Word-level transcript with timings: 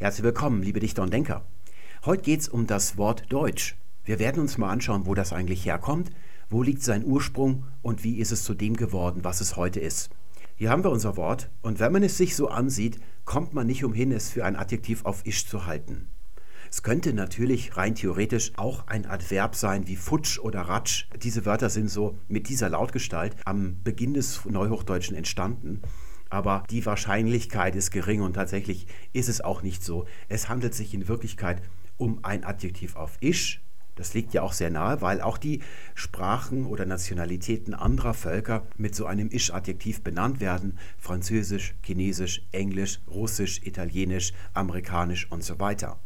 Herzlich 0.00 0.22
willkommen, 0.22 0.62
liebe 0.62 0.78
Dichter 0.78 1.02
und 1.02 1.12
Denker. 1.12 1.44
Heute 2.04 2.22
geht 2.22 2.38
es 2.42 2.48
um 2.48 2.68
das 2.68 2.98
Wort 2.98 3.24
Deutsch. 3.32 3.76
Wir 4.04 4.20
werden 4.20 4.40
uns 4.40 4.56
mal 4.56 4.70
anschauen, 4.70 5.06
wo 5.06 5.14
das 5.16 5.32
eigentlich 5.32 5.66
herkommt, 5.66 6.12
wo 6.48 6.62
liegt 6.62 6.84
sein 6.84 7.04
Ursprung 7.04 7.64
und 7.82 8.04
wie 8.04 8.18
ist 8.18 8.30
es 8.30 8.44
zu 8.44 8.54
dem 8.54 8.76
geworden, 8.76 9.24
was 9.24 9.40
es 9.40 9.56
heute 9.56 9.80
ist. 9.80 10.10
Hier 10.54 10.70
haben 10.70 10.84
wir 10.84 10.92
unser 10.92 11.16
Wort 11.16 11.50
und 11.62 11.80
wenn 11.80 11.90
man 11.90 12.04
es 12.04 12.16
sich 12.16 12.36
so 12.36 12.46
ansieht, 12.46 13.00
kommt 13.24 13.54
man 13.54 13.66
nicht 13.66 13.82
umhin, 13.82 14.12
es 14.12 14.30
für 14.30 14.44
ein 14.44 14.54
Adjektiv 14.54 15.04
auf 15.04 15.26
isch 15.26 15.48
zu 15.48 15.66
halten. 15.66 16.08
Es 16.70 16.84
könnte 16.84 17.12
natürlich 17.12 17.76
rein 17.76 17.96
theoretisch 17.96 18.52
auch 18.56 18.86
ein 18.86 19.04
Adverb 19.04 19.56
sein 19.56 19.88
wie 19.88 19.96
futsch 19.96 20.38
oder 20.38 20.60
ratsch. 20.60 21.06
Diese 21.24 21.44
Wörter 21.44 21.70
sind 21.70 21.88
so 21.88 22.16
mit 22.28 22.48
dieser 22.48 22.68
Lautgestalt 22.68 23.34
am 23.44 23.82
Beginn 23.82 24.14
des 24.14 24.44
Neuhochdeutschen 24.44 25.16
entstanden. 25.16 25.82
Aber 26.30 26.64
die 26.70 26.84
Wahrscheinlichkeit 26.84 27.74
ist 27.74 27.90
gering 27.90 28.20
und 28.20 28.34
tatsächlich 28.34 28.86
ist 29.12 29.28
es 29.28 29.40
auch 29.40 29.62
nicht 29.62 29.82
so. 29.82 30.06
Es 30.28 30.48
handelt 30.48 30.74
sich 30.74 30.94
in 30.94 31.08
Wirklichkeit 31.08 31.62
um 31.96 32.24
ein 32.24 32.44
Adjektiv 32.44 32.96
auf 32.96 33.16
isch. 33.20 33.62
Das 33.98 34.14
liegt 34.14 34.32
ja 34.32 34.42
auch 34.42 34.52
sehr 34.52 34.70
nahe, 34.70 35.00
weil 35.00 35.20
auch 35.20 35.38
die 35.38 35.60
Sprachen 35.96 36.66
oder 36.66 36.86
Nationalitäten 36.86 37.74
anderer 37.74 38.14
Völker 38.14 38.64
mit 38.76 38.94
so 38.94 39.06
einem 39.06 39.28
isch-Adjektiv 39.28 40.02
benannt 40.02 40.38
werden. 40.38 40.78
Französisch, 40.98 41.74
Chinesisch, 41.82 42.42
Englisch, 42.52 43.00
Russisch, 43.08 43.60
Italienisch, 43.64 44.32
Amerikanisch 44.54 45.26
und 45.32 45.42
so 45.42 45.58
weiter. 45.58 45.98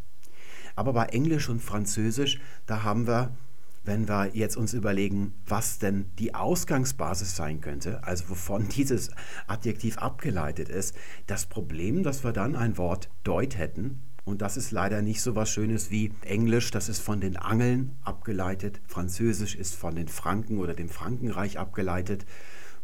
Aber 0.74 0.94
bei 0.94 1.04
Englisch 1.06 1.50
und 1.50 1.60
Französisch, 1.60 2.40
da 2.64 2.82
haben 2.82 3.06
wir, 3.06 3.36
wenn 3.84 4.08
wir 4.08 4.30
jetzt 4.34 4.56
uns 4.56 4.74
überlegen, 4.74 5.34
was 5.46 5.78
denn 5.78 6.06
die 6.18 6.34
Ausgangsbasis 6.34 7.34
sein 7.34 7.60
könnte, 7.60 8.04
also 8.04 8.30
wovon 8.30 8.68
dieses 8.76 9.10
Adjektiv 9.46 9.98
abgeleitet 9.98 10.68
ist, 10.68 10.94
das 11.26 11.46
Problem, 11.46 12.02
dass 12.02 12.24
wir 12.24 12.32
dann 12.32 12.56
ein 12.56 12.78
Wort 12.78 13.10
Deut 13.24 13.58
hätten. 13.58 14.02
Und 14.24 14.40
das 14.40 14.56
ist 14.56 14.70
leider 14.70 15.02
nicht 15.02 15.20
so 15.20 15.34
was 15.34 15.50
Schönes 15.50 15.90
wie 15.90 16.12
Englisch, 16.22 16.70
das 16.70 16.88
ist 16.88 17.00
von 17.00 17.20
den 17.20 17.36
Angeln 17.36 17.96
abgeleitet, 18.04 18.80
Französisch 18.86 19.56
ist 19.56 19.74
von 19.74 19.96
den 19.96 20.06
Franken 20.06 20.58
oder 20.58 20.74
dem 20.74 20.88
Frankenreich 20.88 21.58
abgeleitet. 21.58 22.24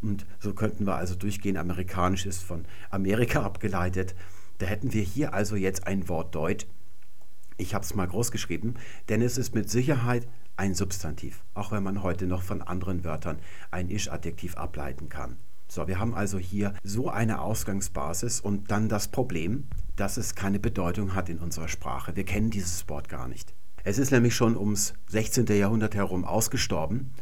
Und 0.03 0.27
so 0.41 0.53
könnten 0.53 0.85
wir 0.85 0.97
also 0.97 1.15
durchgehen, 1.15 1.57
Amerikanisch 1.57 2.27
ist 2.27 2.43
von 2.43 2.65
Amerika 2.91 3.43
abgeleitet. 3.43 4.17
Da 4.59 4.67
hätten 4.67 4.93
wir 4.93 5.03
hier 5.03 5.33
also 5.33 5.55
jetzt 5.55 5.87
ein 5.87 6.09
Wort 6.09 6.35
Deut, 6.35 6.67
ich 7.57 7.75
habe 7.75 7.85
es 7.85 7.95
mal 7.95 8.07
groß 8.07 8.31
geschrieben, 8.31 8.75
denn 9.09 9.21
es 9.23 9.37
ist 9.37 9.55
mit 9.55 9.69
Sicherheit 9.69 10.27
ein 10.59 10.75
Substantiv, 10.75 11.45
auch 11.55 11.71
wenn 11.71 11.83
man 11.83 12.03
heute 12.03 12.27
noch 12.27 12.43
von 12.43 12.63
anderen 12.63 13.05
Wörtern 13.05 13.39
ein 13.71 13.91
Ich-Adjektiv 13.91 14.57
ableiten 14.57 15.09
kann. 15.09 15.37
So, 15.69 15.87
wir 15.87 16.01
haben 16.01 16.15
also 16.15 16.39
hier 16.39 16.75
so 16.83 17.09
eine 17.11 17.41
Ausgangsbasis 17.41 18.41
und 18.41 18.71
dann 18.71 18.89
das 18.89 19.09
Problem, 19.09 19.69
dass 19.97 20.17
es 20.17 20.35
keine 20.35 20.59
Bedeutung 20.59 21.15
hat 21.15 21.29
in 21.29 21.39
unserer 21.39 21.69
Sprache. 21.69 22.17
Wir 22.17 22.25
kennen 22.25 22.51
dieses 22.51 22.89
Wort 22.89 23.09
gar 23.09 23.29
nicht. 23.29 23.55
Es 23.85 23.99
ist 23.99 24.11
nämlich 24.11 24.35
schon 24.35 24.57
ums 24.57 24.95
16. 25.09 25.47
Jahrhundert 25.47 25.95
herum 25.95 26.25
ausgestorben. 26.25 27.13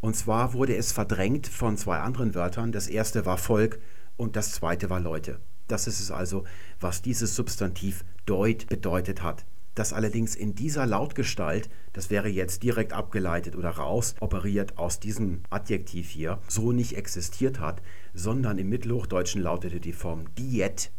Und 0.00 0.16
zwar 0.16 0.54
wurde 0.54 0.76
es 0.76 0.92
verdrängt 0.92 1.46
von 1.46 1.76
zwei 1.76 1.98
anderen 1.98 2.34
Wörtern. 2.34 2.72
Das 2.72 2.86
erste 2.86 3.26
war 3.26 3.36
Volk 3.36 3.80
und 4.16 4.36
das 4.36 4.52
zweite 4.52 4.88
war 4.88 5.00
Leute. 5.00 5.40
Das 5.66 5.86
ist 5.86 6.00
es 6.00 6.10
also, 6.10 6.44
was 6.80 7.02
dieses 7.02 7.34
Substantiv 7.36 8.04
deut 8.24 8.66
bedeutet 8.68 9.22
hat 9.22 9.44
das 9.78 9.92
allerdings 9.92 10.34
in 10.34 10.54
dieser 10.54 10.86
Lautgestalt, 10.86 11.68
das 11.92 12.10
wäre 12.10 12.28
jetzt 12.28 12.62
direkt 12.62 12.92
abgeleitet 12.92 13.56
oder 13.56 13.70
raus 13.70 14.14
operiert 14.20 14.76
aus 14.76 14.98
diesem 14.98 15.42
Adjektiv 15.50 16.10
hier, 16.10 16.40
so 16.48 16.72
nicht 16.72 16.96
existiert 16.96 17.60
hat, 17.60 17.80
sondern 18.12 18.58
im 18.58 18.68
Mittelhochdeutschen 18.68 19.42
lautete 19.42 19.80
die 19.80 19.92
Form 19.92 20.34
diet. 20.36 20.90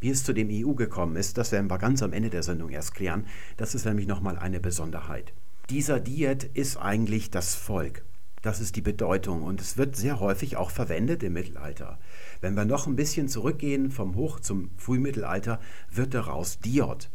Wie 0.00 0.10
es 0.10 0.24
zu 0.24 0.32
dem 0.32 0.48
EU 0.50 0.74
gekommen 0.74 1.16
ist, 1.16 1.38
das 1.38 1.52
werden 1.52 1.70
wir 1.70 1.78
ganz 1.78 2.02
am 2.02 2.12
Ende 2.12 2.28
der 2.28 2.42
Sendung 2.42 2.70
erst 2.70 2.94
klären. 2.94 3.26
Das 3.56 3.74
ist 3.74 3.86
nämlich 3.86 4.06
nochmal 4.06 4.38
eine 4.38 4.60
Besonderheit. 4.60 5.32
Dieser 5.70 6.00
Diet 6.00 6.44
ist 6.52 6.76
eigentlich 6.76 7.30
das 7.30 7.54
Volk. 7.54 8.04
Das 8.42 8.60
ist 8.60 8.76
die 8.76 8.82
Bedeutung 8.82 9.42
und 9.42 9.62
es 9.62 9.78
wird 9.78 9.96
sehr 9.96 10.20
häufig 10.20 10.58
auch 10.58 10.70
verwendet 10.70 11.22
im 11.22 11.32
Mittelalter. 11.32 11.98
Wenn 12.42 12.54
wir 12.54 12.66
noch 12.66 12.86
ein 12.86 12.96
bisschen 12.96 13.28
zurückgehen 13.28 13.90
vom 13.90 14.16
Hoch 14.16 14.40
zum 14.40 14.70
Frühmittelalter, 14.76 15.60
wird 15.90 16.12
daraus 16.12 16.58
Diod. 16.58 17.08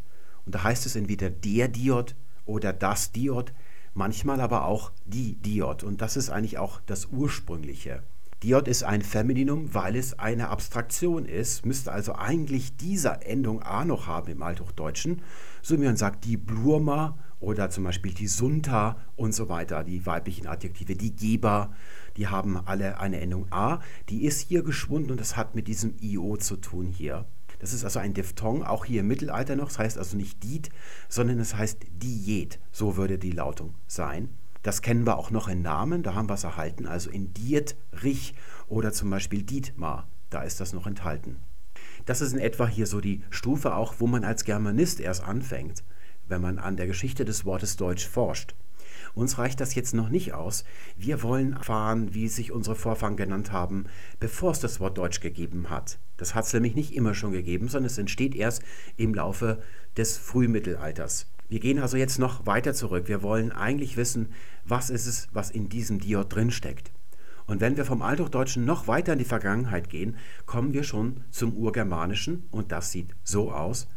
Und 0.50 0.56
da 0.56 0.64
heißt 0.64 0.88
es 0.88 0.96
entweder 0.96 1.30
der 1.30 1.68
Diod 1.68 2.16
oder 2.44 2.74
das 2.74 3.12
Diod, 3.12 3.54
manchmal 3.94 4.42
aber 4.42 4.66
auch 4.66 4.92
die 5.06 5.36
Diod. 5.36 5.84
Und 5.84 6.02
das 6.02 6.18
ist 6.18 6.32
eigentlich 6.32 6.58
auch 6.58 6.82
das 6.88 7.06
ursprüngliche. 7.06 8.02
Diod 8.42 8.68
ist 8.68 8.82
ein 8.82 9.04
Femininum, 9.04 9.76
weil 9.76 9.96
es 9.96 10.18
eine 10.18 10.50
Abstraktion 10.50 11.26
ist, 11.26 11.68
müsste 11.68 11.92
also 11.92 12.16
eigentlich 12.16 12.78
dieser 12.78 13.24
Endung 13.28 13.62
a 13.62 13.86
noch 13.86 14.08
haben 14.08 14.32
im 14.32 14.42
Althochdeutschen, 14.42 15.22
so 15.62 15.80
wie 15.80 15.86
man 15.86 15.98
sagt 15.98 16.26
die 16.26 16.38
Blurma 16.38 17.20
oder 17.40 17.70
zum 17.70 17.84
Beispiel 17.84 18.16
die 18.16 18.26
Sunta 18.26 18.98
und 19.16 19.36
so 19.36 19.50
weiter, 19.50 19.84
die 19.84 20.08
weiblichen 20.08 20.48
Adjektive, 20.48 20.96
die 20.96 21.16
Geber, 21.16 21.76
die 22.18 22.28
haben 22.28 22.58
alle 22.58 23.00
eine 23.00 23.22
Endung 23.22 23.46
a, 23.52 23.82
die 24.10 24.26
ist 24.26 24.40
hier 24.40 24.64
geschwunden 24.64 25.12
und 25.12 25.20
das 25.20 25.38
hat 25.38 25.54
mit 25.54 25.68
diesem 25.68 25.94
io 26.02 26.38
zu 26.38 26.56
tun 26.56 26.88
hier. 26.88 27.28
Das 27.60 27.74
ist 27.74 27.84
also 27.84 28.00
ein 28.00 28.14
Diphthong, 28.14 28.64
auch 28.64 28.86
hier 28.86 29.02
im 29.02 29.08
Mittelalter 29.08 29.56
noch. 29.56 29.68
Das 29.68 29.80
heißt 29.80 29.98
also 29.98 30.18
nicht 30.18 30.44
Diet, 30.44 30.70
sondern 31.08 31.40
es 31.40 31.56
heißt 31.56 31.80
Diet. 31.92 32.60
So 32.72 32.98
würde 32.98 33.18
die 33.18 33.32
Lautung 33.32 33.76
sein. 33.88 34.30
Das 34.62 34.82
kennen 34.82 35.06
wir 35.06 35.18
auch 35.18 35.32
noch 35.32 35.48
in 35.48 35.62
Namen, 35.62 36.04
da 36.04 36.16
haben 36.16 36.28
wir 36.28 36.34
es 36.34 36.44
erhalten, 36.44 36.86
also 36.86 37.10
in 37.10 37.34
Dietrich 37.34 38.36
oder 38.68 38.92
zum 38.92 39.10
Beispiel 39.10 39.44
Dietmar, 39.44 40.10
da 40.30 40.42
ist 40.42 40.60
das 40.60 40.74
noch 40.74 40.86
enthalten. 40.86 41.38
Das 42.06 42.20
ist 42.20 42.34
in 42.34 42.40
etwa 42.40 42.68
hier 42.68 42.86
so 42.86 43.00
die 43.00 43.24
Stufe 43.30 43.74
auch, 43.74 43.96
wo 44.00 44.08
man 44.08 44.26
als 44.26 44.44
Germanist 44.44 45.00
erst 45.00 45.24
anfängt, 45.24 45.84
wenn 46.28 46.42
man 46.42 46.60
an 46.60 46.76
der 46.76 46.88
Geschichte 46.88 47.24
des 47.24 47.46
Wortes 47.46 47.78
Deutsch 47.78 48.06
forscht. 48.06 48.54
Uns 49.14 49.38
reicht 49.38 49.60
das 49.60 49.76
jetzt 49.76 49.94
noch 49.94 50.10
nicht 50.10 50.34
aus. 50.34 50.64
Wir 50.98 51.24
wollen 51.24 51.54
erfahren, 51.54 52.14
wie 52.14 52.28
sich 52.28 52.52
unsere 52.52 52.76
Vorfahren 52.76 53.18
genannt 53.18 53.52
haben, 53.52 53.86
bevor 54.20 54.52
es 54.52 54.60
das 54.60 54.80
Wort 54.80 54.98
Deutsch 54.98 55.20
gegeben 55.20 55.70
hat. 55.70 56.00
Das 56.18 56.36
hat 56.36 56.46
es 56.46 56.54
nämlich 56.54 56.76
nicht 56.76 56.94
immer 56.94 57.14
schon 57.14 57.32
gegeben, 57.32 57.68
sondern 57.68 57.88
es 57.88 57.98
entsteht 57.98 58.36
erst 58.36 58.62
im 58.98 59.14
Laufe 59.14 59.62
des 59.98 60.18
Frühmittelalters. 60.18 61.28
Wir 61.48 61.60
gehen 61.60 61.80
also 61.80 61.98
jetzt 61.98 62.20
noch 62.20 62.46
weiter 62.46 62.74
zurück. 62.74 63.08
Wir 63.08 63.24
wollen 63.24 63.52
eigentlich 63.52 63.98
wissen, 63.98 64.30
was 64.66 64.90
ist 64.90 65.08
es, 65.08 65.28
was 65.32 65.50
in 65.50 65.68
diesem 65.68 66.00
Diod 66.00 66.34
drinsteckt. 66.34 66.92
Und 67.48 67.62
wenn 67.62 67.78
wir 67.78 67.86
vom 67.86 68.04
Althochdeutschen 68.04 68.64
noch 68.64 68.88
weiter 68.88 69.14
in 69.14 69.20
die 69.20 69.26
Vergangenheit 69.26 69.90
gehen, 69.90 70.18
kommen 70.46 70.74
wir 70.74 70.84
schon 70.84 71.24
zum 71.32 71.58
Urgermanischen 71.58 72.48
und 72.52 72.72
das 72.72 72.92
sieht 72.92 73.16
so 73.24 73.52
aus. 73.52 73.88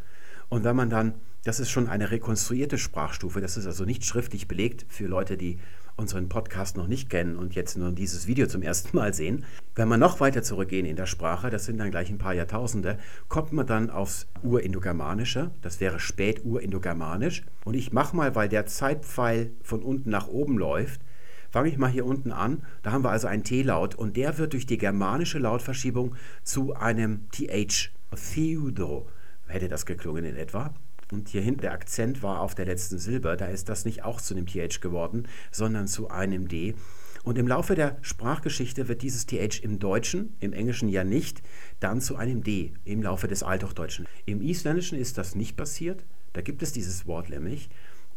Und 0.49 0.65
wenn 0.65 0.75
man 0.75 0.89
dann 0.89 1.15
das 1.45 1.61
ist 1.61 1.71
schon 1.71 1.89
eine 1.89 2.11
rekonstruierte 2.11 2.79
Sprachstufe. 2.79 3.41
Das 3.41 3.57
ist 3.57 3.67
also 3.67 3.85
nicht 3.85 4.05
schriftlich 4.05 4.47
belegt 4.47 4.87
für 4.89 5.07
Leute, 5.07 5.37
die 5.37 5.59
unseren 5.97 6.29
Podcast 6.29 6.77
noch 6.77 6.87
nicht 6.87 7.11
kennen 7.11 7.37
und 7.37 7.55
jetzt 7.55 7.77
nur 7.77 7.93
dieses 7.93 8.27
Video 8.27 8.47
zum 8.47 8.63
ersten 8.63 8.97
Mal 8.97 9.13
sehen. 9.13 9.45
Wenn 9.75 9.89
wir 9.89 9.99
noch 9.99 10.21
weiter 10.21 10.43
zurückgehen 10.43 10.87
in 10.87 10.97
der 10.97 11.07
Sprache, 11.07 11.51
das 11.51 11.67
sind 11.67 11.79
dann 11.79 11.91
gleich 11.91 12.11
ein 12.11 12.19
paar 12.19 12.33
Jahrtausende, 12.33 12.99
kommt 13.29 13.53
man 13.53 13.67
dann 13.67 13.91
aufs 13.91 14.27
Urindogermanische. 14.43 15.51
Das 15.61 15.81
wäre 15.81 16.01
Späturindogermanisch. 16.01 17.43
Und 17.65 17.75
ich 17.75 17.93
mache 17.93 18.17
mal, 18.17 18.35
weil 18.35 18.49
der 18.49 18.67
Zeitpfeil 18.67 19.53
von 19.63 19.83
unten 19.83 20.11
nach 20.11 20.29
oben 20.29 20.59
läuft, 20.59 21.03
fange 21.51 21.69
ich 21.69 21.77
mal 21.77 21.91
hier 21.91 22.07
unten 22.07 22.33
an. 22.33 22.65
Da 22.83 22.93
haben 22.93 23.05
wir 23.05 23.11
also 23.11 23.27
einen 23.27 23.45
T-Laut 23.45 23.95
und 23.95 24.17
der 24.17 24.39
wird 24.39 24.55
durch 24.55 24.67
die 24.67 24.79
germanische 24.79 25.39
Lautverschiebung 25.39 26.15
zu 26.43 26.75
einem 26.75 27.29
TH. 27.31 27.91
Theodor 28.35 29.07
hätte 29.47 29.69
das 29.69 29.85
geklungen 29.85 30.25
in 30.25 30.37
etwa. 30.37 30.75
Und 31.13 31.29
hier 31.29 31.43
hinten 31.43 31.61
der 31.61 31.73
Akzent 31.73 32.23
war 32.23 32.41
auf 32.41 32.55
der 32.55 32.65
letzten 32.65 32.99
Silbe, 32.99 33.37
da 33.37 33.47
ist 33.47 33.69
das 33.69 33.85
nicht 33.85 34.03
auch 34.03 34.21
zu 34.21 34.35
einem 34.35 34.47
TH 34.47 34.81
geworden, 34.81 35.29
sondern 35.51 35.87
zu 35.87 36.09
einem 36.09 36.49
D. 36.49 36.75
Und 37.23 37.39
im 37.39 37.47
Laufe 37.47 37.75
der 37.75 37.99
Sprachgeschichte 38.01 38.89
wird 38.89 39.03
dieses 39.03 39.27
TH 39.27 39.61
im 39.63 39.79
Deutschen, 39.79 40.35
im 40.41 40.53
Englischen 40.53 40.89
ja 40.89 41.05
nicht, 41.05 41.43
dann 41.81 42.01
zu 42.01 42.17
einem 42.17 42.43
D 42.43 42.73
im 42.85 43.03
Laufe 43.03 43.29
des 43.29 43.43
Althochdeutschen. 43.43 44.09
Im 44.25 44.41
Isländischen 44.41 44.99
ist 44.99 45.19
das 45.19 45.35
nicht 45.35 45.57
passiert. 45.57 46.05
Da 46.33 46.41
gibt 46.41 46.63
es 46.63 46.73
dieses 46.73 47.07
Wort 47.07 47.29
nämlich. 47.29 47.69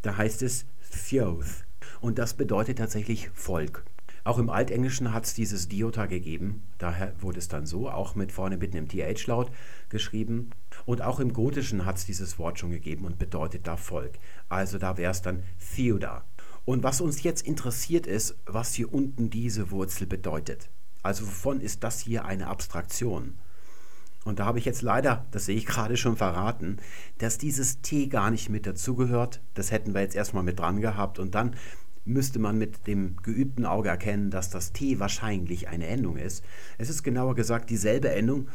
Da 0.01 0.17
heißt 0.17 0.41
es 0.41 0.65
Thjoth. 0.89 1.65
Und 1.99 2.17
das 2.17 2.33
bedeutet 2.33 2.77
tatsächlich 2.77 3.29
Volk. 3.33 3.83
Auch 4.25 4.39
im 4.39 4.49
Altenglischen 4.49 5.13
hat 5.13 5.25
es 5.25 5.35
dieses 5.35 5.67
Diota 5.67 6.07
gegeben, 6.07 6.63
daher 6.79 7.13
wurde 7.21 7.37
es 7.37 7.47
dann 7.47 7.67
so, 7.67 7.91
auch 7.91 8.15
mit 8.15 8.31
vorne 8.31 8.57
mit 8.57 8.75
einem 8.75 8.87
TH-Laut 8.87 9.51
geschrieben. 9.89 10.49
Und 10.87 11.03
auch 11.03 11.19
im 11.19 11.31
Gotischen 11.31 11.85
hat 11.85 11.97
es 11.97 12.07
dieses 12.07 12.39
Wort 12.39 12.57
schon 12.57 12.71
gegeben 12.71 13.05
und 13.05 13.19
bedeutet 13.19 13.67
da 13.67 13.77
Volk. 13.77 14.13
Also 14.49 14.79
da 14.79 14.97
wäre 14.97 15.11
es 15.11 15.21
dann 15.21 15.43
Theoda. 15.75 16.25
Und 16.65 16.81
was 16.81 17.01
uns 17.01 17.21
jetzt 17.21 17.45
interessiert 17.45 18.07
ist, 18.07 18.35
was 18.47 18.73
hier 18.73 18.91
unten 18.91 19.29
diese 19.29 19.69
Wurzel 19.69 20.07
bedeutet. 20.07 20.69
Also 21.03 21.27
wovon 21.27 21.61
ist 21.61 21.83
das 21.83 21.99
hier 21.99 22.25
eine 22.25 22.47
Abstraktion? 22.47 23.35
Und 24.23 24.39
da 24.39 24.45
habe 24.45 24.57
ich 24.57 24.65
jetzt 24.65 24.81
leider, 24.81 25.27
das 25.29 25.45
sehe 25.45 25.55
ich 25.55 25.67
gerade 25.67 25.97
schon 25.97 26.17
verraten, 26.17 26.77
dass 27.19 27.37
dieses 27.37 27.81
T 27.81 28.07
gar 28.07 28.31
nicht 28.31 28.49
mit 28.49 28.65
dazugehört. 28.65 29.39
Das 29.53 29.69
hätten 29.69 29.93
wir 29.93 30.01
jetzt 30.01 30.15
erstmal 30.15 30.41
mit 30.41 30.57
dran 30.57 30.81
gehabt 30.81 31.19
und 31.19 31.35
dann 31.35 31.55
müsste 32.05 32.39
man 32.39 32.57
mit 32.57 32.87
dem 32.87 33.17
geübten 33.17 33.65
Auge 33.65 33.89
erkennen, 33.89 34.29
dass 34.29 34.49
das 34.49 34.71
T 34.71 34.99
wahrscheinlich 34.99 35.67
eine 35.67 35.87
Endung 35.87 36.17
ist. 36.17 36.43
Es 36.77 36.89
ist 36.89 37.03
genauer 37.03 37.35
gesagt 37.35 37.69
dieselbe 37.69 38.09
Endung, 38.09 38.47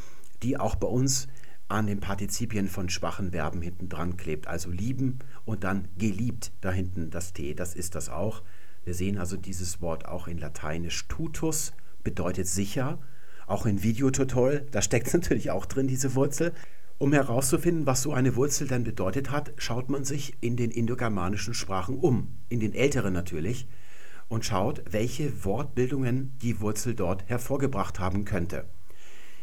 die 0.42 0.58
auch 0.58 0.76
bei 0.76 0.86
uns 0.86 1.28
an 1.68 1.86
den 1.86 2.00
Partizipien 2.00 2.68
von 2.68 2.88
schwachen 2.88 3.32
Verben 3.32 3.62
hinten 3.62 3.88
dran 3.88 4.16
klebt. 4.16 4.46
Also 4.46 4.70
lieben 4.70 5.18
und 5.44 5.64
dann 5.64 5.88
geliebt 5.98 6.52
da 6.60 6.72
hinten 6.72 7.10
das 7.10 7.32
T, 7.32 7.54
das 7.54 7.74
ist 7.74 7.94
das 7.94 8.08
auch. 8.08 8.42
Wir 8.84 8.94
sehen 8.94 9.18
also 9.18 9.36
dieses 9.36 9.80
Wort 9.80 10.06
auch 10.06 10.26
in 10.26 10.38
Lateinisch 10.38 11.06
tutus, 11.08 11.72
bedeutet 12.02 12.46
sicher. 12.46 12.98
Auch 13.46 13.66
in 13.66 13.82
Videotutorial, 13.82 14.66
da 14.70 14.80
steckt 14.80 15.08
es 15.08 15.12
natürlich 15.14 15.50
auch 15.50 15.66
drin, 15.66 15.86
diese 15.86 16.14
Wurzel. 16.14 16.52
Um 17.00 17.14
herauszufinden, 17.14 17.86
was 17.86 18.02
so 18.02 18.12
eine 18.12 18.36
Wurzel 18.36 18.68
dann 18.68 18.84
bedeutet 18.84 19.30
hat, 19.30 19.54
schaut 19.56 19.88
man 19.88 20.04
sich 20.04 20.36
in 20.42 20.58
den 20.58 20.70
indogermanischen 20.70 21.54
Sprachen 21.54 21.96
um, 21.98 22.36
in 22.50 22.60
den 22.60 22.74
älteren 22.74 23.14
natürlich, 23.14 23.66
und 24.28 24.44
schaut, 24.44 24.82
welche 24.90 25.46
Wortbildungen 25.46 26.36
die 26.42 26.60
Wurzel 26.60 26.94
dort 26.94 27.26
hervorgebracht 27.26 28.00
haben 28.00 28.26
könnte. 28.26 28.66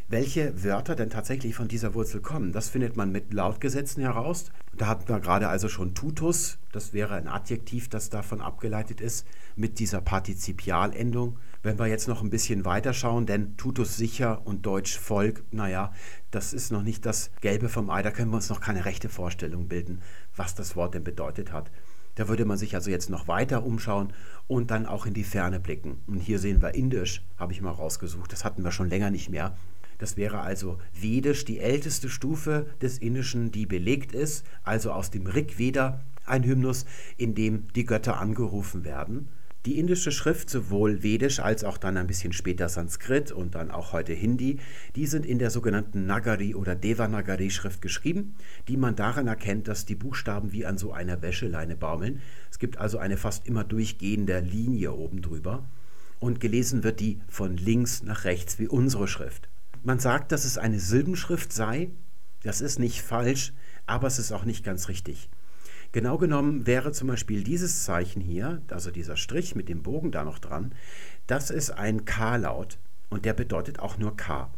Welche 0.09 0.63
Wörter 0.63 0.95
denn 0.95 1.09
tatsächlich 1.09 1.53
von 1.53 1.67
dieser 1.67 1.93
Wurzel 1.93 2.21
kommen, 2.21 2.53
das 2.53 2.69
findet 2.69 2.95
man 2.95 3.11
mit 3.11 3.33
Lautgesetzen 3.33 4.01
heraus. 4.01 4.45
Da 4.77 4.87
hatten 4.87 5.09
wir 5.09 5.19
gerade 5.19 5.49
also 5.49 5.67
schon 5.67 5.95
Tutus, 5.95 6.59
das 6.71 6.93
wäre 6.93 7.15
ein 7.15 7.27
Adjektiv, 7.27 7.89
das 7.89 8.09
davon 8.09 8.39
abgeleitet 8.39 9.01
ist, 9.01 9.27
mit 9.57 9.79
dieser 9.79 9.99
Partizipialendung. 9.99 11.39
Wenn 11.61 11.77
wir 11.77 11.87
jetzt 11.87 12.07
noch 12.07 12.21
ein 12.21 12.29
bisschen 12.29 12.63
weiter 12.63 12.93
schauen, 12.93 13.25
denn 13.25 13.57
Tutus 13.57 13.97
sicher 13.97 14.47
und 14.47 14.65
Deutsch 14.65 14.97
Volk, 14.97 15.43
naja, 15.51 15.91
das 16.31 16.53
ist 16.53 16.71
noch 16.71 16.83
nicht 16.83 17.05
das 17.05 17.29
Gelbe 17.41 17.67
vom 17.67 17.89
Ei, 17.89 18.01
da 18.01 18.11
können 18.11 18.31
wir 18.31 18.37
uns 18.37 18.49
noch 18.49 18.61
keine 18.61 18.85
rechte 18.85 19.09
Vorstellung 19.09 19.67
bilden, 19.67 20.01
was 20.37 20.55
das 20.55 20.77
Wort 20.77 20.93
denn 20.93 21.03
bedeutet 21.03 21.51
hat. 21.51 21.69
Da 22.15 22.29
würde 22.29 22.45
man 22.45 22.57
sich 22.57 22.75
also 22.75 22.89
jetzt 22.89 23.09
noch 23.09 23.27
weiter 23.27 23.65
umschauen 23.65 24.13
und 24.47 24.71
dann 24.71 24.85
auch 24.85 25.05
in 25.05 25.13
die 25.13 25.25
Ferne 25.25 25.59
blicken. 25.59 26.01
Und 26.07 26.19
hier 26.19 26.39
sehen 26.39 26.61
wir 26.61 26.75
Indisch, 26.75 27.23
habe 27.37 27.51
ich 27.51 27.61
mal 27.61 27.71
rausgesucht, 27.71 28.31
das 28.31 28.45
hatten 28.45 28.63
wir 28.63 28.71
schon 28.71 28.89
länger 28.89 29.11
nicht 29.11 29.29
mehr. 29.29 29.57
Das 29.97 30.17
wäre 30.17 30.41
also 30.41 30.77
Vedisch, 30.93 31.45
die 31.45 31.59
älteste 31.59 32.09
Stufe 32.09 32.67
des 32.81 32.97
Indischen, 32.97 33.51
die 33.51 33.65
belegt 33.65 34.11
ist, 34.11 34.45
also 34.63 34.91
aus 34.91 35.09
dem 35.09 35.25
Rig 35.25 35.57
Veda, 35.57 36.01
ein 36.25 36.43
Hymnus, 36.43 36.85
in 37.17 37.35
dem 37.35 37.67
die 37.73 37.85
Götter 37.85 38.19
angerufen 38.19 38.83
werden. 38.83 39.29
Die 39.65 39.79
indische 39.79 40.13
Schrift, 40.13 40.49
sowohl 40.49 41.03
Vedisch 41.03 41.41
als 41.41 41.65
auch 41.65 41.77
dann 41.77 41.97
ein 41.97 42.07
bisschen 42.07 42.31
später 42.31 42.69
Sanskrit 42.69 43.33
und 43.33 43.55
dann 43.55 43.69
auch 43.69 43.91
heute 43.91 44.13
Hindi, 44.13 44.59
die 44.95 45.07
sind 45.07 45.25
in 45.25 45.39
der 45.39 45.49
sogenannten 45.49 46.05
Nagari 46.05 46.55
oder 46.55 46.73
Devanagari-Schrift 46.73 47.81
geschrieben, 47.81 48.35
die 48.69 48.77
man 48.77 48.95
daran 48.95 49.27
erkennt, 49.27 49.67
dass 49.67 49.85
die 49.85 49.95
Buchstaben 49.95 50.53
wie 50.53 50.65
an 50.65 50.77
so 50.77 50.93
einer 50.93 51.21
Wäscheleine 51.21 51.75
baumeln. 51.75 52.21
Es 52.49 52.59
gibt 52.59 52.77
also 52.77 52.97
eine 52.97 53.17
fast 53.17 53.45
immer 53.45 53.65
durchgehende 53.65 54.39
Linie 54.39 54.93
oben 54.93 55.21
drüber 55.21 55.65
und 56.19 56.39
gelesen 56.39 56.83
wird 56.83 57.01
die 57.01 57.19
von 57.27 57.57
links 57.57 58.03
nach 58.03 58.23
rechts 58.23 58.59
wie 58.59 58.69
unsere 58.69 59.09
Schrift. 59.09 59.49
Man 59.83 59.99
sagt, 59.99 60.31
dass 60.31 60.45
es 60.45 60.57
eine 60.57 60.79
Silbenschrift 60.79 61.53
sei. 61.53 61.89
Das 62.43 62.61
ist 62.61 62.79
nicht 62.79 63.01
falsch, 63.01 63.53
aber 63.85 64.07
es 64.07 64.19
ist 64.19 64.31
auch 64.31 64.45
nicht 64.45 64.63
ganz 64.63 64.87
richtig. 64.87 65.29
Genau 65.91 66.17
genommen 66.17 66.67
wäre 66.67 66.91
zum 66.91 67.07
Beispiel 67.07 67.43
dieses 67.43 67.83
Zeichen 67.83 68.21
hier, 68.21 68.61
also 68.69 68.91
dieser 68.91 69.15
Strich 69.15 69.55
mit 69.55 69.69
dem 69.69 69.83
Bogen 69.83 70.11
da 70.11 70.23
noch 70.23 70.39
dran, 70.39 70.75
das 71.27 71.49
ist 71.49 71.71
ein 71.71 72.05
K-Laut 72.05 72.77
und 73.09 73.25
der 73.25 73.33
bedeutet 73.33 73.79
auch 73.79 73.97
nur 73.97 74.17
K. 74.17 74.51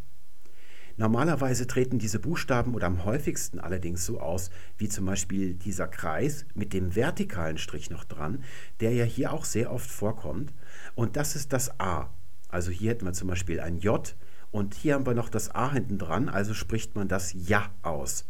Normalerweise 0.98 1.66
treten 1.66 1.98
diese 1.98 2.20
Buchstaben 2.20 2.76
oder 2.76 2.88
am 2.88 3.06
häufigsten 3.06 3.60
allerdings 3.60 4.06
so 4.06 4.20
aus, 4.20 4.50
wie 4.78 4.90
zum 4.90 5.06
Beispiel 5.06 5.54
dieser 5.54 5.88
Kreis 5.88 6.46
mit 6.56 6.74
dem 6.74 6.94
vertikalen 6.94 7.58
Strich 7.58 7.90
noch 7.90 8.04
dran, 8.04 8.44
der 8.82 8.92
ja 8.92 9.06
hier 9.06 9.32
auch 9.32 9.46
sehr 9.46 9.72
oft 9.72 9.90
vorkommt. 9.90 10.54
Und 10.96 11.16
das 11.16 11.38
ist 11.38 11.54
das 11.54 11.80
A. 11.80 12.10
Also 12.50 12.70
hier 12.70 12.90
hätten 12.92 13.06
wir 13.06 13.14
zum 13.14 13.30
Beispiel 13.30 13.62
ein 13.62 13.78
J 13.78 14.14
und 14.52 14.74
hier 14.74 14.96
haben 14.96 15.06
wir 15.06 15.14
noch 15.14 15.30
das 15.30 15.54
A 15.54 15.72
hinten 15.72 15.98
dran, 15.98 16.30
also 16.30 16.54
spricht 16.54 16.96
man 16.96 17.08
das 17.08 17.34
Ja 17.34 17.72
aus. 17.82 18.26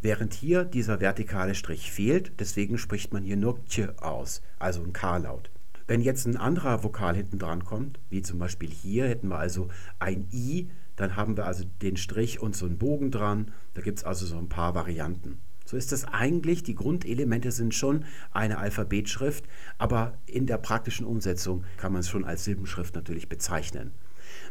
Während 0.00 0.34
hier 0.34 0.64
dieser 0.64 1.00
vertikale 1.00 1.54
Strich 1.54 1.90
fehlt, 1.90 2.38
deswegen 2.38 2.78
spricht 2.78 3.12
man 3.12 3.24
hier 3.24 3.36
nur 3.36 3.64
K 3.64 3.88
aus, 4.00 4.42
also 4.58 4.82
ein 4.82 4.92
K-Laut. 4.92 5.50
Wenn 5.88 6.02
jetzt 6.02 6.26
ein 6.26 6.36
anderer 6.36 6.84
Vokal 6.84 7.16
hinten 7.16 7.38
dran 7.38 7.64
kommt, 7.64 7.98
wie 8.10 8.22
zum 8.22 8.38
Beispiel 8.38 8.70
hier 8.70 9.08
hätten 9.08 9.28
wir 9.28 9.38
also 9.38 9.68
ein 9.98 10.28
I, 10.32 10.70
dann 10.96 11.16
haben 11.16 11.36
wir 11.36 11.46
also 11.46 11.64
den 11.80 11.96
Strich 11.96 12.40
und 12.40 12.54
so 12.54 12.66
einen 12.66 12.76
Bogen 12.76 13.10
dran. 13.10 13.52
Da 13.74 13.82
gibt 13.82 13.98
es 13.98 14.04
also 14.04 14.26
so 14.26 14.36
ein 14.36 14.48
paar 14.48 14.74
Varianten. 14.74 15.38
So 15.64 15.76
ist 15.76 15.92
es 15.92 16.04
eigentlich, 16.04 16.62
die 16.62 16.74
Grundelemente 16.74 17.52
sind 17.52 17.74
schon 17.74 18.04
eine 18.32 18.58
Alphabetschrift, 18.58 19.44
aber 19.78 20.18
in 20.26 20.46
der 20.46 20.58
praktischen 20.58 21.06
Umsetzung 21.06 21.64
kann 21.76 21.92
man 21.92 22.00
es 22.00 22.08
schon 22.08 22.24
als 22.24 22.44
Silbenschrift 22.44 22.94
natürlich 22.94 23.28
bezeichnen. 23.28 23.92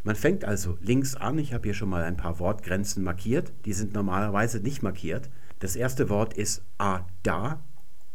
Man 0.04 0.16
fängt 0.16 0.46
also 0.46 0.78
links 0.82 1.16
an. 1.16 1.38
Ich 1.38 1.54
habe 1.54 1.64
hier 1.64 1.74
schon 1.74 1.90
mal 1.90 2.04
ein 2.04 2.18
paar 2.18 2.40
Wortgrenzen 2.40 3.04
markiert. 3.04 3.54
Die 3.66 3.74
sind 3.74 3.94
normalerweise 3.94 4.60
nicht 4.60 4.84
markiert. 4.84 5.30
Das 5.60 5.76
erste 5.76 6.10
Wort 6.10 6.34
ist 6.34 6.64
A 6.78 7.06
da. 7.24 7.64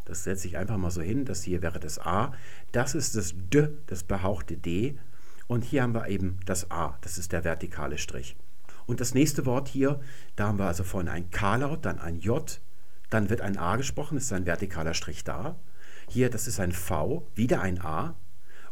Das 0.05 0.25
setze 0.25 0.47
ich 0.49 0.57
einfach 0.57 0.77
mal 0.77 0.91
so 0.91 1.03
hin. 1.03 1.25
Das 1.25 1.43
hier 1.43 1.63
wäre 1.63 1.81
das 1.81 1.99
A. 1.99 2.33
Das 2.73 2.95
ist 2.95 3.17
das 3.17 3.35
D, 3.35 3.69
das 3.87 4.05
behauchte 4.05 4.57
D. 4.57 4.99
Und 5.47 5.65
hier 5.65 5.83
haben 5.83 5.95
wir 5.95 6.09
eben 6.09 6.41
das 6.47 6.71
A. 6.71 6.97
Das 7.03 7.19
ist 7.19 7.33
der 7.33 7.45
vertikale 7.45 7.99
Strich. 7.99 8.37
Und 8.87 9.01
das 9.01 9.15
nächste 9.15 9.47
Wort 9.47 9.69
hier, 9.69 10.01
da 10.37 10.49
haben 10.49 10.59
wir 10.59 10.67
also 10.67 10.85
vorne 10.85 11.11
ein 11.11 11.31
K-Laut, 11.31 11.85
dann 11.85 11.99
ein 11.99 12.19
J, 12.19 12.61
dann 13.11 13.31
wird 13.31 13.41
ein 13.41 13.59
A 13.59 13.77
gesprochen, 13.77 14.17
ist 14.17 14.33
ein 14.33 14.47
vertikaler 14.47 14.95
Strich 14.95 15.25
da. 15.25 15.57
Hier, 16.09 16.31
das 16.31 16.47
ist 16.47 16.59
ein 16.59 16.73
V, 16.73 17.29
wieder 17.35 17.61
ein 17.61 17.81
A. 17.81 18.17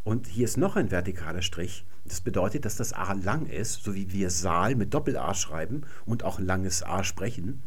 Und 0.03 0.27
hier 0.27 0.45
ist 0.45 0.57
noch 0.57 0.75
ein 0.75 0.89
vertikaler 0.89 1.41
Strich. 1.41 1.85
Das 2.05 2.21
bedeutet, 2.21 2.65
dass 2.65 2.75
das 2.75 2.93
A 2.93 3.13
lang 3.13 3.45
ist, 3.45 3.83
so 3.83 3.93
wie 3.93 4.11
wir 4.11 4.29
Saal 4.29 4.75
mit 4.75 4.93
Doppel-A 4.93 5.33
schreiben 5.33 5.83
und 6.05 6.23
auch 6.23 6.39
langes 6.39 6.83
A 6.83 7.03
sprechen. 7.03 7.61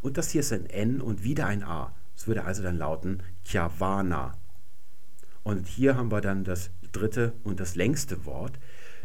Und 0.00 0.16
das 0.16 0.30
hier 0.30 0.40
ist 0.40 0.52
ein 0.52 0.66
N 0.66 1.00
und 1.00 1.24
wieder 1.24 1.46
ein 1.46 1.62
A. 1.62 1.94
Es 2.16 2.26
würde 2.26 2.44
also 2.44 2.62
dann 2.62 2.78
lauten 2.78 3.22
Kyawana. 3.44 4.34
Und 5.42 5.66
hier 5.66 5.96
haben 5.96 6.12
wir 6.12 6.20
dann 6.20 6.44
das 6.44 6.70
dritte 6.92 7.32
und 7.42 7.60
das 7.60 7.74
längste 7.74 8.24
Wort. 8.26 8.58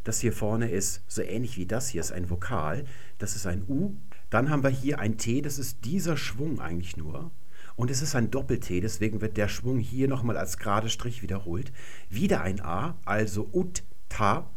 Das 0.03 0.19
hier 0.19 0.33
vorne 0.33 0.69
ist 0.69 1.01
so 1.07 1.21
ähnlich 1.21 1.57
wie 1.57 1.65
das 1.65 1.89
hier, 1.89 2.01
ist 2.01 2.11
ein 2.11 2.29
Vokal. 2.29 2.85
Das 3.17 3.35
ist 3.35 3.47
ein 3.47 3.63
U. 3.67 3.95
Dann 4.29 4.49
haben 4.49 4.63
wir 4.63 4.69
hier 4.69 4.99
ein 4.99 5.17
T, 5.17 5.41
das 5.41 5.57
ist 5.57 5.85
dieser 5.85 6.17
Schwung 6.17 6.59
eigentlich 6.59 6.97
nur. 6.97 7.31
Und 7.75 7.91
es 7.91 8.01
ist 8.01 8.15
ein 8.15 8.31
Doppel-T, 8.31 8.81
deswegen 8.81 9.21
wird 9.21 9.35
der 9.37 9.47
Schwung 9.47 9.79
hier 9.79 10.07
nochmal 10.07 10.37
als 10.37 10.57
gerade 10.57 10.89
Strich 10.89 11.21
wiederholt. 11.21 11.73
Wieder 12.09 12.41
ein 12.41 12.61
A, 12.61 12.97
also 13.03 13.49
Ut, 13.51 13.83
Ta. 14.09 14.49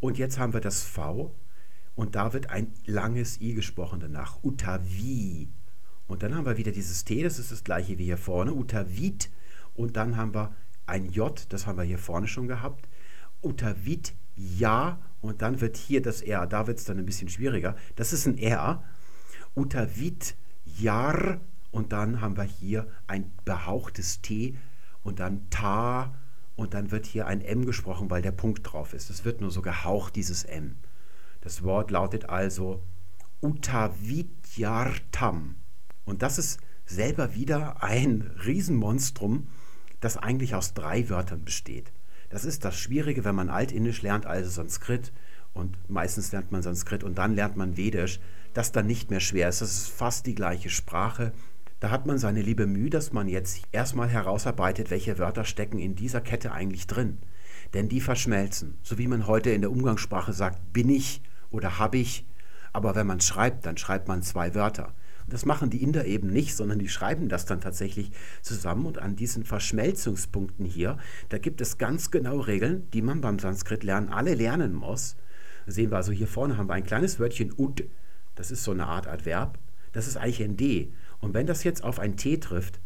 Und 0.00 0.18
jetzt 0.18 0.38
haben 0.38 0.52
wir 0.52 0.60
das 0.60 0.82
V 0.82 1.34
und 1.94 2.14
da 2.14 2.32
wird 2.32 2.50
ein 2.50 2.72
langes 2.86 3.40
I 3.40 3.54
gesprochen 3.54 4.00
danach. 4.00 4.42
Utavi. 4.42 5.50
Und 6.06 6.22
dann 6.22 6.34
haben 6.34 6.46
wir 6.46 6.56
wieder 6.56 6.72
dieses 6.72 7.04
T, 7.04 7.22
das 7.22 7.38
ist 7.38 7.52
das 7.52 7.62
gleiche 7.62 7.98
wie 7.98 8.04
hier 8.04 8.18
vorne. 8.18 8.52
Utavit. 8.52 9.30
Und 9.74 9.96
dann 9.96 10.16
haben 10.16 10.34
wir 10.34 10.54
ein 10.86 11.10
J, 11.10 11.46
das 11.50 11.66
haben 11.66 11.78
wir 11.78 11.84
hier 11.84 11.98
vorne 11.98 12.26
schon 12.26 12.48
gehabt. 12.48 12.88
Utavit, 13.42 14.14
ja. 14.34 14.98
Und 15.20 15.42
dann 15.42 15.60
wird 15.60 15.76
hier 15.76 16.02
das 16.02 16.22
R, 16.22 16.46
da 16.46 16.66
wird 16.66 16.78
es 16.78 16.84
dann 16.84 16.98
ein 16.98 17.06
bisschen 17.06 17.28
schwieriger. 17.28 17.76
Das 17.96 18.12
ist 18.12 18.26
ein 18.26 18.38
R. 18.38 18.82
Utavit, 19.54 20.34
jar. 20.64 21.40
Und 21.70 21.92
dann 21.92 22.20
haben 22.20 22.36
wir 22.36 22.44
hier 22.44 22.88
ein 23.06 23.30
behauchtes 23.44 24.20
T 24.22 24.56
und 25.02 25.20
dann 25.20 25.48
Ta 25.50 26.14
und 26.60 26.74
dann 26.74 26.90
wird 26.90 27.06
hier 27.06 27.26
ein 27.26 27.40
M 27.40 27.64
gesprochen, 27.64 28.10
weil 28.10 28.20
der 28.20 28.32
Punkt 28.32 28.70
drauf 28.70 28.92
ist. 28.92 29.08
Es 29.08 29.24
wird 29.24 29.40
nur 29.40 29.50
so 29.50 29.62
gehaucht, 29.62 30.14
dieses 30.14 30.44
M. 30.44 30.76
Das 31.40 31.62
Wort 31.62 31.90
lautet 31.90 32.28
also 32.28 32.82
Utavidyartam. 33.40 35.54
Und 36.04 36.20
das 36.20 36.36
ist 36.36 36.60
selber 36.84 37.34
wieder 37.34 37.82
ein 37.82 38.30
Riesenmonstrum, 38.44 39.46
das 40.00 40.18
eigentlich 40.18 40.54
aus 40.54 40.74
drei 40.74 41.08
Wörtern 41.08 41.44
besteht. 41.44 41.92
Das 42.28 42.44
ist 42.44 42.66
das 42.66 42.76
Schwierige, 42.76 43.24
wenn 43.24 43.34
man 43.34 43.48
Altindisch 43.48 44.02
lernt, 44.02 44.26
also 44.26 44.50
Sanskrit. 44.50 45.14
Und 45.54 45.78
meistens 45.88 46.30
lernt 46.30 46.52
man 46.52 46.62
Sanskrit 46.62 47.02
und 47.02 47.16
dann 47.16 47.34
lernt 47.34 47.56
man 47.56 47.78
Vedisch, 47.78 48.20
das 48.52 48.70
dann 48.70 48.86
nicht 48.86 49.10
mehr 49.10 49.20
schwer 49.20 49.48
ist. 49.48 49.62
Das 49.62 49.72
ist 49.72 49.88
fast 49.88 50.26
die 50.26 50.34
gleiche 50.34 50.68
Sprache. 50.68 51.32
Da 51.80 51.90
hat 51.90 52.04
man 52.04 52.18
seine 52.18 52.42
liebe 52.42 52.66
Mühe, 52.66 52.90
dass 52.90 53.14
man 53.14 53.26
jetzt 53.26 53.62
erstmal 53.72 54.08
herausarbeitet, 54.08 54.90
welche 54.90 55.18
Wörter 55.18 55.44
stecken 55.44 55.78
in 55.78 55.94
dieser 55.94 56.20
Kette 56.20 56.52
eigentlich 56.52 56.86
drin. 56.86 57.16
Denn 57.72 57.88
die 57.88 58.02
verschmelzen. 58.02 58.76
So 58.82 58.98
wie 58.98 59.06
man 59.06 59.26
heute 59.26 59.50
in 59.50 59.62
der 59.62 59.70
Umgangssprache 59.70 60.34
sagt, 60.34 60.74
bin 60.74 60.90
ich 60.90 61.22
oder 61.50 61.78
habe 61.78 61.96
ich. 61.96 62.26
Aber 62.74 62.94
wenn 62.94 63.06
man 63.06 63.22
schreibt, 63.22 63.64
dann 63.64 63.78
schreibt 63.78 64.08
man 64.08 64.22
zwei 64.22 64.54
Wörter. 64.54 64.94
Und 65.24 65.32
das 65.32 65.46
machen 65.46 65.70
die 65.70 65.82
Inder 65.82 66.04
eben 66.04 66.28
nicht, 66.28 66.54
sondern 66.54 66.78
die 66.78 66.88
schreiben 66.90 67.30
das 67.30 67.46
dann 67.46 67.62
tatsächlich 67.62 68.10
zusammen. 68.42 68.84
Und 68.84 68.98
an 68.98 69.16
diesen 69.16 69.44
Verschmelzungspunkten 69.44 70.66
hier, 70.66 70.98
da 71.30 71.38
gibt 71.38 71.62
es 71.62 71.78
ganz 71.78 72.10
genau 72.10 72.40
Regeln, 72.40 72.90
die 72.90 73.00
man 73.00 73.22
beim 73.22 73.38
Sanskrit 73.38 73.84
lernen 73.84 74.10
alle 74.10 74.34
lernen 74.34 74.74
muss. 74.74 75.16
Da 75.64 75.72
sehen 75.72 75.90
wir 75.90 75.96
also 75.96 76.12
hier 76.12 76.28
vorne 76.28 76.58
haben 76.58 76.68
wir 76.68 76.74
ein 76.74 76.84
kleines 76.84 77.18
Wörtchen 77.18 77.54
ud. 77.56 77.84
Das 78.34 78.50
ist 78.50 78.64
so 78.64 78.72
eine 78.72 78.86
Art 78.86 79.06
Adverb. 79.06 79.58
Das 79.92 80.06
ist 80.06 80.18
eigentlich 80.18 80.42
ein 80.42 80.58
D. 80.58 80.92
Und 81.20 81.34
wenn 81.34 81.46
das 81.46 81.64
jetzt 81.64 81.84
auf 81.84 81.98
ein 81.98 82.16
T 82.16 82.38
trifft, 82.38 82.80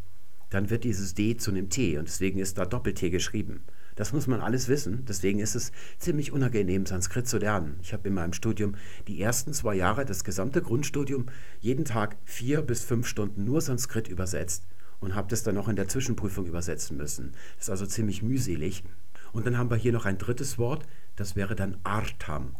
dann 0.49 0.69
wird 0.69 0.83
dieses 0.83 1.13
D 1.13 1.37
zu 1.37 1.51
einem 1.51 1.69
T 1.69 1.97
und 1.97 2.07
deswegen 2.07 2.39
ist 2.39 2.57
da 2.57 2.65
Doppel-T 2.65 3.09
geschrieben. 3.09 3.63
Das 3.95 4.11
muss 4.11 4.27
man 4.27 4.41
alles 4.41 4.67
wissen. 4.67 5.05
Deswegen 5.07 5.39
ist 5.39 5.55
es 5.55 5.71
ziemlich 5.99 6.33
unangenehm, 6.33 6.85
Sanskrit 6.85 7.27
zu 7.27 7.37
lernen. 7.37 7.77
Ich 7.81 7.93
habe 7.93 8.09
in 8.09 8.13
meinem 8.13 8.33
Studium 8.33 8.75
die 9.07 9.21
ersten 9.21 9.53
zwei 9.53 9.75
Jahre, 9.75 10.05
das 10.05 10.25
gesamte 10.25 10.61
Grundstudium, 10.61 11.27
jeden 11.61 11.85
Tag 11.85 12.17
vier 12.25 12.61
bis 12.61 12.83
fünf 12.83 13.07
Stunden 13.07 13.45
nur 13.45 13.61
Sanskrit 13.61 14.09
übersetzt 14.09 14.67
und 14.99 15.15
habe 15.15 15.29
das 15.29 15.43
dann 15.43 15.55
noch 15.55 15.69
in 15.69 15.77
der 15.77 15.87
Zwischenprüfung 15.87 16.45
übersetzen 16.45 16.97
müssen. 16.97 17.31
Das 17.55 17.65
ist 17.65 17.69
also 17.69 17.85
ziemlich 17.85 18.21
mühselig. 18.21 18.83
Und 19.31 19.45
dann 19.45 19.57
haben 19.57 19.69
wir 19.69 19.77
hier 19.77 19.93
noch 19.93 20.05
ein 20.05 20.17
drittes 20.17 20.57
Wort, 20.57 20.85
das 21.15 21.35
wäre 21.35 21.55
dann 21.55 21.77
Artam. 21.83 22.55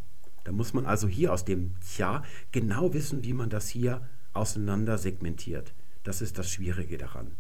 Da 0.45 0.51
muss 0.51 0.73
man 0.73 0.85
also 0.85 1.07
hier 1.07 1.33
aus 1.33 1.43
dem 1.43 1.71
Tja 1.81 2.23
genau 2.51 2.93
wissen, 2.93 3.23
wie 3.23 3.33
man 3.33 3.49
das 3.49 3.67
hier 3.67 4.07
auseinander 4.35 4.97
segmentiert. 4.97 5.73
Das 6.03 6.21
ist 6.21 6.37
das 6.37 6.51
Schwierige 6.51 6.97
daran. 6.97 7.31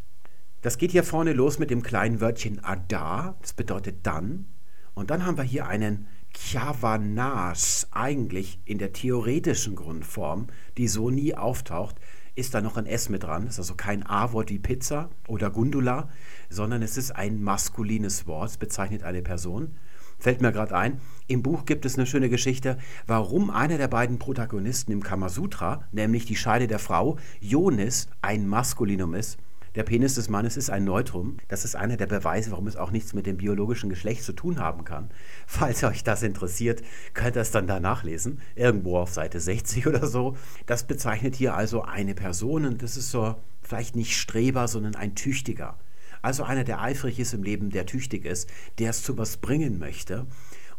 Das 0.61 0.77
geht 0.77 0.91
hier 0.91 1.03
vorne 1.03 1.33
los 1.33 1.59
mit 1.59 1.69
dem 1.69 1.83
kleinen 1.83 2.21
Wörtchen 2.21 2.63
Ada, 2.63 3.35
das 3.41 3.53
bedeutet 3.53 3.97
dann. 4.03 4.47
Und 4.95 5.11
dann 5.11 5.25
haben 5.25 5.37
wir 5.37 5.43
hier 5.43 5.67
einen 5.67 6.07
Kyavanas, 6.33 7.87
eigentlich 7.91 8.59
in 8.65 8.77
der 8.77 8.91
theoretischen 8.91 9.75
Grundform, 9.75 10.47
die 10.77 10.87
so 10.87 11.09
nie 11.09 11.35
auftaucht, 11.35 11.97
ist 12.35 12.53
da 12.53 12.61
noch 12.61 12.77
ein 12.77 12.85
S 12.85 13.09
mit 13.09 13.23
dran. 13.23 13.45
Das 13.45 13.55
ist 13.55 13.59
also 13.59 13.75
kein 13.75 14.05
A-Wort 14.05 14.49
wie 14.49 14.59
Pizza 14.59 15.09
oder 15.27 15.49
Gundula, 15.49 16.09
sondern 16.49 16.81
es 16.81 16.97
ist 16.97 17.11
ein 17.11 17.41
maskulines 17.41 18.27
Wort, 18.27 18.49
es 18.49 18.57
bezeichnet 18.57 19.03
eine 19.03 19.21
Person. 19.21 19.75
Fällt 20.17 20.41
mir 20.41 20.51
gerade 20.51 20.75
ein, 20.75 20.99
im 21.27 21.41
Buch 21.41 21.65
gibt 21.65 21.85
es 21.85 21.97
eine 21.97 22.05
schöne 22.05 22.29
Geschichte, 22.29 22.77
warum 23.07 23.49
einer 23.49 23.77
der 23.77 23.87
beiden 23.87 24.19
Protagonisten 24.19 24.91
im 24.91 25.03
Kamasutra, 25.03 25.83
nämlich 25.91 26.25
die 26.25 26.35
Scheide 26.35 26.67
der 26.67 26.79
Frau, 26.79 27.17
Jonis, 27.39 28.07
ein 28.21 28.47
Maskulinum 28.47 29.13
ist. 29.13 29.37
Der 29.75 29.83
Penis 29.83 30.15
des 30.15 30.29
Mannes 30.29 30.55
ist 30.55 30.69
ein 30.69 30.85
Neutrum. 30.85 31.35
Das 31.49 31.65
ist 31.65 31.75
einer 31.75 31.97
der 31.97 32.05
Beweise, 32.05 32.51
warum 32.51 32.67
es 32.67 32.77
auch 32.77 32.91
nichts 32.91 33.13
mit 33.13 33.25
dem 33.25 33.37
biologischen 33.37 33.89
Geschlecht 33.89 34.23
zu 34.23 34.31
tun 34.31 34.59
haben 34.59 34.85
kann. 34.85 35.09
Falls 35.47 35.83
euch 35.83 36.03
das 36.03 36.23
interessiert, 36.23 36.81
könnt 37.13 37.35
ihr 37.35 37.41
es 37.41 37.51
dann 37.51 37.67
da 37.67 37.81
nachlesen. 37.81 38.39
Irgendwo 38.55 38.97
auf 38.97 39.11
Seite 39.11 39.39
60 39.39 39.85
oder 39.87 40.07
so. 40.07 40.37
Das 40.65 40.85
bezeichnet 40.85 41.35
hier 41.35 41.55
also 41.55 41.81
eine 41.81 42.15
Person 42.15 42.65
und 42.65 42.83
das 42.83 42.95
ist 42.95 43.11
so 43.11 43.35
vielleicht 43.61 43.97
nicht 43.97 44.15
Streber, 44.15 44.69
sondern 44.69 44.95
ein 44.95 45.13
Tüchtiger. 45.15 45.77
Also 46.25 46.43
einer, 46.43 46.63
der 46.63 46.81
eifrig 46.81 47.19
ist 47.19 47.35
im 47.35 47.43
Leben, 47.43 47.69
der 47.69 47.85
tüchtig 47.85 48.25
ist, 48.25 48.49
der 48.79 48.89
es 48.89 49.03
zu 49.03 49.15
was 49.15 49.37
bringen 49.37 49.77
möchte. 49.77 50.25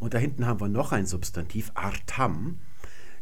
Und 0.01 0.13
da 0.13 0.19
hinten 0.19 0.45
haben 0.45 0.59
wir 0.59 0.69
noch 0.69 0.91
ein 0.91 1.07
Substantiv, 1.07 1.71
Artam. 1.75 2.59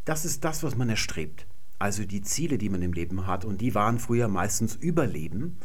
Das 0.06 0.24
ist 0.24 0.42
das, 0.42 0.62
was 0.62 0.74
man 0.74 0.88
erstrebt. 0.88 1.46
Also 1.78 2.06
die 2.06 2.22
Ziele, 2.22 2.56
die 2.56 2.70
man 2.70 2.80
im 2.80 2.94
Leben 2.94 3.26
hat. 3.26 3.44
Und 3.44 3.60
die 3.60 3.74
waren 3.74 3.98
früher 3.98 4.28
meistens 4.28 4.74
Überleben. 4.74 5.58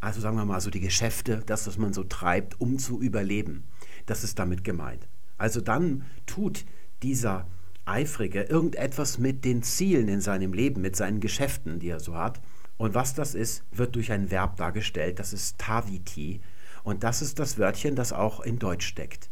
Also 0.00 0.22
sagen 0.22 0.38
wir 0.38 0.46
mal 0.46 0.62
so 0.62 0.70
die 0.70 0.80
Geschäfte, 0.80 1.42
das, 1.44 1.66
was 1.66 1.76
man 1.76 1.92
so 1.92 2.04
treibt, 2.04 2.58
um 2.58 2.78
zu 2.78 3.02
überleben. 3.02 3.64
Das 4.06 4.24
ist 4.24 4.38
damit 4.38 4.64
gemeint. 4.64 5.06
Also 5.36 5.60
dann 5.60 6.06
tut 6.24 6.64
dieser 7.02 7.46
Eifrige 7.84 8.44
irgendetwas 8.44 9.18
mit 9.18 9.44
den 9.44 9.62
Zielen 9.62 10.08
in 10.08 10.22
seinem 10.22 10.54
Leben, 10.54 10.80
mit 10.80 10.96
seinen 10.96 11.20
Geschäften, 11.20 11.80
die 11.80 11.90
er 11.90 12.00
so 12.00 12.14
hat. 12.14 12.40
Und 12.78 12.94
was 12.94 13.14
das 13.14 13.34
ist, 13.34 13.64
wird 13.72 13.96
durch 13.96 14.12
ein 14.12 14.30
Verb 14.30 14.56
dargestellt. 14.56 15.18
Das 15.18 15.32
ist 15.32 15.58
Taviti. 15.58 16.40
Und 16.84 17.04
das 17.04 17.20
ist 17.20 17.38
das 17.38 17.58
Wörtchen, 17.58 17.96
das 17.96 18.12
auch 18.12 18.40
in 18.40 18.58
Deutsch 18.58 18.86
steckt. 18.86 19.28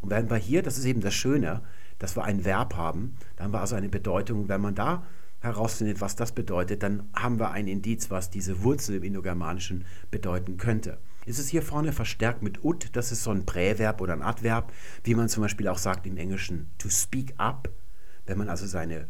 Und 0.00 0.10
wenn 0.10 0.30
wir 0.30 0.36
hier, 0.36 0.62
das 0.62 0.78
ist 0.78 0.84
eben 0.84 1.00
das 1.00 1.14
Schöne, 1.14 1.62
dass 1.98 2.16
wir 2.16 2.24
ein 2.24 2.44
Verb 2.44 2.76
haben, 2.76 3.16
dann 3.36 3.46
haben 3.46 3.52
wir 3.52 3.60
also 3.60 3.74
eine 3.74 3.88
Bedeutung. 3.88 4.48
Wenn 4.48 4.60
man 4.60 4.74
da 4.74 5.04
herausfindet, 5.40 6.00
was 6.00 6.16
das 6.16 6.32
bedeutet, 6.32 6.82
dann 6.82 7.08
haben 7.14 7.40
wir 7.40 7.50
ein 7.50 7.66
Indiz, 7.66 8.10
was 8.10 8.30
diese 8.30 8.62
Wurzel 8.62 8.96
im 8.96 9.02
Indogermanischen 9.02 9.84
bedeuten 10.10 10.56
könnte. 10.56 10.98
Ist 11.24 11.38
es 11.38 11.48
hier 11.48 11.62
vorne 11.62 11.92
verstärkt 11.92 12.42
mit 12.42 12.64
ut, 12.64 12.90
das 12.92 13.12
ist 13.12 13.22
so 13.22 13.30
ein 13.30 13.46
Präverb 13.46 14.00
oder 14.00 14.12
ein 14.12 14.22
Adverb, 14.22 14.72
wie 15.04 15.14
man 15.14 15.28
zum 15.28 15.42
Beispiel 15.42 15.68
auch 15.68 15.78
sagt 15.78 16.06
im 16.06 16.16
Englischen 16.16 16.70
to 16.78 16.88
speak 16.88 17.34
up, 17.38 17.68
wenn 18.26 18.38
man 18.38 18.48
also 18.48 18.66
seine 18.66 19.06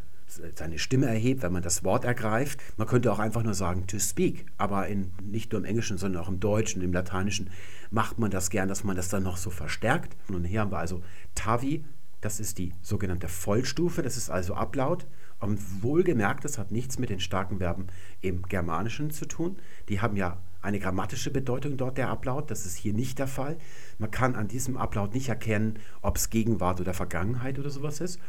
seine 0.54 0.78
Stimme 0.78 1.06
erhebt, 1.06 1.42
wenn 1.42 1.52
man 1.52 1.62
das 1.62 1.84
Wort 1.84 2.04
ergreift. 2.04 2.60
Man 2.76 2.86
könnte 2.86 3.12
auch 3.12 3.18
einfach 3.18 3.42
nur 3.42 3.54
sagen 3.54 3.86
to 3.86 3.98
speak, 3.98 4.46
aber 4.58 4.86
in, 4.88 5.12
nicht 5.22 5.52
nur 5.52 5.60
im 5.60 5.64
Englischen, 5.64 5.98
sondern 5.98 6.22
auch 6.22 6.28
im 6.28 6.40
Deutschen, 6.40 6.82
im 6.82 6.92
Lateinischen 6.92 7.50
macht 7.90 8.18
man 8.18 8.30
das 8.30 8.50
gern, 8.50 8.68
dass 8.68 8.84
man 8.84 8.96
das 8.96 9.08
dann 9.08 9.22
noch 9.22 9.36
so 9.36 9.50
verstärkt. 9.50 10.16
Und 10.28 10.44
hier 10.44 10.60
haben 10.60 10.72
wir 10.72 10.78
also 10.78 11.02
Tavi, 11.34 11.84
das 12.20 12.40
ist 12.40 12.58
die 12.58 12.72
sogenannte 12.82 13.28
Vollstufe, 13.28 14.02
das 14.02 14.16
ist 14.16 14.30
also 14.30 14.54
Ablaut. 14.54 15.06
Und 15.40 15.82
wohlgemerkt, 15.82 16.44
das 16.44 16.56
hat 16.56 16.70
nichts 16.70 17.00
mit 17.00 17.10
den 17.10 17.18
starken 17.18 17.58
Verben 17.58 17.88
im 18.20 18.42
Germanischen 18.42 19.10
zu 19.10 19.26
tun. 19.26 19.56
Die 19.88 20.00
haben 20.00 20.16
ja 20.16 20.38
eine 20.62 20.78
grammatische 20.78 21.32
Bedeutung 21.32 21.76
dort, 21.76 21.98
der 21.98 22.08
Ablaut. 22.08 22.50
Das 22.50 22.64
ist 22.64 22.76
hier 22.76 22.94
nicht 22.94 23.18
der 23.18 23.26
Fall. 23.26 23.56
Man 23.98 24.12
kann 24.12 24.36
an 24.36 24.46
diesem 24.46 24.76
Ablaut 24.76 25.14
nicht 25.14 25.28
erkennen, 25.28 25.80
ob 26.00 26.16
es 26.16 26.30
Gegenwart 26.30 26.80
oder 26.80 26.94
Vergangenheit 26.94 27.58
oder 27.58 27.70
sowas 27.70 28.00
ist. 28.00 28.20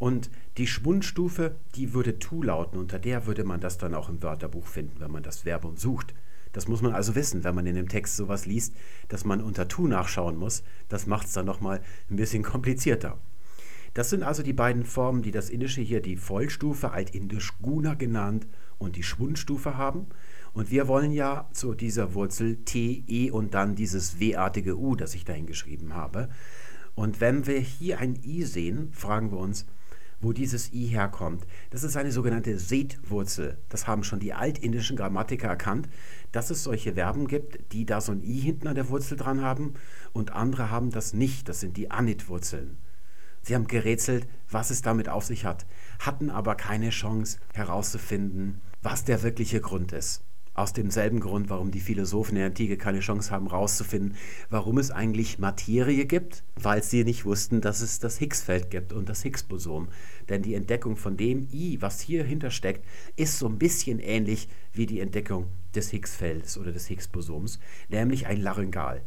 Und 0.00 0.30
die 0.56 0.66
Schwundstufe, 0.66 1.56
die 1.74 1.92
würde 1.92 2.18
tu 2.18 2.42
lauten, 2.42 2.78
unter 2.78 2.98
der 2.98 3.26
würde 3.26 3.44
man 3.44 3.60
das 3.60 3.76
dann 3.76 3.94
auch 3.94 4.08
im 4.08 4.22
Wörterbuch 4.22 4.66
finden, 4.66 4.98
wenn 4.98 5.10
man 5.10 5.22
das 5.22 5.40
Verbum 5.40 5.76
sucht. 5.76 6.14
Das 6.52 6.66
muss 6.66 6.80
man 6.80 6.94
also 6.94 7.14
wissen, 7.14 7.44
wenn 7.44 7.54
man 7.54 7.66
in 7.66 7.74
dem 7.74 7.88
Text 7.88 8.16
sowas 8.16 8.46
liest, 8.46 8.74
dass 9.08 9.26
man 9.26 9.42
unter 9.42 9.68
tu 9.68 9.86
nachschauen 9.86 10.38
muss. 10.38 10.62
Das 10.88 11.06
macht 11.06 11.26
es 11.26 11.34
dann 11.34 11.44
nochmal 11.44 11.82
ein 12.08 12.16
bisschen 12.16 12.42
komplizierter. 12.42 13.18
Das 13.92 14.08
sind 14.08 14.22
also 14.22 14.42
die 14.42 14.54
beiden 14.54 14.84
Formen, 14.84 15.20
die 15.20 15.32
das 15.32 15.50
Indische 15.50 15.82
hier 15.82 16.00
die 16.00 16.16
Vollstufe, 16.16 16.92
altindisch 16.92 17.52
Guna 17.60 17.92
genannt, 17.92 18.46
und 18.78 18.96
die 18.96 19.02
Schwundstufe 19.02 19.76
haben. 19.76 20.06
Und 20.54 20.70
wir 20.70 20.88
wollen 20.88 21.12
ja 21.12 21.46
zu 21.52 21.74
dieser 21.74 22.14
Wurzel 22.14 22.56
T, 22.64 23.04
E 23.06 23.30
und 23.30 23.52
dann 23.52 23.74
dieses 23.74 24.18
W-artige 24.18 24.78
U, 24.78 24.96
das 24.96 25.14
ich 25.14 25.26
dahin 25.26 25.44
geschrieben 25.44 25.94
habe. 25.94 26.30
Und 26.94 27.20
wenn 27.20 27.46
wir 27.46 27.60
hier 27.60 27.98
ein 27.98 28.18
I 28.24 28.44
sehen, 28.44 28.88
fragen 28.92 29.30
wir 29.30 29.38
uns, 29.38 29.66
wo 30.20 30.32
dieses 30.32 30.72
I 30.72 30.86
herkommt. 30.86 31.46
Das 31.70 31.82
ist 31.82 31.96
eine 31.96 32.12
sogenannte 32.12 32.58
Set-Wurzel. 32.58 33.58
Das 33.68 33.86
haben 33.86 34.04
schon 34.04 34.20
die 34.20 34.34
altindischen 34.34 34.96
Grammatiker 34.96 35.48
erkannt, 35.48 35.88
dass 36.32 36.50
es 36.50 36.62
solche 36.62 36.94
Verben 36.94 37.26
gibt, 37.26 37.72
die 37.72 37.86
da 37.86 38.00
so 38.00 38.12
ein 38.12 38.22
I 38.22 38.38
hinten 38.38 38.68
an 38.68 38.74
der 38.74 38.88
Wurzel 38.88 39.16
dran 39.16 39.42
haben 39.42 39.74
und 40.12 40.32
andere 40.32 40.70
haben 40.70 40.90
das 40.90 41.12
nicht. 41.12 41.48
Das 41.48 41.60
sind 41.60 41.76
die 41.76 41.90
Anit-Wurzeln. 41.90 42.76
Sie 43.42 43.54
haben 43.54 43.66
gerätselt, 43.66 44.28
was 44.50 44.70
es 44.70 44.82
damit 44.82 45.08
auf 45.08 45.24
sich 45.24 45.44
hat, 45.44 45.64
hatten 45.98 46.30
aber 46.30 46.54
keine 46.54 46.90
Chance 46.90 47.38
herauszufinden, 47.54 48.60
was 48.82 49.04
der 49.04 49.22
wirkliche 49.22 49.60
Grund 49.60 49.92
ist. 49.92 50.22
Aus 50.60 50.74
demselben 50.74 51.20
Grund, 51.20 51.48
warum 51.48 51.70
die 51.70 51.80
Philosophen 51.80 52.34
der 52.34 52.44
Antike 52.44 52.76
keine 52.76 53.00
Chance 53.00 53.30
haben, 53.30 53.48
herauszufinden, 53.48 54.14
warum 54.50 54.76
es 54.76 54.90
eigentlich 54.90 55.38
Materie 55.38 56.04
gibt, 56.04 56.42
weil 56.54 56.82
sie 56.82 57.02
nicht 57.02 57.24
wussten, 57.24 57.62
dass 57.62 57.80
es 57.80 57.98
das 57.98 58.20
Higgsfeld 58.20 58.70
gibt 58.70 58.92
und 58.92 59.08
das 59.08 59.22
Higgs-Boson. 59.22 59.88
Denn 60.28 60.42
die 60.42 60.52
Entdeckung 60.52 60.98
von 60.98 61.16
dem 61.16 61.48
I, 61.50 61.80
was 61.80 62.02
hier 62.02 62.24
hintersteckt, 62.24 62.84
ist 63.16 63.38
so 63.38 63.48
ein 63.48 63.58
bisschen 63.58 64.00
ähnlich 64.00 64.50
wie 64.74 64.84
die 64.84 65.00
Entdeckung 65.00 65.46
des 65.74 65.92
Higgsfelds 65.92 66.58
oder 66.58 66.72
des 66.72 66.88
Higgs-Bosons, 66.88 67.58
nämlich 67.88 68.26
ein 68.26 68.42
Laryngal 68.42 69.00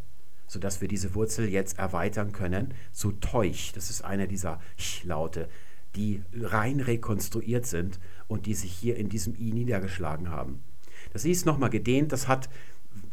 sodass 0.47 0.81
wir 0.81 0.87
diese 0.87 1.15
Wurzel 1.15 1.49
jetzt 1.49 1.79
erweitern 1.79 2.31
können 2.31 2.73
zu 2.91 3.11
Teuch. 3.13 3.71
Das 3.73 3.89
ist 3.89 4.03
einer 4.03 4.27
dieser 4.27 4.59
Ch-Laute, 4.77 5.49
die 5.95 6.21
rein 6.33 6.79
rekonstruiert 6.79 7.65
sind 7.65 7.99
und 8.27 8.45
die 8.45 8.53
sich 8.53 8.71
hier 8.71 8.97
in 8.97 9.09
diesem 9.09 9.35
I 9.35 9.51
niedergeschlagen 9.51 10.29
haben. 10.29 10.63
Das 11.13 11.25
I 11.25 11.31
ist 11.31 11.45
nochmal 11.45 11.69
gedehnt, 11.69 12.11
das 12.11 12.27
hat, 12.27 12.49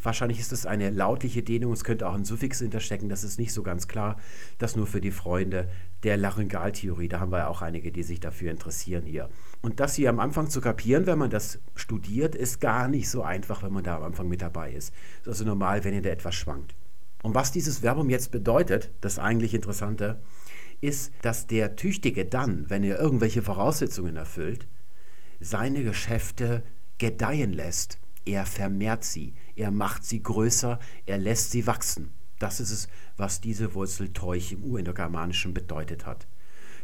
wahrscheinlich 0.02 0.40
ist 0.40 0.52
es 0.52 0.66
eine 0.66 0.90
lautliche 0.90 1.42
Dehnung, 1.42 1.73
es 1.73 1.85
könnte 1.85 2.09
auch 2.09 2.14
ein 2.14 2.25
Suffix 2.25 2.59
hinterstecken, 2.59 3.09
das 3.09 3.25
ist 3.25 3.38
nicht 3.38 3.52
so 3.52 3.62
ganz 3.62 3.88
klar. 3.88 4.16
Das 4.59 4.75
nur 4.75 4.87
für 4.87 5.00
die 5.00 5.11
Freunde 5.11 5.69
der 6.02 6.16
Laryngaltheorie, 6.16 7.09
da 7.09 7.21
haben 7.21 7.30
wir 7.30 7.38
ja 7.38 7.49
auch 7.49 7.62
einige, 7.62 7.92
die 7.92 8.02
sich 8.02 8.21
dafür 8.21 8.50
interessieren 8.50 9.04
hier. 9.04 9.28
Und 9.61 9.80
das 9.80 9.95
hier 9.95 10.09
am 10.09 10.21
Anfang 10.21 10.49
zu 10.49 10.61
kapieren, 10.61 11.07
wenn 11.07 11.19
man 11.19 11.30
das 11.30 11.61
studiert, 11.75 12.35
ist 12.35 12.61
gar 12.61 12.88
nicht 12.88 13.11
so 13.11 13.23
einfach, 13.23 13.62
wenn 13.62 13.73
man 13.73 13.85
da 13.85 13.97
am 13.97 14.04
Anfang 14.04 14.28
mit 14.28 14.40
dabei 14.40 14.73
ist. 14.73 14.92
Das 15.25 15.37
ist 15.37 15.40
also 15.40 15.45
normal, 15.45 15.85
wenn 15.85 15.95
ihr 15.95 16.02
da 16.02 16.11
etwas 16.11 16.35
schwankt. 16.35 16.75
Und 17.23 17.35
was 17.35 17.52
dieses 17.52 17.80
Verbum 17.80 18.09
jetzt 18.09 18.30
bedeutet, 18.30 18.90
das 19.02 19.19
eigentlich 19.19 19.52
Interessante, 19.52 20.21
ist, 20.80 21.12
dass 21.21 21.47
der 21.47 21.76
Tüchtige 21.76 22.25
dann, 22.25 22.71
wenn 22.71 22.83
er 22.85 22.99
irgendwelche 22.99 23.42
Voraussetzungen 23.42 24.16
erfüllt, 24.16 24.66
seine 25.40 25.83
Geschäfte 25.83 26.62
gedeihen 27.00 27.52
lässt. 27.52 27.99
Er 28.26 28.47
vermehrt 28.47 29.02
sie, 29.02 29.35
er 29.57 29.73
macht 29.73 30.04
sie 30.04 30.23
größer, 30.23 30.78
er 31.07 31.19
lässt 31.19 31.50
sie 31.50 31.66
wachsen. 31.66 32.12
Das 32.38 32.61
ist 32.61 32.71
es, 32.71 32.88
was 33.16 33.40
diese 33.40 33.75
Wurzel 33.75 34.12
Teuch 34.12 34.52
im 34.52 34.62
Urindogermanischen 34.62 35.52
bedeutet 35.52 36.07
hat. 36.07 36.28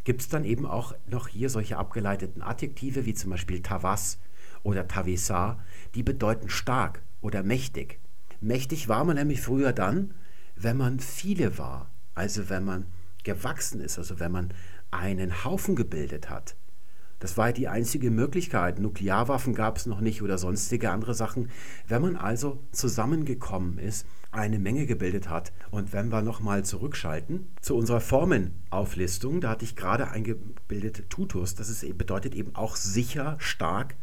Gibt 0.03 0.21
es 0.21 0.27
dann 0.27 0.43
eben 0.43 0.65
auch 0.65 0.95
noch 1.05 1.27
hier 1.27 1.49
solche 1.49 1.77
abgeleiteten 1.77 2.41
Adjektive 2.41 3.05
wie 3.05 3.13
zum 3.13 3.29
Beispiel 3.29 3.61
Tavas 3.61 4.19
oder 4.63 4.87
Tavesa, 4.87 5.59
die 5.95 6.03
bedeuten 6.03 6.49
stark 6.49 7.03
oder 7.21 7.43
mächtig. 7.43 7.99
Mächtig 8.41 8.87
war 8.87 9.03
man 9.03 9.17
nämlich 9.17 9.41
früher 9.41 9.71
dann, 9.71 10.15
wenn 10.55 10.77
man 10.77 10.99
viele 10.99 11.57
war, 11.57 11.91
also 12.15 12.49
wenn 12.49 12.65
man 12.65 12.87
gewachsen 13.23 13.81
ist, 13.81 13.99
also 13.99 14.19
wenn 14.19 14.31
man 14.31 14.53
einen 14.89 15.43
Haufen 15.43 15.75
gebildet 15.75 16.29
hat. 16.29 16.55
Das 17.19 17.37
war 17.37 17.51
die 17.51 17.67
einzige 17.67 18.11
Möglichkeit. 18.11 18.79
Nuklearwaffen 18.79 19.55
gab 19.55 19.77
es 19.77 19.87
noch 19.87 20.01
nicht 20.01 20.21
oder 20.21 20.37
sonstige 20.37 20.91
andere 20.91 21.15
Sachen. 21.15 21.49
Wenn 21.87 22.03
man 22.03 22.15
also 22.15 22.59
zusammengekommen 22.71 23.79
ist, 23.79 24.05
eine 24.31 24.59
Menge 24.59 24.85
gebildet 24.85 25.29
hat. 25.29 25.51
Und 25.71 25.93
wenn 25.93 26.09
wir 26.09 26.21
nochmal 26.21 26.63
zurückschalten 26.63 27.47
zu 27.61 27.75
unserer 27.75 28.01
Formenauflistung, 28.01 29.41
da 29.41 29.49
hatte 29.49 29.65
ich 29.65 29.75
gerade 29.75 30.09
eingebildet 30.09 31.09
Tutus, 31.09 31.55
das 31.55 31.69
ist, 31.69 31.97
bedeutet 31.97 32.35
eben 32.35 32.55
auch 32.55 32.75
sicher, 32.75 33.37
stark. 33.39 33.95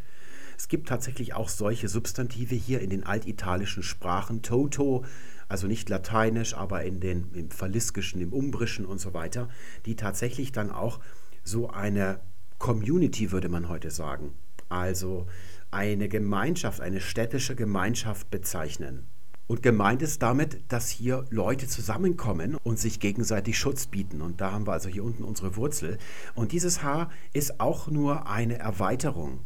Es 0.56 0.68
gibt 0.68 0.88
tatsächlich 0.88 1.34
auch 1.34 1.48
solche 1.48 1.88
Substantive 1.88 2.54
hier 2.54 2.80
in 2.80 2.90
den 2.90 3.04
altitalischen 3.04 3.82
Sprachen. 3.82 4.42
Toto, 4.42 5.04
also 5.48 5.66
nicht 5.66 5.88
lateinisch, 5.88 6.54
aber 6.54 6.84
in 6.84 7.00
den, 7.00 7.32
im 7.34 7.50
Faliskischen, 7.50 8.20
im 8.20 8.32
Umbrischen 8.32 8.86
und 8.86 8.98
so 8.98 9.14
weiter, 9.14 9.48
die 9.84 9.96
tatsächlich 9.96 10.52
dann 10.52 10.70
auch 10.70 11.00
so 11.42 11.68
eine 11.68 12.20
Community, 12.64 13.30
würde 13.30 13.50
man 13.50 13.68
heute 13.68 13.90
sagen, 13.90 14.32
also 14.70 15.26
eine 15.70 16.08
Gemeinschaft, 16.08 16.80
eine 16.80 17.02
städtische 17.02 17.54
Gemeinschaft 17.54 18.30
bezeichnen. 18.30 19.06
Und 19.46 19.62
gemeint 19.62 20.00
ist 20.00 20.22
damit, 20.22 20.62
dass 20.72 20.88
hier 20.88 21.26
Leute 21.28 21.68
zusammenkommen 21.68 22.54
und 22.54 22.78
sich 22.78 23.00
gegenseitig 23.00 23.58
Schutz 23.58 23.86
bieten. 23.86 24.22
Und 24.22 24.40
da 24.40 24.52
haben 24.52 24.66
wir 24.66 24.72
also 24.72 24.88
hier 24.88 25.04
unten 25.04 25.24
unsere 25.24 25.56
Wurzel. 25.56 25.98
Und 26.34 26.52
dieses 26.52 26.82
H 26.82 27.10
ist 27.34 27.60
auch 27.60 27.88
nur 27.88 28.30
eine 28.30 28.58
Erweiterung. 28.58 29.40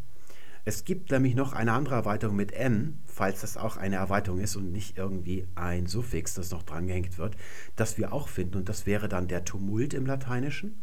Es 0.65 0.85
gibt 0.85 1.11
nämlich 1.11 1.35
noch 1.35 1.53
eine 1.53 1.73
andere 1.73 1.97
Erweiterung 1.97 2.37
mit 2.37 2.53
n, 2.53 3.01
falls 3.05 3.41
das 3.41 3.57
auch 3.57 3.77
eine 3.77 3.97
Erweiterung 3.97 4.39
ist 4.39 4.55
und 4.55 4.71
nicht 4.71 4.97
irgendwie 4.97 5.49
ein 5.57 5.87
Suffix, 5.87 6.35
das 6.35 6.53
noch 6.53 6.63
drangehängt 6.63 7.19
wird, 7.19 7.37
das 7.75 7.99
wir 7.99 8.13
auch 8.13 8.29
finden. 8.29 8.59
Und 8.59 8.69
das 8.69 8.87
wäre 8.87 9.09
dann 9.09 9.27
der 9.27 9.45
Tumult 9.45 9.93
im 9.93 10.07
Lateinischen, 10.07 10.81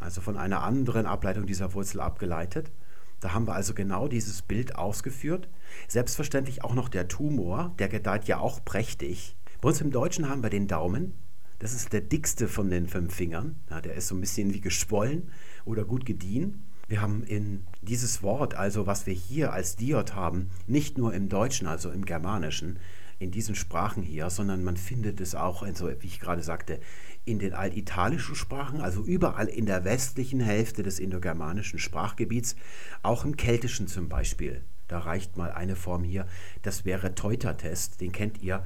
also 0.00 0.20
von 0.20 0.36
einer 0.36 0.62
anderen 0.62 1.06
Ableitung 1.06 1.46
dieser 1.46 1.74
Wurzel 1.74 2.00
abgeleitet. 2.00 2.72
Da 3.20 3.34
haben 3.34 3.46
wir 3.46 3.54
also 3.54 3.74
genau 3.74 4.08
dieses 4.08 4.42
Bild 4.42 4.76
ausgeführt. 4.76 5.48
Selbstverständlich 5.88 6.64
auch 6.64 6.74
noch 6.74 6.88
der 6.88 7.06
Tumor, 7.06 7.74
der 7.78 7.88
gedeiht 7.88 8.26
ja 8.26 8.38
auch 8.38 8.64
prächtig. 8.64 9.36
Bei 9.60 9.68
uns 9.68 9.80
im 9.80 9.90
Deutschen 9.90 10.28
haben 10.28 10.42
wir 10.42 10.50
den 10.50 10.66
Daumen. 10.66 11.14
Das 11.58 11.74
ist 11.74 11.92
der 11.92 12.00
dickste 12.00 12.48
von 12.48 12.70
den 12.70 12.88
fünf 12.88 13.14
Fingern. 13.14 13.60
Ja, 13.68 13.82
der 13.82 13.94
ist 13.94 14.08
so 14.08 14.14
ein 14.14 14.20
bisschen 14.20 14.54
wie 14.54 14.62
geschwollen 14.62 15.30
oder 15.66 15.84
gut 15.84 16.06
gediehen. 16.06 16.64
Wir 16.88 17.02
haben 17.02 17.22
in 17.22 17.66
dieses 17.82 18.22
Wort, 18.22 18.54
also 18.54 18.86
was 18.86 19.06
wir 19.06 19.14
hier 19.14 19.52
als 19.52 19.76
Diod 19.76 20.14
haben, 20.14 20.50
nicht 20.66 20.96
nur 20.96 21.12
im 21.12 21.28
Deutschen, 21.28 21.68
also 21.68 21.90
im 21.90 22.06
Germanischen, 22.06 22.78
in 23.20 23.30
diesen 23.30 23.54
Sprachen 23.54 24.02
hier, 24.02 24.30
sondern 24.30 24.64
man 24.64 24.78
findet 24.78 25.20
es 25.20 25.34
auch, 25.34 25.62
also 25.62 25.90
wie 26.00 26.06
ich 26.06 26.20
gerade 26.20 26.42
sagte, 26.42 26.80
in 27.24 27.38
den 27.38 27.52
altitalischen 27.52 28.34
Sprachen, 28.34 28.80
also 28.80 29.02
überall 29.02 29.46
in 29.46 29.66
der 29.66 29.84
westlichen 29.84 30.40
Hälfte 30.40 30.82
des 30.82 30.98
indogermanischen 30.98 31.78
Sprachgebiets, 31.78 32.56
auch 33.02 33.24
im 33.24 33.36
Keltischen 33.36 33.86
zum 33.86 34.08
Beispiel. 34.08 34.62
Da 34.88 34.98
reicht 34.98 35.36
mal 35.36 35.52
eine 35.52 35.76
Form 35.76 36.02
hier, 36.02 36.26
das 36.62 36.84
wäre 36.84 37.14
Teutatest, 37.14 38.00
den 38.00 38.12
kennt 38.12 38.42
ihr 38.42 38.64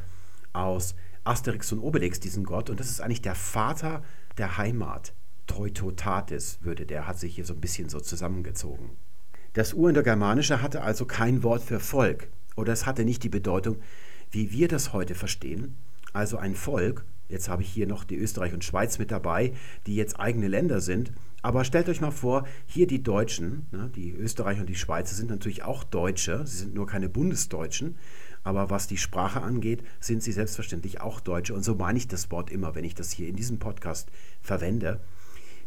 aus 0.53 0.95
Asterix 1.25 1.73
und 1.73 1.81
Obelix, 1.81 2.21
diesen 2.21 2.45
Gott, 2.45 2.71
und 2.71 2.81
das 2.81 2.91
ist 2.91 3.01
eigentlich 3.01 3.23
der 3.23 3.35
Vater 3.35 4.03
der 4.39 4.57
Heimat. 4.57 5.15
Teutotatis 5.47 6.59
würde 6.63 6.87
der, 6.87 7.07
hat 7.07 7.19
sich 7.19 7.35
hier 7.35 7.45
so 7.45 7.55
ein 7.55 7.61
bisschen 7.61 7.89
so 7.89 8.01
zusammengezogen. 8.01 8.91
Das 9.53 9.75
Urindogermanische 9.75 10.63
hatte 10.63 10.83
also 10.83 11.05
kein 11.05 11.43
Wort 11.43 11.63
für 11.63 11.81
Volk, 11.81 12.29
oder 12.57 12.73
es 12.73 12.87
hatte 12.87 13.05
nicht 13.05 13.23
die 13.23 13.29
Bedeutung, 13.29 13.77
wie 14.31 14.51
wir 14.51 14.69
das 14.69 14.93
heute 14.93 15.15
verstehen, 15.15 15.77
also 16.13 16.39
ein 16.39 16.55
Volk, 16.55 17.05
Jetzt 17.29 17.49
habe 17.49 17.63
ich 17.63 17.69
hier 17.69 17.87
noch 17.87 18.05
die 18.05 18.17
Österreich 18.17 18.53
und 18.53 18.65
Schweiz 18.65 18.99
mit 18.99 19.11
dabei, 19.11 19.53
die 19.87 19.97
jetzt 19.97 20.21
eigene 20.21 20.49
Länder 20.49 20.81
sind. 20.81 21.13
Aber 21.43 21.65
stellt 21.65 21.89
euch 21.89 22.01
mal 22.01 22.11
vor, 22.11 22.47
hier 22.67 22.87
die 22.87 23.03
Deutschen, 23.03 23.67
ne, 23.71 23.91
die 23.95 24.13
Österreicher 24.13 24.61
und 24.61 24.69
die 24.69 24.75
Schweizer 24.75 25.15
sind 25.15 25.31
natürlich 25.31 25.63
auch 25.63 25.85
Deutsche, 25.85 26.47
sie 26.47 26.59
sind 26.59 26.75
nur 26.75 26.87
keine 26.87 27.09
Bundesdeutschen, 27.09 27.97
aber 28.43 28.71
was 28.71 28.87
die 28.87 28.97
Sprache 28.97 29.43
angeht, 29.43 29.83
sind 30.01 30.23
sie 30.23 30.33
selbstverständlich 30.33 31.01
auch 31.01 31.21
Deutsche. 31.21 31.55
Und 31.55 31.65
so 31.65 31.75
meine 31.75 31.99
ich 31.99 32.09
das 32.09 32.31
Wort 32.31 32.51
immer, 32.51 32.75
wenn 32.75 32.85
ich 32.85 32.95
das 32.95 33.11
hier 33.11 33.29
in 33.29 33.37
diesem 33.37 33.59
Podcast 33.59 34.11
verwende. 34.41 35.01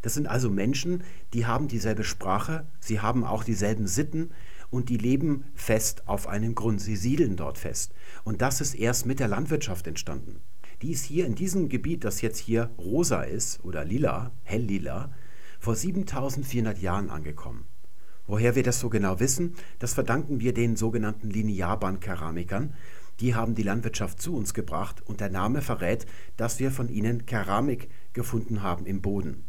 Das 0.04 0.14
sind 0.14 0.28
also 0.28 0.50
Menschen, 0.50 1.04
die 1.34 1.48
haben 1.48 1.68
dieselbe 1.68 2.04
Sprache, 2.04 2.68
sie 2.80 3.00
haben 3.00 3.24
auch 3.24 3.44
dieselben 3.44 3.88
Sitten 3.88 4.32
und 4.70 4.90
die 4.90 4.98
leben 4.98 5.46
fest 5.56 6.08
auf 6.08 6.28
einem 6.28 6.54
Grund, 6.54 6.82
sie 6.82 6.96
siedeln 6.96 7.36
dort 7.36 7.58
fest. 7.58 7.94
Und 8.24 8.42
das 8.44 8.62
ist 8.62 8.76
erst 8.76 9.08
mit 9.08 9.20
der 9.20 9.28
Landwirtschaft 9.28 9.88
entstanden 9.88 10.40
die 10.82 10.92
ist 10.92 11.06
hier 11.06 11.26
in 11.26 11.36
diesem 11.36 11.70
Gebiet, 11.70 12.04
das 12.04 12.22
jetzt 12.22 12.40
hier 12.40 12.70
rosa 12.78 13.24
ist 13.24 13.64
oder 13.64 13.84
lila, 13.84 14.32
helllila, 14.44 15.12
vor 15.60 15.76
7400 15.76 16.78
Jahren 16.80 17.10
angekommen. 17.10 17.66
Woher 18.28 18.56
wir 18.56 18.64
das 18.64 18.80
so 18.80 18.90
genau 18.90 19.20
wissen, 19.20 19.56
das 19.80 19.94
verdanken 19.94 20.40
wir 20.40 20.54
den 20.54 20.76
sogenannten 20.76 21.30
Linearbandkeramikern. 21.30 22.74
Die 23.22 23.34
haben 23.34 23.56
die 23.56 23.64
Landwirtschaft 23.64 24.22
zu 24.22 24.36
uns 24.36 24.54
gebracht 24.54 25.02
und 25.06 25.22
der 25.22 25.30
Name 25.30 25.62
verrät, 25.62 26.06
dass 26.36 26.60
wir 26.60 26.70
von 26.70 26.90
ihnen 26.90 27.26
Keramik 27.26 27.90
gefunden 28.14 28.62
haben 28.62 28.86
im 28.86 29.02
Boden. 29.02 29.46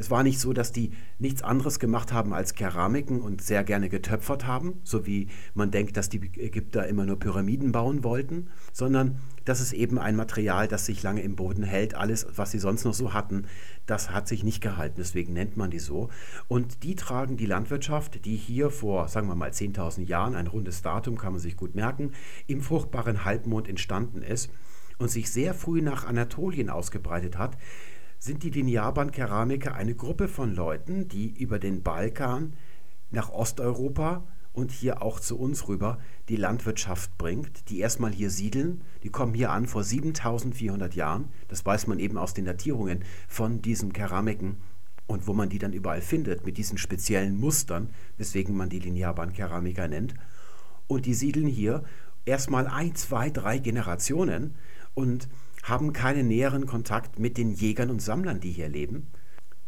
Es 0.00 0.12
war 0.12 0.22
nicht 0.22 0.38
so, 0.38 0.52
dass 0.52 0.70
die 0.70 0.92
nichts 1.18 1.42
anderes 1.42 1.80
gemacht 1.80 2.12
haben 2.12 2.32
als 2.32 2.54
Keramiken 2.54 3.20
und 3.20 3.42
sehr 3.42 3.64
gerne 3.64 3.88
getöpfert 3.88 4.46
haben, 4.46 4.80
so 4.84 5.06
wie 5.06 5.26
man 5.54 5.72
denkt, 5.72 5.96
dass 5.96 6.08
die 6.08 6.20
Ägypter 6.36 6.86
immer 6.86 7.04
nur 7.04 7.18
Pyramiden 7.18 7.72
bauen 7.72 8.04
wollten, 8.04 8.46
sondern 8.72 9.18
das 9.48 9.60
ist 9.60 9.72
eben 9.72 9.98
ein 9.98 10.14
Material, 10.14 10.68
das 10.68 10.84
sich 10.84 11.02
lange 11.02 11.22
im 11.22 11.34
Boden 11.34 11.62
hält. 11.62 11.94
Alles, 11.94 12.26
was 12.36 12.50
sie 12.50 12.58
sonst 12.58 12.84
noch 12.84 12.92
so 12.92 13.14
hatten, 13.14 13.46
das 13.86 14.10
hat 14.10 14.28
sich 14.28 14.44
nicht 14.44 14.60
gehalten, 14.60 14.96
deswegen 14.98 15.32
nennt 15.32 15.56
man 15.56 15.70
die 15.70 15.78
so. 15.78 16.10
Und 16.48 16.82
die 16.82 16.94
tragen 16.94 17.38
die 17.38 17.46
Landwirtschaft, 17.46 18.26
die 18.26 18.36
hier 18.36 18.70
vor, 18.70 19.08
sagen 19.08 19.28
wir 19.28 19.34
mal, 19.34 19.50
10.000 19.50 20.04
Jahren, 20.04 20.34
ein 20.34 20.48
rundes 20.48 20.82
Datum 20.82 21.16
kann 21.16 21.32
man 21.32 21.40
sich 21.40 21.56
gut 21.56 21.74
merken, 21.74 22.12
im 22.46 22.60
fruchtbaren 22.60 23.24
Halbmond 23.24 23.68
entstanden 23.68 24.20
ist 24.20 24.50
und 24.98 25.10
sich 25.10 25.30
sehr 25.30 25.54
früh 25.54 25.80
nach 25.80 26.04
Anatolien 26.04 26.68
ausgebreitet 26.68 27.38
hat, 27.38 27.56
sind 28.18 28.42
die 28.42 28.50
Linearbandkeramiker 28.50 29.74
eine 29.74 29.94
Gruppe 29.94 30.28
von 30.28 30.54
Leuten, 30.54 31.08
die 31.08 31.30
über 31.30 31.58
den 31.58 31.82
Balkan 31.82 32.52
nach 33.10 33.30
Osteuropa 33.30 34.26
und 34.58 34.72
hier 34.72 35.02
auch 35.02 35.20
zu 35.20 35.38
uns 35.38 35.68
rüber 35.68 35.98
die 36.28 36.34
Landwirtschaft 36.34 37.16
bringt, 37.16 37.70
die 37.70 37.78
erstmal 37.78 38.12
hier 38.12 38.28
siedeln. 38.28 38.82
Die 39.04 39.08
kommen 39.08 39.32
hier 39.32 39.52
an 39.52 39.68
vor 39.68 39.84
7400 39.84 40.96
Jahren. 40.96 41.28
Das 41.46 41.64
weiß 41.64 41.86
man 41.86 42.00
eben 42.00 42.18
aus 42.18 42.34
den 42.34 42.44
Datierungen 42.44 43.04
von 43.28 43.62
diesen 43.62 43.92
Keramiken 43.92 44.56
und 45.06 45.28
wo 45.28 45.32
man 45.32 45.48
die 45.48 45.60
dann 45.60 45.72
überall 45.72 46.02
findet 46.02 46.44
mit 46.44 46.58
diesen 46.58 46.76
speziellen 46.76 47.38
Mustern, 47.38 47.90
weswegen 48.16 48.56
man 48.56 48.68
die 48.68 48.80
Linearbandkeramiker 48.80 49.86
nennt. 49.86 50.14
Und 50.88 51.06
die 51.06 51.14
siedeln 51.14 51.46
hier 51.46 51.84
erstmal 52.24 52.66
ein, 52.66 52.96
zwei, 52.96 53.30
drei 53.30 53.58
Generationen 53.58 54.56
und 54.94 55.28
haben 55.62 55.92
keinen 55.92 56.26
näheren 56.26 56.66
Kontakt 56.66 57.20
mit 57.20 57.38
den 57.38 57.52
Jägern 57.52 57.90
und 57.90 58.02
Sammlern, 58.02 58.40
die 58.40 58.50
hier 58.50 58.68
leben, 58.68 59.06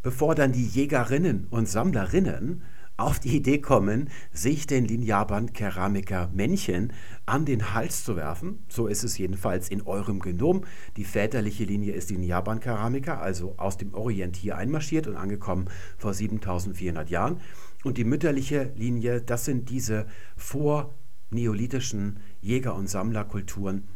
bevor 0.03 0.35
dann 0.35 0.51
die 0.51 0.67
Jägerinnen 0.67 1.47
und 1.49 1.69
Sammlerinnen 1.69 2.63
auf 3.01 3.19
die 3.19 3.35
Idee 3.35 3.59
kommen, 3.59 4.11
sich 4.31 4.67
den 4.67 4.85
Linearband-Keramiker 4.85 6.31
Männchen 6.35 6.93
an 7.25 7.47
den 7.47 7.73
Hals 7.73 8.05
zu 8.05 8.15
werfen. 8.15 8.59
So 8.69 8.87
ist 8.87 9.05
es 9.05 9.17
jedenfalls 9.17 9.71
in 9.71 9.83
eurem 9.83 10.21
Genom. 10.21 10.65
Die 10.97 11.05
väterliche 11.05 11.65
Linie 11.65 11.95
ist 11.95 12.11
Linearband-Keramiker, 12.11 13.21
also 13.21 13.55
aus 13.57 13.79
dem 13.79 13.95
Orient 13.95 14.37
hier 14.37 14.57
einmarschiert 14.57 15.07
und 15.07 15.17
angekommen 15.17 15.71
vor 15.97 16.13
7400 16.13 17.09
Jahren. 17.09 17.41
Und 17.85 17.97
die 17.97 18.05
mütterliche 18.05 18.71
Linie, 18.77 19.23
das 19.23 19.47
sind 19.47 19.71
diese 19.71 20.05
vorneolithischen 20.37 22.21
Jäger- 22.43 22.75
und 22.75 22.91
Sammlerkulturen, 22.91 23.89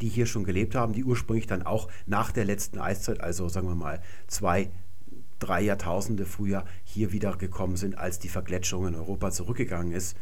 die 0.00 0.08
hier 0.08 0.26
schon 0.26 0.44
gelebt 0.44 0.76
haben, 0.76 0.92
die 0.92 1.02
ursprünglich 1.02 1.48
dann 1.48 1.64
auch 1.64 1.88
nach 2.06 2.30
der 2.30 2.44
letzten 2.44 2.78
Eiszeit, 2.78 3.20
also 3.20 3.48
sagen 3.48 3.66
wir 3.66 3.74
mal 3.74 4.00
zwei, 4.28 4.70
drei 5.38 5.62
Jahrtausende 5.62 6.26
früher 6.26 6.64
hier 6.84 7.12
wieder 7.12 7.36
gekommen 7.36 7.76
sind, 7.76 7.96
als 7.98 8.18
die 8.18 8.28
Vergletschung 8.28 8.86
in 8.86 8.94
Europa 8.94 9.30
zurückgegangen 9.30 9.92
ist. 9.92 10.16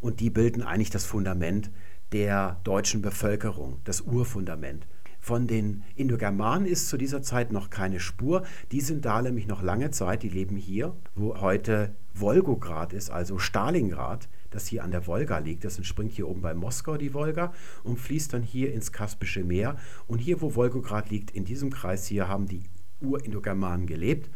Und 0.00 0.20
die 0.20 0.30
bilden 0.30 0.62
eigentlich 0.62 0.90
das 0.90 1.04
Fundament 1.04 1.70
der 2.12 2.60
deutschen 2.64 3.02
Bevölkerung, 3.02 3.80
das 3.84 4.00
Urfundament. 4.02 4.86
Von 5.20 5.46
den 5.46 5.84
Indogermanen 5.94 6.66
ist 6.66 6.88
zu 6.88 6.96
dieser 6.96 7.22
Zeit 7.22 7.52
noch 7.52 7.70
keine 7.70 8.00
Spur. 8.00 8.42
Die 8.72 8.80
sind 8.80 9.04
da 9.04 9.22
nämlich 9.22 9.46
noch 9.46 9.62
lange 9.62 9.92
Zeit, 9.92 10.24
die 10.24 10.28
leben 10.28 10.56
hier, 10.56 10.96
wo 11.14 11.40
heute 11.40 11.94
Wolgograd 12.14 12.92
ist, 12.92 13.10
also 13.10 13.38
Stalingrad 13.38 14.28
das 14.52 14.66
hier 14.66 14.84
an 14.84 14.90
der 14.90 15.06
Wolga 15.06 15.38
liegt. 15.38 15.64
Das 15.64 15.78
entspringt 15.78 16.12
hier 16.12 16.28
oben 16.28 16.42
bei 16.42 16.54
Moskau 16.54 16.96
die 16.96 17.14
Wolga 17.14 17.52
und 17.82 17.98
fließt 17.98 18.32
dann 18.32 18.42
hier 18.42 18.72
ins 18.72 18.92
Kaspische 18.92 19.44
Meer. 19.44 19.76
Und 20.06 20.18
hier, 20.18 20.40
wo 20.40 20.54
Wolgograd 20.54 21.10
liegt, 21.10 21.30
in 21.30 21.44
diesem 21.44 21.70
Kreis 21.70 22.06
hier, 22.06 22.28
haben 22.28 22.46
die 22.46 22.62
Urindogermanen 23.00 23.86
gelebt. 23.86 24.30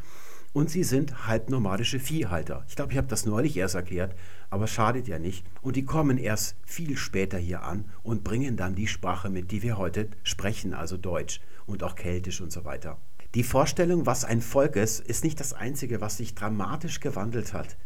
Und 0.57 0.71
sie 0.71 0.85
sind 0.85 1.27
halbnomadische 1.27 2.01
Viehhalter. 2.01 2.65
Ich 2.67 2.77
glaube, 2.77 2.91
ich 2.91 2.97
habe 2.97 3.09
das 3.09 3.27
neulich 3.27 3.59
erst 3.59 3.75
erklärt, 3.75 4.15
aber 4.49 4.67
schadet 4.67 5.07
ja 5.07 5.19
nicht. 5.19 5.45
Und 5.61 5.77
die 5.77 5.85
kommen 5.85 6.17
erst 6.17 6.57
viel 6.65 6.97
später 6.97 7.37
hier 7.37 7.63
an 7.63 7.85
und 8.03 8.25
bringen 8.25 8.57
dann 8.57 8.75
die 8.75 8.87
Sprache 8.87 9.29
mit, 9.29 9.51
die 9.51 9.63
wir 9.63 9.77
heute 9.77 10.09
sprechen, 10.23 10.73
also 10.73 10.97
Deutsch 10.97 11.43
und 11.67 11.83
auch 11.83 11.95
Keltisch 11.95 12.41
und 12.41 12.53
so 12.53 12.65
weiter. 12.65 12.97
Die 13.35 13.43
Vorstellung, 13.43 14.07
was 14.07 14.25
ein 14.25 14.41
Volk 14.41 14.77
ist, 14.77 15.01
ist 15.01 15.25
nicht 15.25 15.41
das 15.41 15.53
Einzige, 15.53 16.01
was 16.01 16.17
sich 16.17 16.35
dramatisch 16.35 17.01
gewandelt 17.01 17.53
hat 17.53 17.77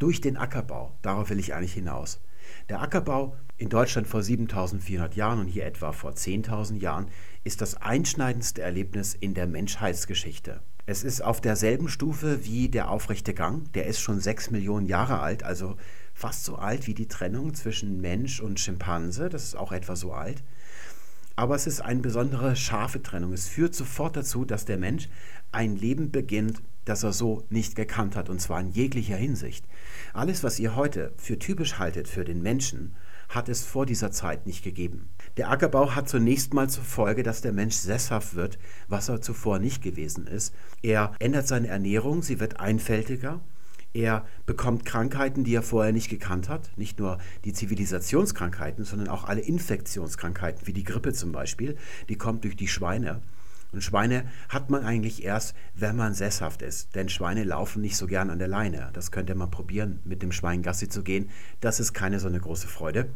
durch 0.00 0.20
den 0.20 0.36
Ackerbau. 0.36 0.98
Darauf 1.02 1.30
will 1.30 1.38
ich 1.38 1.54
eigentlich 1.54 1.74
hinaus. 1.74 2.20
Der 2.68 2.82
Ackerbau 2.82 3.36
in 3.56 3.68
Deutschland 3.68 4.08
vor 4.08 4.24
7400 4.24 5.14
Jahren 5.14 5.38
und 5.38 5.46
hier 5.46 5.64
etwa 5.64 5.92
vor 5.92 6.10
10.000 6.10 6.80
Jahren 6.80 7.06
ist 7.44 7.60
das 7.60 7.80
einschneidendste 7.80 8.62
Erlebnis 8.62 9.14
in 9.14 9.34
der 9.34 9.46
Menschheitsgeschichte. 9.46 10.60
Es 10.88 11.02
ist 11.02 11.20
auf 11.20 11.40
derselben 11.40 11.88
Stufe 11.88 12.44
wie 12.44 12.68
der 12.68 12.90
aufrechte 12.90 13.34
Gang. 13.34 13.72
Der 13.72 13.86
ist 13.86 13.98
schon 13.98 14.20
sechs 14.20 14.52
Millionen 14.52 14.86
Jahre 14.86 15.18
alt, 15.18 15.42
also 15.42 15.76
fast 16.14 16.44
so 16.44 16.54
alt 16.54 16.86
wie 16.86 16.94
die 16.94 17.08
Trennung 17.08 17.54
zwischen 17.54 18.00
Mensch 18.00 18.40
und 18.40 18.60
Schimpanse. 18.60 19.28
Das 19.28 19.42
ist 19.42 19.56
auch 19.56 19.72
etwa 19.72 19.96
so 19.96 20.12
alt. 20.12 20.44
Aber 21.34 21.56
es 21.56 21.66
ist 21.66 21.80
eine 21.80 22.00
besondere 22.00 22.54
scharfe 22.54 23.02
Trennung. 23.02 23.32
Es 23.32 23.48
führt 23.48 23.74
sofort 23.74 24.16
dazu, 24.16 24.44
dass 24.44 24.64
der 24.64 24.78
Mensch 24.78 25.08
ein 25.50 25.74
Leben 25.74 26.12
beginnt, 26.12 26.62
das 26.84 27.02
er 27.02 27.12
so 27.12 27.42
nicht 27.50 27.74
gekannt 27.74 28.14
hat, 28.14 28.30
und 28.30 28.40
zwar 28.40 28.60
in 28.60 28.70
jeglicher 28.70 29.16
Hinsicht. 29.16 29.66
Alles, 30.14 30.44
was 30.44 30.60
ihr 30.60 30.76
heute 30.76 31.12
für 31.18 31.36
typisch 31.36 31.78
haltet 31.78 32.06
für 32.06 32.24
den 32.24 32.42
Menschen, 32.42 32.94
hat 33.28 33.48
es 33.48 33.64
vor 33.64 33.86
dieser 33.86 34.12
Zeit 34.12 34.46
nicht 34.46 34.62
gegeben. 34.62 35.08
Der 35.36 35.50
Ackerbau 35.50 35.94
hat 35.94 36.08
zunächst 36.08 36.54
mal 36.54 36.70
zur 36.70 36.84
Folge, 36.84 37.22
dass 37.22 37.42
der 37.42 37.52
Mensch 37.52 37.74
sesshaft 37.74 38.36
wird, 38.36 38.58
was 38.88 39.10
er 39.10 39.20
zuvor 39.20 39.58
nicht 39.58 39.82
gewesen 39.82 40.26
ist. 40.26 40.54
Er 40.82 41.12
ändert 41.18 41.46
seine 41.46 41.68
Ernährung, 41.68 42.22
sie 42.22 42.40
wird 42.40 42.58
einfältiger. 42.58 43.40
Er 43.92 44.26
bekommt 44.46 44.86
Krankheiten, 44.86 45.44
die 45.44 45.54
er 45.54 45.62
vorher 45.62 45.92
nicht 45.92 46.08
gekannt 46.08 46.48
hat. 46.48 46.70
Nicht 46.76 46.98
nur 46.98 47.18
die 47.44 47.52
Zivilisationskrankheiten, 47.52 48.84
sondern 48.84 49.08
auch 49.08 49.24
alle 49.24 49.42
Infektionskrankheiten, 49.42 50.66
wie 50.66 50.72
die 50.72 50.84
Grippe 50.84 51.12
zum 51.12 51.32
Beispiel. 51.32 51.76
Die 52.08 52.16
kommt 52.16 52.44
durch 52.44 52.56
die 52.56 52.68
Schweine. 52.68 53.20
Und 53.72 53.82
Schweine 53.82 54.24
hat 54.48 54.70
man 54.70 54.84
eigentlich 54.84 55.22
erst, 55.22 55.54
wenn 55.74 55.96
man 55.96 56.14
sesshaft 56.14 56.62
ist. 56.62 56.94
Denn 56.94 57.10
Schweine 57.10 57.44
laufen 57.44 57.82
nicht 57.82 57.98
so 57.98 58.06
gern 58.06 58.30
an 58.30 58.38
der 58.38 58.48
Leine. 58.48 58.88
Das 58.94 59.10
könnt 59.10 59.28
ihr 59.28 59.34
mal 59.34 59.48
probieren, 59.48 60.00
mit 60.04 60.22
dem 60.22 60.32
Schwein 60.32 60.62
Gassi 60.62 60.88
zu 60.88 61.02
gehen. 61.02 61.28
Das 61.60 61.78
ist 61.78 61.92
keine 61.92 62.20
so 62.20 62.28
eine 62.28 62.40
große 62.40 62.68
Freude. 62.68 63.10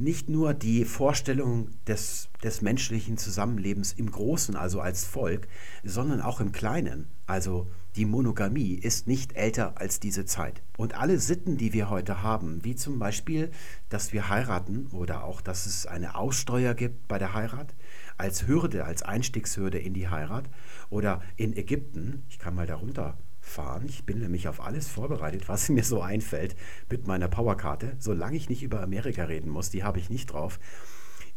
Nicht 0.00 0.28
nur 0.28 0.54
die 0.54 0.84
Vorstellung 0.84 1.70
des, 1.88 2.28
des 2.44 2.62
menschlichen 2.62 3.18
Zusammenlebens 3.18 3.92
im 3.92 4.08
Großen, 4.08 4.54
also 4.54 4.80
als 4.80 5.04
Volk, 5.04 5.48
sondern 5.82 6.20
auch 6.20 6.40
im 6.40 6.52
Kleinen. 6.52 7.08
Also 7.26 7.66
die 7.96 8.04
Monogamie 8.04 8.74
ist 8.74 9.08
nicht 9.08 9.32
älter 9.32 9.80
als 9.80 9.98
diese 9.98 10.24
Zeit. 10.24 10.62
Und 10.76 10.94
alle 10.94 11.18
Sitten, 11.18 11.56
die 11.56 11.72
wir 11.72 11.90
heute 11.90 12.22
haben, 12.22 12.62
wie 12.62 12.76
zum 12.76 13.00
Beispiel, 13.00 13.50
dass 13.88 14.12
wir 14.12 14.28
heiraten 14.28 14.86
oder 14.92 15.24
auch, 15.24 15.40
dass 15.40 15.66
es 15.66 15.84
eine 15.84 16.14
Aussteuer 16.14 16.74
gibt 16.74 17.08
bei 17.08 17.18
der 17.18 17.34
Heirat, 17.34 17.74
als 18.16 18.46
Hürde, 18.46 18.84
als 18.84 19.02
Einstiegshürde 19.02 19.78
in 19.78 19.94
die 19.94 20.08
Heirat 20.08 20.48
oder 20.90 21.22
in 21.36 21.56
Ägypten, 21.56 22.22
ich 22.28 22.38
kann 22.38 22.54
mal 22.54 22.68
darunter 22.68 23.18
fahren, 23.48 23.86
ich 23.88 24.04
bin 24.04 24.20
nämlich 24.20 24.48
auf 24.48 24.60
alles 24.60 24.88
vorbereitet, 24.88 25.48
was 25.48 25.68
mir 25.68 25.84
so 25.84 26.00
einfällt 26.02 26.56
mit 26.90 27.06
meiner 27.06 27.28
Powerkarte, 27.28 27.96
solange 27.98 28.36
ich 28.36 28.48
nicht 28.48 28.62
über 28.62 28.82
Amerika 28.82 29.24
reden 29.24 29.50
muss, 29.50 29.70
die 29.70 29.84
habe 29.84 29.98
ich 29.98 30.10
nicht 30.10 30.32
drauf. 30.32 30.58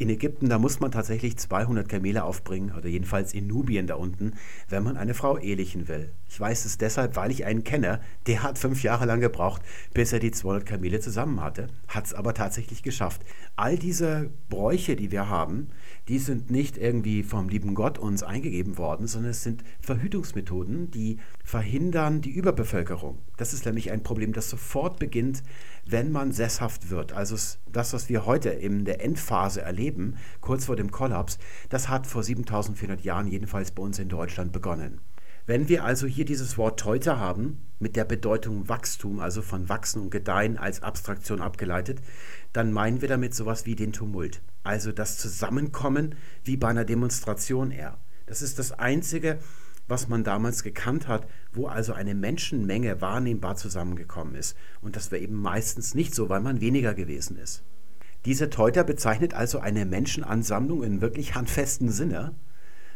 In 0.01 0.09
Ägypten, 0.09 0.49
da 0.49 0.57
muss 0.57 0.79
man 0.79 0.91
tatsächlich 0.91 1.37
200 1.37 1.87
Kamele 1.87 2.23
aufbringen, 2.23 2.73
oder 2.75 2.89
jedenfalls 2.89 3.35
in 3.35 3.45
Nubien 3.45 3.85
da 3.85 3.93
unten, 3.93 4.33
wenn 4.67 4.81
man 4.81 4.97
eine 4.97 5.13
Frau 5.13 5.37
ehelichen 5.37 5.87
will. 5.87 6.11
Ich 6.27 6.39
weiß 6.39 6.65
es 6.65 6.79
deshalb, 6.79 7.15
weil 7.15 7.29
ich 7.29 7.45
einen 7.45 7.63
kenne, 7.63 8.01
der 8.25 8.41
hat 8.41 8.57
fünf 8.57 8.81
Jahre 8.81 9.05
lang 9.05 9.19
gebraucht, 9.19 9.61
bis 9.93 10.11
er 10.11 10.17
die 10.17 10.31
200 10.31 10.65
Kamele 10.65 11.01
zusammen 11.01 11.39
hatte, 11.39 11.67
hat 11.87 12.07
es 12.07 12.15
aber 12.15 12.33
tatsächlich 12.33 12.81
geschafft. 12.81 13.21
All 13.55 13.77
diese 13.77 14.31
Bräuche, 14.49 14.95
die 14.95 15.11
wir 15.11 15.29
haben, 15.29 15.67
die 16.07 16.19
sind 16.19 16.49
nicht 16.49 16.77
irgendwie 16.77 17.23
vom 17.23 17.47
lieben 17.49 17.75
Gott 17.75 17.97
uns 17.97 18.23
eingegeben 18.23 18.77
worden, 18.77 19.07
sondern 19.07 19.31
es 19.31 19.43
sind 19.43 19.63
Verhütungsmethoden, 19.81 20.91
die 20.91 21.19
verhindern 21.43 22.21
die 22.21 22.31
Überbevölkerung. 22.31 23.19
Das 23.37 23.53
ist 23.53 23.65
nämlich 23.65 23.91
ein 23.91 24.03
Problem, 24.03 24.33
das 24.33 24.49
sofort 24.49 24.99
beginnt, 24.99 25.43
wenn 25.85 26.11
man 26.11 26.31
sesshaft 26.31 26.89
wird. 26.89 27.13
Also 27.13 27.35
das, 27.71 27.93
was 27.93 28.09
wir 28.09 28.25
heute 28.25 28.49
in 28.49 28.85
der 28.85 29.03
Endphase 29.03 29.61
erleben, 29.61 30.15
kurz 30.41 30.65
vor 30.65 30.75
dem 30.75 30.91
Kollaps, 30.91 31.37
das 31.69 31.89
hat 31.89 32.07
vor 32.07 32.23
7400 32.23 33.01
Jahren 33.01 33.27
jedenfalls 33.27 33.71
bei 33.71 33.83
uns 33.83 33.99
in 33.99 34.09
Deutschland 34.09 34.51
begonnen. 34.51 35.01
Wenn 35.51 35.67
wir 35.67 35.83
also 35.83 36.07
hier 36.07 36.23
dieses 36.23 36.57
Wort 36.57 36.79
Teute 36.79 37.19
haben, 37.19 37.57
mit 37.77 37.97
der 37.97 38.05
Bedeutung 38.05 38.69
Wachstum, 38.69 39.19
also 39.19 39.41
von 39.41 39.67
Wachsen 39.67 40.01
und 40.01 40.09
Gedeihen 40.09 40.57
als 40.57 40.81
Abstraktion 40.81 41.41
abgeleitet, 41.41 41.99
dann 42.53 42.71
meinen 42.71 43.01
wir 43.01 43.09
damit 43.09 43.35
sowas 43.35 43.65
wie 43.65 43.75
den 43.75 43.91
Tumult. 43.91 44.41
Also 44.63 44.93
das 44.93 45.17
Zusammenkommen 45.17 46.15
wie 46.45 46.55
bei 46.55 46.69
einer 46.69 46.85
Demonstration 46.85 47.71
eher. 47.71 47.97
Das 48.27 48.41
ist 48.41 48.59
das 48.59 48.71
Einzige, 48.71 49.39
was 49.89 50.07
man 50.07 50.23
damals 50.23 50.63
gekannt 50.63 51.09
hat, 51.09 51.27
wo 51.51 51.67
also 51.67 51.91
eine 51.91 52.15
Menschenmenge 52.15 53.01
wahrnehmbar 53.01 53.57
zusammengekommen 53.57 54.35
ist. 54.35 54.55
Und 54.79 54.95
das 54.95 55.11
war 55.11 55.19
eben 55.19 55.35
meistens 55.35 55.93
nicht 55.95 56.15
so, 56.15 56.29
weil 56.29 56.39
man 56.39 56.61
weniger 56.61 56.93
gewesen 56.93 57.37
ist. 57.37 57.61
Diese 58.23 58.49
Teuter 58.49 58.85
bezeichnet 58.85 59.33
also 59.33 59.59
eine 59.59 59.85
Menschenansammlung 59.85 60.81
in 60.81 61.01
wirklich 61.01 61.35
handfesten 61.35 61.89
Sinne. 61.89 62.35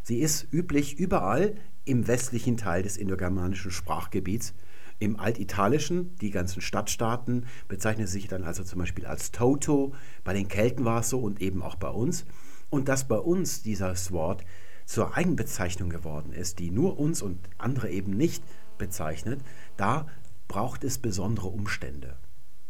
Sie 0.04 0.20
ist 0.20 0.48
üblich 0.54 0.98
überall 0.98 1.56
im 1.86 2.08
westlichen 2.08 2.58
Teil 2.58 2.84
des 2.84 2.98
indogermanischen 2.98 3.72
Sprachgebiets. 3.72 4.54
Im 5.00 5.20
Altitalischen, 5.20 6.16
die 6.18 6.32
ganzen 6.32 6.62
Stadtstaaten, 6.62 7.46
bezeichnen 7.68 8.08
sich 8.08 8.28
dann 8.28 8.44
also 8.44 8.64
zum 8.64 8.80
Beispiel 8.80 9.06
als 9.06 9.32
Toto. 9.32 9.94
Bei 10.24 10.34
den 10.34 10.48
Kelten 10.48 10.86
war 10.86 11.02
es 11.02 11.10
so 11.10 11.20
und 11.20 11.42
eben 11.42 11.62
auch 11.62 11.76
bei 11.76 11.90
uns. 11.90 12.26
Und 12.70 12.88
dass 12.88 13.08
bei 13.08 13.18
uns 13.18 13.62
dieses 13.62 14.12
Wort 14.12 14.46
zur 14.86 15.16
Eigenbezeichnung 15.16 15.90
geworden 15.90 16.32
ist, 16.32 16.60
die 16.60 16.72
nur 16.72 17.00
uns 17.00 17.22
und 17.22 17.40
andere 17.58 17.90
eben 17.90 18.12
nicht 18.12 18.44
bezeichnet, 18.78 19.42
da 19.78 20.08
braucht 20.48 20.84
es 20.84 20.98
besondere 20.98 21.48
Umstände. 21.48 22.18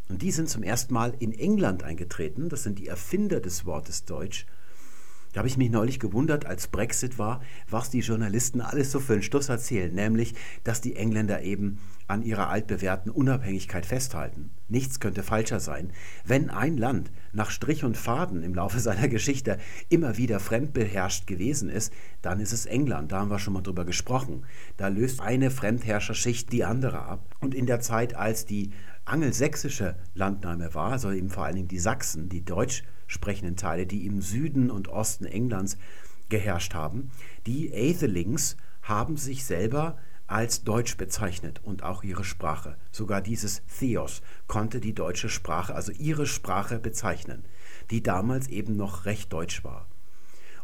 Und 0.08 0.22
die 0.22 0.32
sind 0.32 0.50
zum 0.50 0.64
ersten 0.64 0.94
Mal 0.94 1.14
in 1.20 1.32
England 1.32 1.84
eingetreten, 1.84 2.50
das 2.50 2.64
sind 2.64 2.80
die 2.80 2.88
Erfinder 2.88 3.40
des 3.40 3.66
Wortes 3.66 4.06
Deutsch, 4.06 4.46
da 5.36 5.40
habe 5.40 5.50
ich 5.50 5.58
mich 5.58 5.70
neulich 5.70 6.00
gewundert, 6.00 6.46
als 6.46 6.68
Brexit 6.68 7.20
war, 7.20 7.42
was 7.70 7.90
die 7.90 8.00
Journalisten 8.00 8.62
alles 8.62 8.90
so 8.90 9.02
für 9.02 9.14
einen 9.14 9.22
Stuss 9.22 9.50
erzählen, 9.50 9.94
nämlich, 9.94 10.34
dass 10.64 10.80
die 10.80 10.96
Engländer 10.96 11.42
eben 11.42 11.80
an 12.08 12.24
ihrer 12.24 12.48
altbewährten 12.48 13.12
Unabhängigkeit 13.12 13.86
festhalten. 13.86 14.52
Nichts 14.70 15.02
könnte 15.02 15.24
falscher 15.24 15.60
sein. 15.60 15.92
Wenn 16.24 16.50
ein 16.50 16.78
Land 16.78 17.12
nach 17.34 17.50
Strich 17.50 17.84
und 17.84 17.98
Faden 17.98 18.44
im 18.44 18.56
Laufe 18.56 18.80
seiner 18.86 19.10
Geschichte 19.10 19.58
immer 19.90 20.16
wieder 20.16 20.40
fremdbeherrscht 20.40 21.28
gewesen 21.28 21.70
ist, 21.70 21.92
dann 22.22 22.40
ist 22.40 22.54
es 22.54 22.66
England. 22.66 23.12
Da 23.12 23.20
haben 23.20 23.30
wir 23.30 23.40
schon 23.40 23.56
mal 23.56 23.62
drüber 23.62 23.84
gesprochen. 23.84 24.46
Da 24.78 24.88
löst 24.88 25.20
eine 25.20 25.52
Fremdherrscherschicht 25.52 26.50
die 26.54 26.64
andere 26.64 27.02
ab. 27.02 27.36
Und 27.42 27.54
in 27.54 27.66
der 27.66 27.82
Zeit, 27.82 28.16
als 28.16 28.46
die 28.46 28.72
angelsächsische 29.06 29.96
Landnahme 30.14 30.74
war, 30.74 30.92
also 30.92 31.12
eben 31.12 31.30
vor 31.30 31.46
allen 31.46 31.56
Dingen 31.56 31.68
die 31.68 31.80
Sachsen, 31.80 32.30
die 32.30 32.44
deutsch 32.44 32.84
sprechenden 33.08 33.56
Teile, 33.56 33.86
die 33.86 34.06
im 34.06 34.22
Süden 34.22 34.72
und 34.72 34.88
Osten 34.88 35.26
Englands 35.26 35.78
geherrscht 36.30 36.74
haben, 36.74 37.12
die 37.46 37.72
Aethelings 37.72 38.58
haben 38.82 39.18
sich 39.18 39.46
selber 39.46 39.98
als 40.28 40.64
Deutsch 40.64 40.98
bezeichnet 40.98 41.62
und 41.64 41.84
auch 41.84 42.04
ihre 42.04 42.24
Sprache. 42.24 42.78
Sogar 42.92 43.22
dieses 43.22 43.62
Theos 43.80 44.22
konnte 44.48 44.80
die 44.80 44.94
deutsche 44.94 45.30
Sprache, 45.30 45.76
also 45.76 45.92
ihre 45.92 46.26
Sprache 46.26 46.80
bezeichnen, 46.80 47.46
die 47.92 48.02
damals 48.02 48.48
eben 48.48 48.76
noch 48.76 49.06
recht 49.06 49.32
deutsch 49.32 49.64
war. 49.64 49.88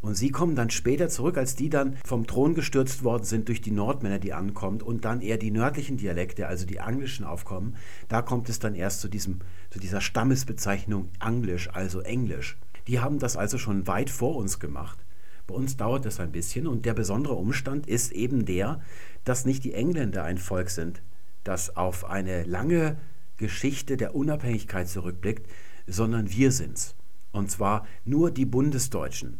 Und 0.02 0.16
sie 0.16 0.32
kommen 0.32 0.56
dann 0.56 0.72
später 0.72 1.10
zurück, 1.10 1.38
als 1.38 1.56
die 1.56 1.70
dann 1.70 1.96
vom 2.04 2.26
Thron 2.26 2.56
gestürzt 2.56 3.04
worden 3.04 3.24
sind 3.24 3.48
durch 3.48 3.62
die 3.62 3.72
Nordmänner, 3.72 4.18
die 4.18 4.34
ankommen 4.34 4.82
und 4.82 5.06
dann 5.06 5.22
eher 5.22 5.38
die 5.38 5.52
nördlichen 5.52 5.98
Dialekte, 5.98 6.48
also 6.48 6.66
die 6.66 6.80
anglischen 6.80 7.24
aufkommen. 7.24 7.76
Da 8.10 8.24
kommt 8.24 8.50
es 8.50 8.58
dann 8.58 8.74
erst 8.74 9.02
zu, 9.02 9.08
diesem, 9.08 9.42
zu 9.70 9.80
dieser 9.80 10.02
Stammesbezeichnung 10.02 11.10
Englisch, 11.24 11.70
also 11.72 12.02
Englisch. 12.02 12.58
Die 12.88 13.00
haben 13.00 13.20
das 13.20 13.38
also 13.38 13.60
schon 13.60 13.86
weit 13.86 14.10
vor 14.10 14.36
uns 14.38 14.60
gemacht. 14.60 15.06
Bei 15.46 15.54
uns 15.54 15.78
dauert 15.78 16.06
das 16.06 16.20
ein 16.20 16.32
bisschen 16.32 16.66
und 16.66 16.86
der 16.86 16.96
besondere 16.96 17.36
Umstand 17.36 17.86
ist 17.86 18.12
eben 18.12 18.46
der, 18.46 18.82
dass 19.24 19.46
nicht 19.46 19.64
die 19.64 19.74
Engländer 19.74 20.24
ein 20.24 20.40
Volk 20.40 20.72
sind, 20.72 21.04
das 21.44 21.76
auf 21.76 22.06
eine 22.06 22.44
lange 22.44 22.98
Geschichte 23.38 23.98
der 23.98 24.16
Unabhängigkeit 24.16 24.88
zurückblickt, 24.88 25.48
sondern 25.86 26.32
wir 26.32 26.52
sind's. 26.52 26.96
Und 27.32 27.52
zwar 27.52 27.86
nur 28.04 28.32
die 28.32 28.46
Bundesdeutschen 28.46 29.40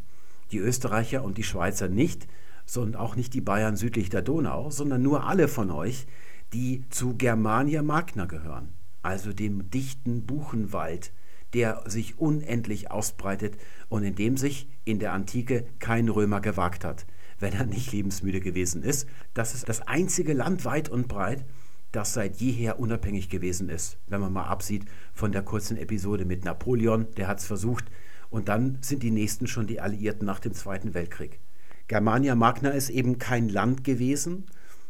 die 0.52 0.60
Österreicher 0.60 1.24
und 1.24 1.38
die 1.38 1.44
Schweizer 1.44 1.88
nicht, 1.88 2.28
sondern 2.66 3.00
auch 3.00 3.16
nicht 3.16 3.34
die 3.34 3.42
Bayern 3.42 3.76
südlich 3.76 4.10
der 4.10 4.22
Donau, 4.22 4.70
sondern 4.70 5.02
nur 5.02 5.26
alle 5.26 5.48
von 5.48 5.72
euch, 5.72 6.08
die 6.54 6.84
zu 6.90 7.16
Germania 7.16 7.82
Magna 7.82 8.26
gehören, 8.26 8.70
also 9.02 9.34
dem 9.34 9.70
dichten 9.70 10.26
Buchenwald, 10.26 11.12
der 11.54 11.84
sich 11.86 12.18
unendlich 12.20 12.92
ausbreitet 12.92 13.58
und 13.90 14.04
in 14.04 14.16
dem 14.16 14.38
sich 14.38 14.70
in 14.86 15.00
der 15.00 15.14
Antike 15.14 15.66
kein 15.80 16.08
Römer 16.10 16.42
gewagt 16.42 16.86
hat, 16.86 17.06
wenn 17.40 17.54
er 17.54 17.66
nicht 17.66 17.92
lebensmüde 17.92 18.40
gewesen 18.40 18.84
ist. 18.84 19.08
Das 19.34 19.54
ist 19.54 19.68
das 19.68 19.82
einzige 19.82 20.34
Land 20.34 20.66
weit 20.66 20.90
und 20.90 21.08
breit, 21.08 21.44
das 21.92 22.14
seit 22.14 22.38
jeher 22.38 22.80
unabhängig 22.80 23.30
gewesen 23.30 23.68
ist, 23.68 23.98
wenn 24.08 24.22
man 24.22 24.32
mal 24.32 24.46
absieht 24.46 24.86
von 25.14 25.34
der 25.34 25.42
kurzen 25.42 25.76
Episode 25.76 26.24
mit 26.24 26.46
Napoleon, 26.46 27.08
der 27.18 27.28
hat 27.28 27.40
es 27.40 27.46
versucht, 27.46 27.86
und 28.32 28.50
dann 28.50 28.80
sind 28.82 29.04
die 29.04 29.12
nächsten 29.12 29.46
schon 29.46 29.68
die 29.68 29.80
Alliierten 29.80 30.26
nach 30.26 30.40
dem 30.40 30.54
Zweiten 30.54 30.96
Weltkrieg. 30.96 31.40
Germania 31.88 32.34
Magna 32.34 32.70
ist 32.70 32.90
eben 32.90 33.20
kein 33.20 33.50
Land 33.50 33.84
gewesen, 33.84 34.46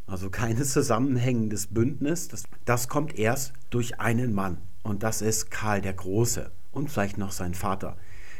also 0.07 0.29
kein 0.29 0.63
zusammenhängendes 0.63 1.67
Bündnis. 1.67 2.29
Das, 2.29 2.43
das 2.63 2.87
kommt 2.87 3.17
erst 3.17 3.53
durch 3.71 3.99
einen 3.99 4.33
Mann 4.33 4.59
und 4.83 5.03
das 5.03 5.21
ist 5.21 5.51
Karl 5.51 5.81
der 5.81 5.93
Große 5.93 6.51
und 6.71 6.89
vielleicht 6.89 7.17
noch 7.17 7.31
sein 7.31 7.53
Vater. 7.53 7.97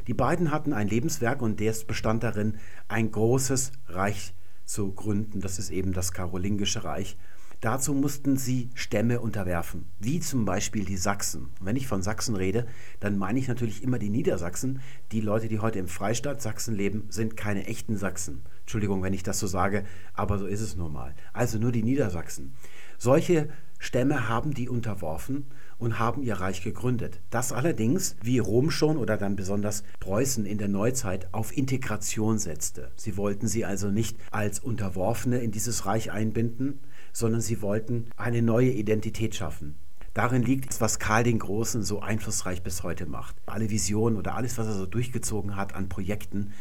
Die 0.08 0.14
beiden 0.14 0.52
hatten 0.52 0.74
ein 0.74 0.88
Lebenswerk 0.88 1.42
und 1.42 1.60
der 1.60 1.74
bestand 1.88 2.24
darin, 2.24 2.58
ein 2.88 3.12
großes 3.12 3.72
Reich 3.88 4.34
zu 4.66 4.92
gründen. 4.94 5.42
Das 5.42 5.60
ist 5.60 5.70
eben 5.70 5.94
das 5.94 6.12
Karolingische 6.12 6.84
Reich. 6.84 7.18
Dazu 7.62 7.94
mussten 7.94 8.38
sie 8.38 8.72
Stämme 8.74 9.22
unterwerfen, 9.22 9.86
wie 10.00 10.20
zum 10.20 10.46
Beispiel 10.46 10.84
die 10.84 10.98
Sachsen. 10.98 11.52
Und 11.60 11.68
wenn 11.68 11.76
ich 11.76 11.86
von 11.86 12.02
Sachsen 12.02 12.36
rede, 12.36 12.66
dann 13.00 13.20
meine 13.20 13.38
ich 13.38 13.48
natürlich 13.48 13.84
immer 13.84 14.00
die 14.00 14.10
Niedersachsen. 14.10 14.82
Die 15.12 15.22
Leute, 15.22 15.48
die 15.48 15.60
heute 15.60 15.78
im 15.78 15.88
Freistaat 15.88 16.42
Sachsen 16.42 16.74
leben, 16.74 17.06
sind 17.10 17.38
keine 17.38 17.68
echten 17.68 17.98
Sachsen. 17.98 18.42
Entschuldigung, 18.62 19.04
wenn 19.04 19.14
ich 19.14 19.22
das 19.22 19.38
so 19.38 19.46
sage, 19.46 19.86
aber 20.16 20.40
so 20.40 20.48
ist 20.48 20.62
es 20.62 20.76
nun 20.76 20.92
mal. 20.92 21.14
Also 21.34 21.60
nur 21.60 21.72
die 21.72 21.84
Niedersachsen. 21.84 22.54
Solche 22.98 23.48
Stämme 23.78 24.28
haben 24.28 24.56
die 24.56 24.68
unterworfen 24.68 25.46
und 25.78 26.00
haben 26.00 26.24
ihr 26.24 26.36
Reich 26.36 26.64
gegründet. 26.64 27.20
Das 27.30 27.52
allerdings, 27.52 28.16
wie 28.24 28.40
Rom 28.40 28.72
schon 28.72 28.98
oder 28.98 29.18
dann 29.18 29.36
besonders 29.36 29.84
Preußen 30.00 30.46
in 30.46 30.58
der 30.58 30.68
Neuzeit, 30.68 31.32
auf 31.32 31.56
Integration 31.56 32.40
setzte. 32.40 32.92
Sie 32.96 33.18
wollten 33.18 33.48
sie 33.48 33.66
also 33.66 33.90
nicht 33.90 34.18
als 34.32 34.60
Unterworfene 34.60 35.40
in 35.40 35.52
dieses 35.52 35.86
Reich 35.86 36.12
einbinden, 36.12 36.80
sondern 37.14 37.42
sie 37.42 37.62
wollten 37.62 38.08
eine 38.18 38.42
neue 38.42 38.72
Identität 38.72 39.36
schaffen. 39.36 39.76
Darin 40.14 40.44
liegt, 40.44 40.82
was 40.82 41.00
Karl 41.00 41.24
den 41.24 41.40
Großen 41.40 41.84
so 41.84 42.02
einflussreich 42.02 42.64
bis 42.64 42.84
heute 42.84 43.06
macht. 43.06 43.36
Alle 43.46 43.70
Visionen 43.70 44.18
oder 44.18 44.36
alles, 44.36 44.58
was 44.58 44.68
er 44.68 44.74
so 44.74 44.86
durchgezogen 44.86 45.56
hat 45.56 45.74
an 45.74 45.88
Projekten, 45.88 46.52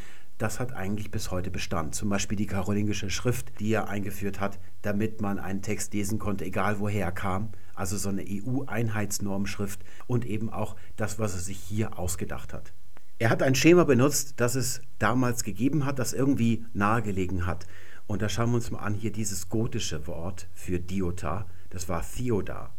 das 0.40 0.58
hat 0.58 0.72
eigentlich 0.72 1.10
bis 1.10 1.30
heute 1.30 1.50
Bestand. 1.50 1.94
Zum 1.94 2.08
Beispiel 2.08 2.36
die 2.36 2.46
karolingische 2.46 3.10
Schrift, 3.10 3.60
die 3.60 3.72
er 3.72 3.88
eingeführt 3.88 4.40
hat, 4.40 4.58
damit 4.80 5.20
man 5.20 5.38
einen 5.38 5.60
Text 5.60 5.92
lesen 5.92 6.18
konnte, 6.18 6.46
egal 6.46 6.80
woher 6.80 7.04
er 7.04 7.12
kam. 7.12 7.50
Also 7.74 7.98
so 7.98 8.08
eine 8.08 8.24
EU-Einheitsnormschrift 8.26 9.80
und 10.06 10.24
eben 10.24 10.48
auch 10.48 10.76
das, 10.96 11.18
was 11.18 11.34
er 11.34 11.40
sich 11.40 11.58
hier 11.58 11.98
ausgedacht 11.98 12.54
hat. 12.54 12.72
Er 13.18 13.28
hat 13.28 13.42
ein 13.42 13.54
Schema 13.54 13.84
benutzt, 13.84 14.34
das 14.38 14.54
es 14.54 14.80
damals 14.98 15.44
gegeben 15.44 15.84
hat, 15.84 15.98
das 15.98 16.14
irgendwie 16.14 16.64
nahegelegen 16.72 17.44
hat. 17.44 17.66
Und 18.10 18.22
da 18.22 18.28
schauen 18.28 18.50
wir 18.50 18.56
uns 18.56 18.72
mal 18.72 18.80
an, 18.80 18.94
hier 18.94 19.12
dieses 19.12 19.48
gotische 19.48 20.08
Wort 20.08 20.48
für 20.52 20.80
Diota, 20.80 21.46
das 21.68 21.88
war 21.88 22.04
Theoda. 22.04 22.72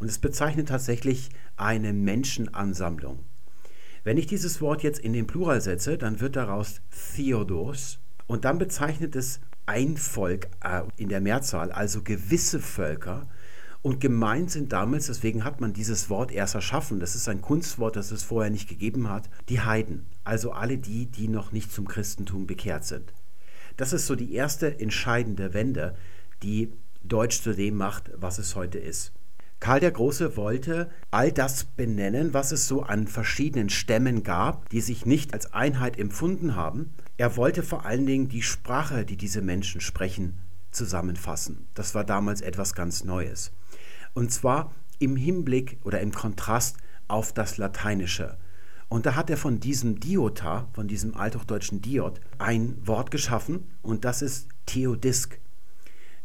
Und 0.00 0.08
es 0.08 0.18
bezeichnet 0.18 0.70
tatsächlich 0.70 1.30
eine 1.56 1.92
Menschenansammlung. 1.92 3.20
Wenn 4.02 4.16
ich 4.16 4.26
dieses 4.26 4.60
Wort 4.60 4.82
jetzt 4.82 4.98
in 4.98 5.12
den 5.12 5.28
Plural 5.28 5.60
setze, 5.60 5.96
dann 5.98 6.18
wird 6.18 6.34
daraus 6.34 6.80
Theodos 7.14 8.00
und 8.26 8.44
dann 8.44 8.58
bezeichnet 8.58 9.14
es 9.14 9.38
ein 9.66 9.96
Volk 9.96 10.48
äh, 10.64 10.82
in 10.96 11.10
der 11.10 11.20
Mehrzahl, 11.20 11.70
also 11.70 12.02
gewisse 12.02 12.58
Völker. 12.58 13.28
Und 13.82 14.00
gemeint 14.00 14.50
sind 14.50 14.72
damals, 14.72 15.06
deswegen 15.06 15.44
hat 15.44 15.60
man 15.60 15.74
dieses 15.74 16.10
Wort 16.10 16.32
erst 16.32 16.56
erschaffen, 16.56 16.98
das 16.98 17.14
ist 17.14 17.28
ein 17.28 17.40
Kunstwort, 17.40 17.94
das 17.94 18.10
es 18.10 18.24
vorher 18.24 18.50
nicht 18.50 18.68
gegeben 18.68 19.08
hat, 19.08 19.30
die 19.48 19.60
Heiden, 19.60 20.06
also 20.24 20.50
alle 20.50 20.76
die, 20.76 21.06
die 21.06 21.28
noch 21.28 21.52
nicht 21.52 21.70
zum 21.70 21.86
Christentum 21.86 22.48
bekehrt 22.48 22.84
sind. 22.84 23.12
Das 23.76 23.92
ist 23.92 24.06
so 24.06 24.14
die 24.14 24.34
erste 24.34 24.80
entscheidende 24.80 25.54
Wende, 25.54 25.94
die 26.42 26.72
Deutsch 27.02 27.42
zu 27.42 27.54
dem 27.54 27.76
macht, 27.76 28.10
was 28.16 28.38
es 28.38 28.56
heute 28.56 28.78
ist. 28.78 29.12
Karl 29.58 29.80
der 29.80 29.90
Große 29.90 30.36
wollte 30.36 30.90
all 31.10 31.32
das 31.32 31.64
benennen, 31.64 32.34
was 32.34 32.52
es 32.52 32.68
so 32.68 32.82
an 32.82 33.06
verschiedenen 33.06 33.70
Stämmen 33.70 34.22
gab, 34.22 34.68
die 34.68 34.80
sich 34.80 35.06
nicht 35.06 35.32
als 35.32 35.52
Einheit 35.54 35.98
empfunden 35.98 36.54
haben. 36.54 36.94
Er 37.16 37.36
wollte 37.36 37.62
vor 37.62 37.86
allen 37.86 38.06
Dingen 38.06 38.28
die 38.28 38.42
Sprache, 38.42 39.06
die 39.06 39.16
diese 39.16 39.40
Menschen 39.40 39.80
sprechen, 39.80 40.38
zusammenfassen. 40.72 41.66
Das 41.74 41.94
war 41.94 42.04
damals 42.04 42.42
etwas 42.42 42.74
ganz 42.74 43.04
Neues. 43.04 43.50
Und 44.12 44.30
zwar 44.30 44.74
im 44.98 45.16
Hinblick 45.16 45.78
oder 45.84 46.00
im 46.00 46.12
Kontrast 46.12 46.76
auf 47.08 47.32
das 47.32 47.56
Lateinische. 47.56 48.36
Und 48.88 49.06
da 49.06 49.16
hat 49.16 49.30
er 49.30 49.36
von 49.36 49.58
diesem 49.58 49.98
Diota, 49.98 50.68
von 50.72 50.86
diesem 50.86 51.16
althochdeutschen 51.16 51.82
Diot, 51.82 52.20
ein 52.38 52.76
Wort 52.86 53.10
geschaffen 53.10 53.68
und 53.82 54.04
das 54.04 54.22
ist 54.22 54.48
Theodisk. 54.66 55.40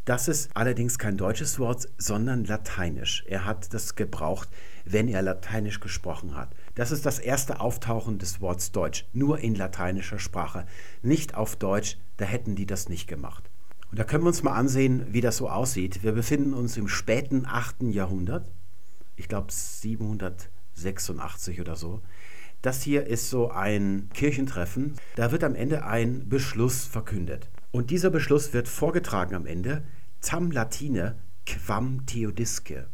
Das 0.05 0.27
ist 0.27 0.49
allerdings 0.55 0.97
kein 0.97 1.17
deutsches 1.17 1.59
Wort, 1.59 1.87
sondern 1.97 2.45
lateinisch. 2.45 3.23
Er 3.27 3.45
hat 3.45 3.73
das 3.73 3.95
gebraucht, 3.95 4.49
wenn 4.83 5.07
er 5.07 5.21
lateinisch 5.21 5.79
gesprochen 5.79 6.35
hat. 6.35 6.55
Das 6.73 6.91
ist 6.91 7.05
das 7.05 7.19
erste 7.19 7.59
Auftauchen 7.59 8.17
des 8.17 8.41
Wortes 8.41 8.71
Deutsch, 8.71 9.05
nur 9.13 9.39
in 9.39 9.53
lateinischer 9.53 10.17
Sprache, 10.17 10.65
nicht 11.03 11.35
auf 11.35 11.55
Deutsch, 11.55 11.97
da 12.17 12.25
hätten 12.25 12.55
die 12.55 12.65
das 12.65 12.89
nicht 12.89 13.07
gemacht. 13.07 13.51
Und 13.91 13.99
da 13.99 14.03
können 14.03 14.23
wir 14.23 14.29
uns 14.29 14.43
mal 14.43 14.53
ansehen, 14.53 15.05
wie 15.09 15.21
das 15.21 15.37
so 15.37 15.49
aussieht. 15.49 16.01
Wir 16.01 16.13
befinden 16.13 16.53
uns 16.53 16.77
im 16.77 16.87
späten 16.87 17.45
8. 17.45 17.83
Jahrhundert, 17.83 18.49
ich 19.17 19.27
glaube 19.27 19.51
786 19.51 21.59
oder 21.59 21.75
so. 21.75 22.01
Das 22.61 22.83
hier 22.83 23.07
ist 23.07 23.29
so 23.29 23.49
ein 23.49 24.09
Kirchentreffen. 24.13 24.93
Da 25.15 25.31
wird 25.31 25.43
am 25.43 25.55
Ende 25.55 25.85
ein 25.85 26.29
Beschluss 26.29 26.85
verkündet. 26.85 27.49
Und 27.71 27.89
dieser 27.89 28.09
Beschluss 28.09 28.53
wird 28.53 28.67
vorgetragen 28.67 29.33
am 29.33 29.45
Ende, 29.45 29.83
tam 30.21 30.51
Latine 30.51 31.15
quam 31.45 32.05
Theodisce. 32.05 32.87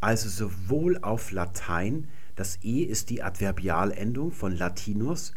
Also 0.00 0.28
sowohl 0.28 0.98
auf 1.02 1.32
Latein, 1.32 2.08
das 2.36 2.58
E 2.62 2.82
ist 2.82 3.10
die 3.10 3.22
Adverbialendung 3.22 4.32
von 4.32 4.56
Latinus, 4.56 5.34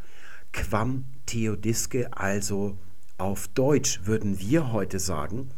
quam 0.53 1.06
Theodisce, 1.25 2.08
also 2.12 2.77
auf 3.17 3.47
Deutsch 3.49 4.01
würden 4.06 4.39
wir 4.39 4.71
heute 4.71 4.99
sagen, 4.99 5.49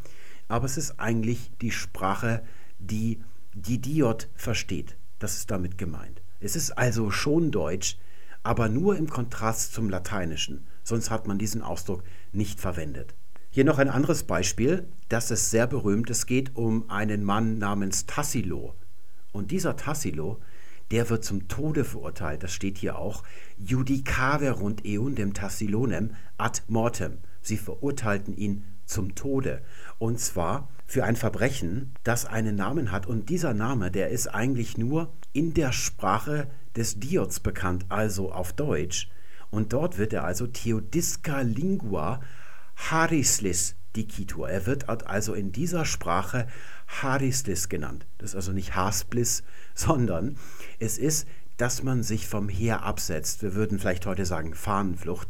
aber 0.47 0.65
es 0.65 0.77
ist 0.77 0.99
eigentlich 0.99 1.51
die 1.61 1.71
Sprache, 1.71 2.43
die 2.79 3.21
die 3.53 3.79
Diot 3.79 4.29
versteht. 4.35 4.97
Das 5.19 5.35
ist 5.35 5.51
damit 5.51 5.77
gemeint. 5.77 6.18
Es 6.39 6.55
ist 6.55 6.71
also 6.77 7.11
schon 7.11 7.51
Deutsch, 7.51 7.97
aber 8.43 8.69
nur 8.69 8.97
im 8.97 9.09
Kontrast 9.09 9.73
zum 9.73 9.89
Lateinischen, 9.89 10.67
sonst 10.83 11.09
hat 11.09 11.27
man 11.27 11.37
diesen 11.37 11.61
Ausdruck 11.61 12.03
nicht 12.31 12.59
verwendet. 12.59 13.13
Hier 13.51 13.65
noch 13.65 13.79
ein 13.79 13.89
anderes 13.89 14.23
Beispiel, 14.23 14.87
das 15.09 15.31
ist 15.31 15.49
sehr 15.49 15.65
berühmt. 15.65 16.09
Es 16.11 16.27
geht 16.27 16.55
um 16.55 16.89
einen 16.89 17.23
Mann 17.23 17.57
namens 17.57 18.05
Tassilo. 18.05 18.75
Und 19.31 19.49
dieser 19.49 19.75
Tassilo, 19.75 20.39
der 20.91 21.09
wird 21.09 21.23
zum 21.23 21.47
Tode 21.47 21.83
verurteilt. 21.83 22.43
Das 22.43 22.53
steht 22.53 22.77
hier 22.77 22.97
auch. 22.97 23.23
Judicaverunt 23.57 24.83
eundem 24.85 25.33
Tassilonem 25.33 26.15
ad 26.37 26.61
mortem. 26.67 27.17
Sie 27.41 27.57
verurteilten 27.57 28.37
ihn 28.37 28.65
zum 28.85 29.15
Tode. 29.15 29.63
Und 29.97 30.19
zwar 30.19 30.69
für 30.89 31.03
ein 31.03 31.15
Verbrechen, 31.15 31.93
das 32.03 32.25
einen 32.25 32.55
Namen 32.55 32.91
hat. 32.91 33.05
Und 33.05 33.29
dieser 33.29 33.53
Name, 33.53 33.91
der 33.91 34.09
ist 34.09 34.25
eigentlich 34.25 34.75
nur 34.75 35.13
in 35.33 35.53
der 35.53 35.71
Sprache 35.71 36.47
des 36.75 36.99
Diots 36.99 37.39
bekannt, 37.39 37.85
also 37.89 38.31
auf 38.31 38.53
Deutsch. 38.53 39.07
Und 39.51 39.71
dort 39.71 39.99
wird 39.99 40.13
er 40.13 40.23
also 40.23 40.47
Theodisca 40.47 41.41
Lingua 41.41 42.21
Harislis 42.75 43.75
Dikitur. 43.95 44.49
Er 44.49 44.65
wird 44.65 44.89
also 44.89 45.35
in 45.35 45.51
dieser 45.51 45.85
Sprache 45.85 46.47
Harislis 46.87 47.69
genannt. 47.69 48.07
Das 48.17 48.31
ist 48.31 48.35
also 48.35 48.51
nicht 48.51 48.75
Hasplis, 48.75 49.43
sondern 49.75 50.37
es 50.79 50.97
ist, 50.97 51.27
dass 51.57 51.83
man 51.83 52.01
sich 52.01 52.27
vom 52.27 52.49
Heer 52.49 52.81
absetzt. 52.81 53.43
Wir 53.43 53.53
würden 53.53 53.77
vielleicht 53.77 54.07
heute 54.07 54.25
sagen 54.25 54.55
Fahnenflucht. 54.55 55.27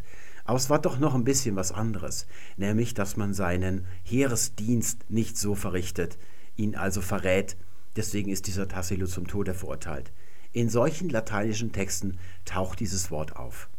Aber 0.50 0.58
es 0.58 0.72
war 0.72 0.80
doch 0.80 0.98
noch 0.98 1.14
ein 1.14 1.26
bisschen 1.26 1.56
was 1.56 1.72
anderes, 1.72 2.26
nämlich, 2.58 2.96
dass 2.96 3.18
man 3.18 3.36
seinen 3.36 3.86
Heeresdienst 4.04 5.06
nicht 5.08 5.38
so 5.38 5.54
verrichtet, 5.54 6.18
ihn 6.56 6.76
also 6.76 7.02
verrät. 7.02 7.56
Deswegen 7.96 8.32
ist 8.32 8.48
dieser 8.48 8.68
Tassilo 8.68 9.06
zum 9.06 9.28
Tode 9.28 9.54
verurteilt. 9.54 10.12
In 10.52 10.68
solchen 10.68 11.08
lateinischen 11.08 11.72
Texten 11.72 12.18
taucht 12.46 12.80
dieses 12.80 13.12
Wort 13.12 13.36
auf. 13.36 13.70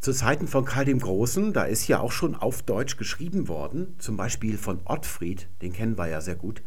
Zu 0.00 0.14
Zeiten 0.14 0.48
von 0.48 0.64
Karl 0.64 0.86
dem 0.86 0.98
Großen, 0.98 1.52
da 1.52 1.64
ist 1.64 1.88
ja 1.88 2.00
auch 2.00 2.12
schon 2.12 2.34
auf 2.34 2.62
Deutsch 2.62 2.96
geschrieben 2.96 3.46
worden, 3.46 3.94
zum 3.98 4.16
Beispiel 4.16 4.56
von 4.56 4.80
Ottfried, 4.86 5.46
den 5.60 5.74
kennen 5.74 5.98
wir 5.98 6.08
ja 6.08 6.22
sehr 6.22 6.36
gut, 6.36 6.62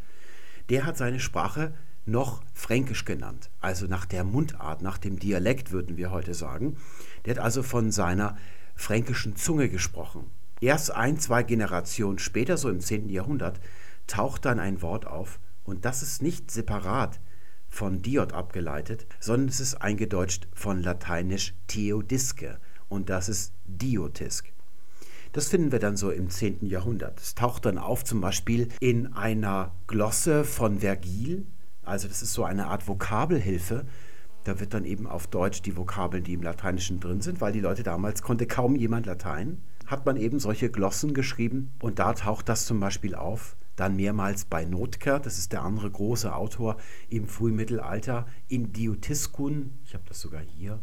der 0.69 0.85
hat 0.85 0.97
seine 0.97 1.19
Sprache 1.19 1.73
noch 2.05 2.43
Fränkisch 2.53 3.05
genannt, 3.05 3.49
also 3.59 3.87
nach 3.87 4.05
der 4.05 4.23
Mundart, 4.23 4.83
nach 4.83 4.99
dem 4.99 5.17
Dialekt 5.17 5.71
würden 5.71 5.97
wir 5.97 6.11
heute 6.11 6.35
sagen. 6.35 6.77
Der 7.25 7.37
hat 7.37 7.43
also 7.43 7.63
von 7.63 7.91
seiner 7.91 8.37
fränkischen 8.77 9.35
Zunge 9.35 9.67
gesprochen. 9.67 10.31
Erst 10.61 10.91
ein, 10.91 11.19
zwei 11.19 11.43
Generationen 11.43 12.19
später, 12.19 12.57
so 12.57 12.69
im 12.69 12.79
10. 12.79 13.09
Jahrhundert, 13.09 13.59
taucht 14.07 14.45
dann 14.45 14.59
ein 14.59 14.81
Wort 14.81 15.05
auf 15.05 15.39
und 15.65 15.83
das 15.83 16.01
ist 16.01 16.21
nicht 16.21 16.49
separat 16.49 17.19
von 17.67 18.01
Diot 18.01 18.31
abgeleitet, 18.31 19.05
sondern 19.19 19.49
es 19.49 19.59
ist 19.59 19.75
eingedeutscht 19.75 20.47
von 20.53 20.81
lateinisch 20.81 21.53
Theodisce 21.67 22.59
und 22.87 23.09
das 23.09 23.27
ist 23.27 23.53
Diotisk. 23.65 24.53
Das 25.33 25.49
finden 25.49 25.71
wir 25.71 25.79
dann 25.79 25.97
so 25.97 26.09
im 26.09 26.29
10. 26.29 26.65
Jahrhundert. 26.65 27.19
Es 27.19 27.35
taucht 27.35 27.65
dann 27.65 27.77
auf 27.77 28.03
zum 28.03 28.21
Beispiel 28.21 28.69
in 28.79 29.13
einer 29.13 29.75
Glosse 29.85 30.45
von 30.45 30.79
Vergil, 30.79 31.45
also 31.83 32.07
das 32.07 32.21
ist 32.21 32.33
so 32.33 32.43
eine 32.43 32.67
Art 32.67 32.87
Vokabelhilfe. 32.87 33.85
Da 34.47 34.61
wird 34.61 34.73
dann 34.73 34.85
eben 34.85 35.07
auf 35.07 35.27
Deutsch 35.27 35.61
die 35.61 35.75
Vokabeln, 35.75 36.23
die 36.23 36.31
im 36.31 36.41
Lateinischen 36.41 37.01
drin 37.01 37.19
sind, 37.19 37.41
weil 37.41 37.51
die 37.51 37.59
Leute 37.59 37.83
damals 37.83 38.21
konnte 38.21 38.47
kaum 38.47 38.77
jemand 38.77 39.05
Latein, 39.05 39.61
hat 39.85 40.05
man 40.05 40.15
eben 40.15 40.39
solche 40.39 40.69
Glossen 40.69 41.13
geschrieben. 41.13 41.73
Und 41.81 41.99
da 41.99 42.13
taucht 42.13 42.47
das 42.47 42.65
zum 42.65 42.79
Beispiel 42.79 43.13
auf, 43.13 43.57
dann 43.75 43.97
mehrmals 43.97 44.45
bei 44.45 44.63
Notker, 44.63 45.19
das 45.19 45.37
ist 45.37 45.51
der 45.51 45.63
andere 45.63 45.91
große 45.91 46.33
Autor 46.33 46.77
im 47.09 47.27
Frühmittelalter, 47.27 48.25
in 48.47 48.71
Diotiskun, 48.71 49.73
ich 49.83 49.93
habe 49.93 50.05
das 50.07 50.21
sogar 50.21 50.41
hier, 50.41 50.79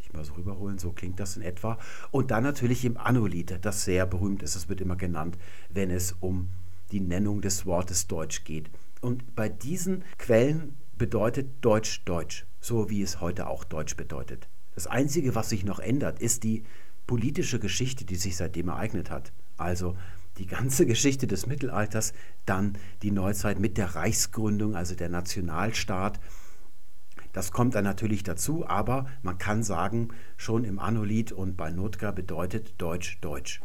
ich 0.00 0.12
mal 0.12 0.24
so 0.24 0.34
rüberholen, 0.34 0.78
so 0.78 0.90
klingt 0.90 1.20
das 1.20 1.36
in 1.36 1.42
etwa, 1.42 1.78
und 2.10 2.32
dann 2.32 2.42
natürlich 2.42 2.84
im 2.84 2.96
Annolith, 2.96 3.56
das 3.62 3.84
sehr 3.84 4.04
berühmt 4.04 4.42
ist, 4.42 4.56
das 4.56 4.68
wird 4.68 4.80
immer 4.80 4.96
genannt, 4.96 5.38
wenn 5.70 5.92
es 5.92 6.16
um 6.18 6.48
die 6.90 7.00
Nennung 7.00 7.40
des 7.40 7.66
Wortes 7.66 8.08
Deutsch 8.08 8.42
geht. 8.42 8.68
Und 9.00 9.36
bei 9.36 9.48
diesen 9.48 10.02
Quellen 10.18 10.74
bedeutet 10.98 11.48
Deutsch 11.60 12.02
Deutsch, 12.04 12.46
so 12.66 12.90
wie 12.90 13.02
es 13.02 13.20
heute 13.20 13.46
auch 13.46 13.62
Deutsch 13.62 13.96
bedeutet. 13.96 14.48
Das 14.74 14.88
Einzige, 14.88 15.34
was 15.34 15.48
sich 15.48 15.64
noch 15.64 15.78
ändert, 15.78 16.20
ist 16.20 16.42
die 16.42 16.64
politische 17.06 17.60
Geschichte, 17.60 18.04
die 18.04 18.16
sich 18.16 18.36
seitdem 18.36 18.68
ereignet 18.68 19.08
hat. 19.08 19.32
Also 19.56 19.96
die 20.38 20.46
ganze 20.46 20.84
Geschichte 20.92 21.28
des 21.28 21.46
Mittelalters, 21.46 22.12
dann 22.44 22.76
die 23.02 23.12
Neuzeit 23.12 23.60
mit 23.60 23.78
der 23.78 23.94
Reichsgründung, 23.94 24.74
also 24.74 24.96
der 24.96 25.08
Nationalstaat. 25.08 26.18
Das 27.32 27.52
kommt 27.52 27.74
dann 27.76 27.84
natürlich 27.84 28.24
dazu, 28.24 28.66
aber 28.66 29.06
man 29.22 29.38
kann 29.38 29.62
sagen, 29.62 30.08
schon 30.36 30.64
im 30.64 30.78
Annolith 30.78 31.32
und 31.32 31.56
bei 31.56 31.70
Notka 31.70 32.10
bedeutet 32.10 32.74
Deutsch 32.78 33.18
Deutsch. 33.20 33.60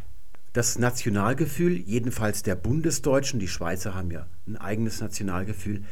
Das 0.53 0.77
Nationalgefühl, 0.77 1.77
jedenfalls 1.77 2.43
der 2.43 2.55
Bundesdeutschen, 2.55 3.39
die 3.39 3.47
Schweizer 3.47 3.95
haben 3.95 4.11
ja 4.11 4.27
ein 4.45 4.57
eigenes 4.57 4.99
Nationalgefühl, 4.99 5.85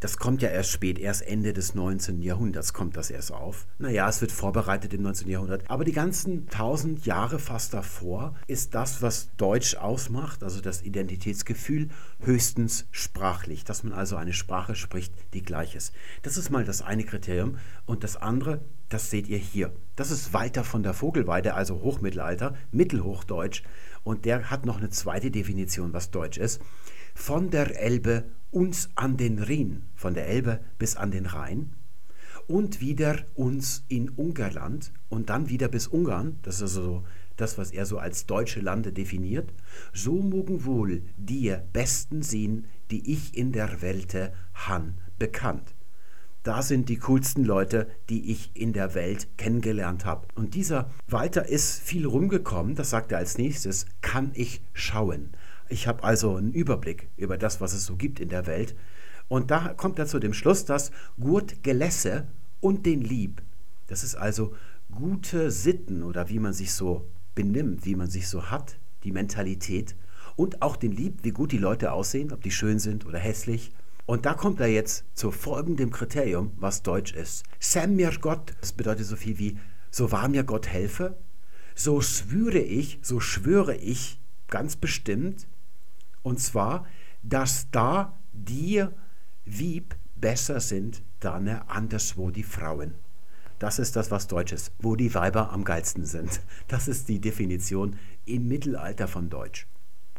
das 0.00 0.18
kommt 0.18 0.42
ja 0.42 0.50
erst 0.50 0.70
spät, 0.70 0.98
erst 0.98 1.22
Ende 1.22 1.54
des 1.54 1.74
19. 1.74 2.20
Jahrhunderts 2.20 2.74
kommt 2.74 2.96
das 2.96 3.10
erst 3.10 3.32
auf. 3.32 3.66
Naja, 3.78 4.08
es 4.08 4.20
wird 4.20 4.30
vorbereitet 4.30 4.92
im 4.92 5.02
19. 5.02 5.28
Jahrhundert. 5.28 5.70
Aber 5.70 5.84
die 5.84 5.92
ganzen 5.92 6.48
tausend 6.48 7.06
Jahre 7.06 7.38
fast 7.38 7.72
davor 7.72 8.34
ist 8.46 8.74
das, 8.74 9.00
was 9.00 9.30
Deutsch 9.36 9.74
ausmacht, 9.76 10.42
also 10.42 10.60
das 10.60 10.82
Identitätsgefühl, 10.82 11.88
höchstens 12.20 12.86
sprachlich. 12.90 13.64
Dass 13.64 13.84
man 13.84 13.94
also 13.94 14.16
eine 14.16 14.34
Sprache 14.34 14.74
spricht, 14.74 15.14
die 15.32 15.42
gleich 15.42 15.74
ist. 15.74 15.94
Das 16.22 16.36
ist 16.36 16.50
mal 16.50 16.64
das 16.64 16.82
eine 16.82 17.04
Kriterium. 17.04 17.56
Und 17.86 18.04
das 18.04 18.16
andere, 18.16 18.60
das 18.90 19.10
seht 19.10 19.28
ihr 19.28 19.38
hier. 19.38 19.72
Das 19.96 20.10
ist 20.10 20.34
Walter 20.34 20.62
von 20.62 20.82
der 20.82 20.92
Vogelweide, 20.92 21.54
also 21.54 21.80
Hochmittelalter, 21.80 22.54
Mittelhochdeutsch. 22.70 23.62
Und 24.04 24.26
der 24.26 24.50
hat 24.50 24.66
noch 24.66 24.76
eine 24.76 24.90
zweite 24.90 25.30
Definition, 25.30 25.94
was 25.94 26.10
Deutsch 26.10 26.36
ist. 26.36 26.60
Von 27.18 27.50
der 27.50 27.80
Elbe 27.80 28.24
uns 28.50 28.90
an 28.94 29.16
den 29.16 29.38
Rhin, 29.38 29.82
von 29.94 30.12
der 30.12 30.28
Elbe 30.28 30.60
bis 30.78 30.96
an 30.96 31.10
den 31.10 31.24
Rhein, 31.24 31.72
und 32.46 32.80
wieder 32.80 33.24
uns 33.34 33.84
in 33.88 34.10
Ungarland 34.10 34.92
und 35.08 35.30
dann 35.30 35.48
wieder 35.48 35.66
bis 35.68 35.88
Ungarn, 35.88 36.36
das 36.42 36.56
ist 36.56 36.62
also 36.62 36.82
so 36.82 37.04
das, 37.36 37.56
was 37.56 37.72
er 37.72 37.86
so 37.86 37.98
als 37.98 38.26
deutsche 38.26 38.60
Lande 38.60 38.92
definiert, 38.92 39.52
so 39.92 40.22
mögen 40.22 40.66
wohl 40.66 41.02
die 41.16 41.56
besten 41.72 42.22
sehen, 42.22 42.66
die 42.90 43.10
ich 43.10 43.36
in 43.36 43.50
der 43.50 43.80
Welt 43.80 44.14
han 44.54 44.98
bekannt. 45.18 45.74
Da 46.42 46.62
sind 46.62 46.90
die 46.90 46.98
coolsten 46.98 47.44
Leute, 47.44 47.88
die 48.10 48.30
ich 48.30 48.52
in 48.54 48.72
der 48.72 48.94
Welt 48.94 49.26
kennengelernt 49.36 50.04
habe. 50.04 50.28
Und 50.36 50.54
dieser 50.54 50.90
Walter 51.08 51.48
ist 51.48 51.80
viel 51.80 52.06
rumgekommen, 52.06 52.76
das 52.76 52.90
sagt 52.90 53.10
er 53.10 53.18
als 53.18 53.36
nächstes, 53.36 53.86
kann 54.02 54.30
ich 54.34 54.62
schauen. 54.74 55.30
Ich 55.68 55.86
habe 55.86 56.04
also 56.04 56.36
einen 56.36 56.52
Überblick 56.52 57.08
über 57.16 57.38
das, 57.38 57.60
was 57.60 57.72
es 57.72 57.84
so 57.84 57.96
gibt 57.96 58.20
in 58.20 58.28
der 58.28 58.46
Welt. 58.46 58.74
Und 59.28 59.50
da 59.50 59.74
kommt 59.74 59.98
er 59.98 60.06
zu 60.06 60.18
dem 60.18 60.32
Schluss, 60.32 60.64
dass 60.64 60.92
Gurt 61.18 61.62
Gelässe 61.64 62.28
und 62.60 62.86
den 62.86 63.00
Lieb, 63.00 63.42
das 63.88 64.04
ist 64.04 64.14
also 64.14 64.54
gute 64.90 65.50
Sitten 65.50 66.02
oder 66.02 66.28
wie 66.28 66.38
man 66.38 66.52
sich 66.52 66.72
so 66.72 67.08
benimmt, 67.34 67.84
wie 67.84 67.96
man 67.96 68.08
sich 68.08 68.28
so 68.28 68.50
hat, 68.50 68.78
die 69.02 69.12
Mentalität 69.12 69.96
und 70.36 70.62
auch 70.62 70.76
den 70.76 70.92
Lieb, 70.92 71.20
wie 71.22 71.32
gut 71.32 71.52
die 71.52 71.58
Leute 71.58 71.92
aussehen, 71.92 72.32
ob 72.32 72.42
die 72.42 72.50
schön 72.50 72.78
sind 72.78 73.06
oder 73.06 73.18
hässlich. 73.18 73.72
Und 74.04 74.26
da 74.26 74.34
kommt 74.34 74.60
er 74.60 74.68
jetzt 74.68 75.04
zu 75.14 75.32
folgendem 75.32 75.90
Kriterium, 75.90 76.52
was 76.56 76.82
Deutsch 76.82 77.12
ist. 77.12 77.44
Sam 77.58 77.96
mir 77.96 78.12
Gott, 78.20 78.54
das 78.60 78.72
bedeutet 78.72 79.06
so 79.06 79.16
viel 79.16 79.38
wie, 79.38 79.58
so 79.90 80.12
wahr 80.12 80.28
mir 80.28 80.44
Gott 80.44 80.68
helfe, 80.68 81.16
so 81.74 82.00
schwöre 82.00 82.60
ich, 82.60 83.00
so 83.02 83.18
schwöre 83.18 83.74
ich 83.74 84.20
ganz 84.48 84.76
bestimmt, 84.76 85.48
und 86.26 86.40
zwar, 86.40 86.84
dass 87.22 87.70
da 87.70 88.18
die 88.32 88.84
Wieb 89.44 89.94
besser 90.16 90.58
sind, 90.58 91.02
dann 91.20 91.46
anderswo 91.46 92.32
die 92.32 92.42
Frauen. 92.42 92.94
Das 93.60 93.78
ist 93.78 93.94
das, 93.94 94.10
was 94.10 94.26
Deutsch 94.26 94.52
ist, 94.52 94.72
wo 94.80 94.96
die 94.96 95.14
Weiber 95.14 95.52
am 95.52 95.62
geilsten 95.62 96.04
sind. 96.04 96.40
Das 96.66 96.88
ist 96.88 97.08
die 97.08 97.20
Definition 97.20 97.96
im 98.24 98.48
Mittelalter 98.48 99.06
von 99.06 99.30
Deutsch. 99.30 99.68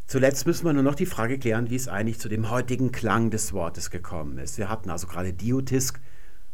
Zuletzt 0.06 0.46
müssen 0.46 0.64
wir 0.64 0.72
nur 0.72 0.82
noch 0.82 0.94
die 0.94 1.04
Frage 1.04 1.38
klären, 1.38 1.68
wie 1.68 1.76
es 1.76 1.88
eigentlich 1.88 2.18
zu 2.18 2.30
dem 2.30 2.48
heutigen 2.48 2.90
Klang 2.90 3.28
des 3.28 3.52
Wortes 3.52 3.90
gekommen 3.90 4.38
ist. 4.38 4.56
Wir 4.56 4.70
hatten 4.70 4.88
also 4.88 5.08
gerade 5.08 5.34
Diotisk, 5.34 6.00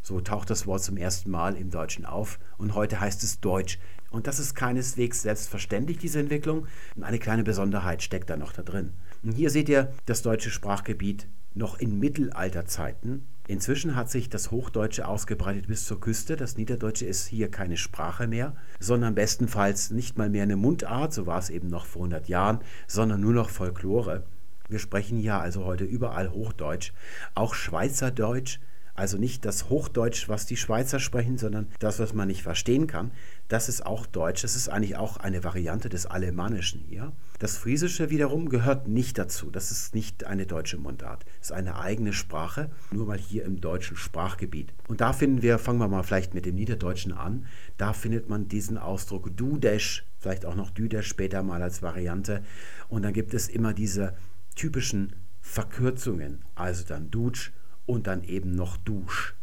so 0.01 0.19
taucht 0.19 0.49
das 0.49 0.67
Wort 0.67 0.83
zum 0.83 0.97
ersten 0.97 1.31
Mal 1.31 1.55
im 1.55 1.69
Deutschen 1.69 2.05
auf 2.05 2.39
und 2.57 2.75
heute 2.75 2.99
heißt 2.99 3.23
es 3.23 3.39
Deutsch. 3.39 3.79
Und 4.11 4.27
das 4.27 4.39
ist 4.39 4.53
keineswegs 4.53 5.21
selbstverständlich, 5.21 5.97
diese 5.97 6.19
Entwicklung. 6.19 6.67
Und 6.95 7.03
eine 7.03 7.19
kleine 7.19 7.43
Besonderheit 7.43 8.03
steckt 8.03 8.29
da 8.29 8.35
noch 8.35 8.51
da 8.51 8.61
drin. 8.61 8.91
Und 9.25 9.31
hier 9.31 9.49
seht 9.49 9.69
ihr 9.69 9.91
das 10.05 10.21
deutsche 10.21 10.51
Sprachgebiet 10.51 11.27
noch 11.55 11.79
in 11.79 11.99
Mittelalterzeiten. 11.99 13.25
Inzwischen 13.47 13.95
hat 13.95 14.11
sich 14.11 14.29
das 14.29 14.51
Hochdeutsche 14.51 15.07
ausgebreitet 15.07 15.67
bis 15.67 15.85
zur 15.85 15.99
Küste. 15.99 16.35
Das 16.35 16.57
Niederdeutsche 16.57 17.05
ist 17.07 17.25
hier 17.25 17.49
keine 17.49 17.77
Sprache 17.77 18.27
mehr, 18.27 18.55
sondern 18.79 19.15
bestenfalls 19.15 19.89
nicht 19.89 20.17
mal 20.17 20.29
mehr 20.29 20.43
eine 20.43 20.57
Mundart, 20.57 21.13
so 21.13 21.25
war 21.25 21.39
es 21.39 21.49
eben 21.49 21.69
noch 21.69 21.85
vor 21.85 22.03
100 22.03 22.27
Jahren, 22.27 22.59
sondern 22.87 23.21
nur 23.21 23.33
noch 23.33 23.49
Folklore. 23.49 24.25
Wir 24.69 24.79
sprechen 24.79 25.17
hier 25.17 25.39
also 25.39 25.65
heute 25.65 25.85
überall 25.85 26.31
Hochdeutsch, 26.31 26.91
auch 27.33 27.55
Schweizerdeutsch, 27.55 28.59
also 28.95 29.17
nicht 29.17 29.43
das 29.43 29.69
Hochdeutsch, 29.69 30.29
was 30.29 30.45
die 30.45 30.55
Schweizer 30.55 30.99
sprechen, 30.99 31.37
sondern 31.37 31.67
das, 31.79 31.99
was 31.99 32.13
man 32.13 32.29
nicht 32.29 32.43
verstehen 32.43 32.87
kann. 32.87 33.11
Das 33.49 33.67
ist 33.67 33.85
auch 33.85 34.05
Deutsch. 34.05 34.41
Das 34.41 34.55
ist 34.55 34.69
eigentlich 34.69 34.95
auch 34.95 35.17
eine 35.17 35.43
Variante 35.43 35.89
des 35.89 36.05
Alemannischen 36.05 36.81
hier. 36.87 37.11
Das 37.39 37.57
Friesische 37.57 38.09
wiederum 38.09 38.47
gehört 38.47 38.87
nicht 38.87 39.17
dazu. 39.17 39.51
Das 39.51 39.69
ist 39.69 39.93
nicht 39.93 40.23
eine 40.23 40.45
deutsche 40.45 40.77
Mundart. 40.77 41.25
Es 41.41 41.49
ist 41.49 41.51
eine 41.51 41.77
eigene 41.77 42.13
Sprache, 42.13 42.71
nur 42.91 43.05
mal 43.05 43.17
hier 43.17 43.43
im 43.43 43.59
deutschen 43.59 43.97
Sprachgebiet. 43.97 44.73
Und 44.87 45.01
da 45.01 45.11
finden 45.11 45.41
wir, 45.41 45.59
fangen 45.59 45.79
wir 45.79 45.89
mal 45.89 46.03
vielleicht 46.03 46.33
mit 46.33 46.45
dem 46.45 46.55
Niederdeutschen 46.55 47.11
an, 47.11 47.45
da 47.77 47.91
findet 47.91 48.29
man 48.29 48.47
diesen 48.47 48.77
Ausdruck 48.77 49.35
Dudesch, 49.35 50.05
vielleicht 50.19 50.45
auch 50.45 50.55
noch 50.55 50.69
Düdesch 50.69 51.07
später 51.07 51.43
mal 51.43 51.61
als 51.61 51.81
Variante. 51.81 52.43
Und 52.87 53.03
dann 53.03 53.13
gibt 53.13 53.33
es 53.33 53.49
immer 53.49 53.73
diese 53.73 54.15
typischen 54.55 55.13
Verkürzungen, 55.41 56.43
also 56.55 56.85
dann 56.85 57.11
Dutsch 57.11 57.51
und 57.85 58.07
dann 58.07 58.23
eben 58.23 58.51
noch 58.51 58.77
Dusch. 58.77 59.35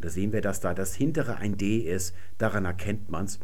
Da 0.00 0.08
sehen 0.10 0.32
wir, 0.32 0.40
dass 0.40 0.60
da 0.60 0.74
das 0.74 0.94
hintere 0.94 1.36
ein 1.36 1.56
D 1.56 1.78
ist. 1.78 2.14
Daran 2.38 2.64
erkennt 2.64 3.10
man 3.10 3.24
es. 3.24 3.38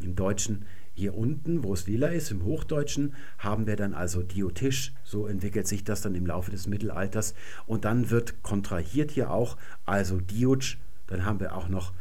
Im 0.00 0.16
Deutschen 0.16 0.64
hier 0.94 1.16
unten, 1.16 1.62
wo 1.62 1.72
es 1.72 1.86
lila 1.86 2.08
ist, 2.08 2.30
im 2.30 2.44
Hochdeutschen, 2.44 3.14
haben 3.38 3.66
wir 3.66 3.76
dann 3.76 3.94
also 3.94 4.22
Diotisch. 4.22 4.92
So 5.04 5.26
entwickelt 5.26 5.66
sich 5.66 5.84
das 5.84 6.02
dann 6.02 6.14
im 6.14 6.26
Laufe 6.26 6.50
des 6.50 6.66
Mittelalters. 6.66 7.34
Und 7.66 7.84
dann 7.84 8.10
wird 8.10 8.42
kontrahiert 8.42 9.10
hier 9.10 9.30
auch, 9.30 9.56
also 9.84 10.20
Diutsch. 10.20 10.78
Dann 11.06 11.24
haben 11.24 11.40
wir 11.40 11.54
auch 11.54 11.68
noch 11.68 11.92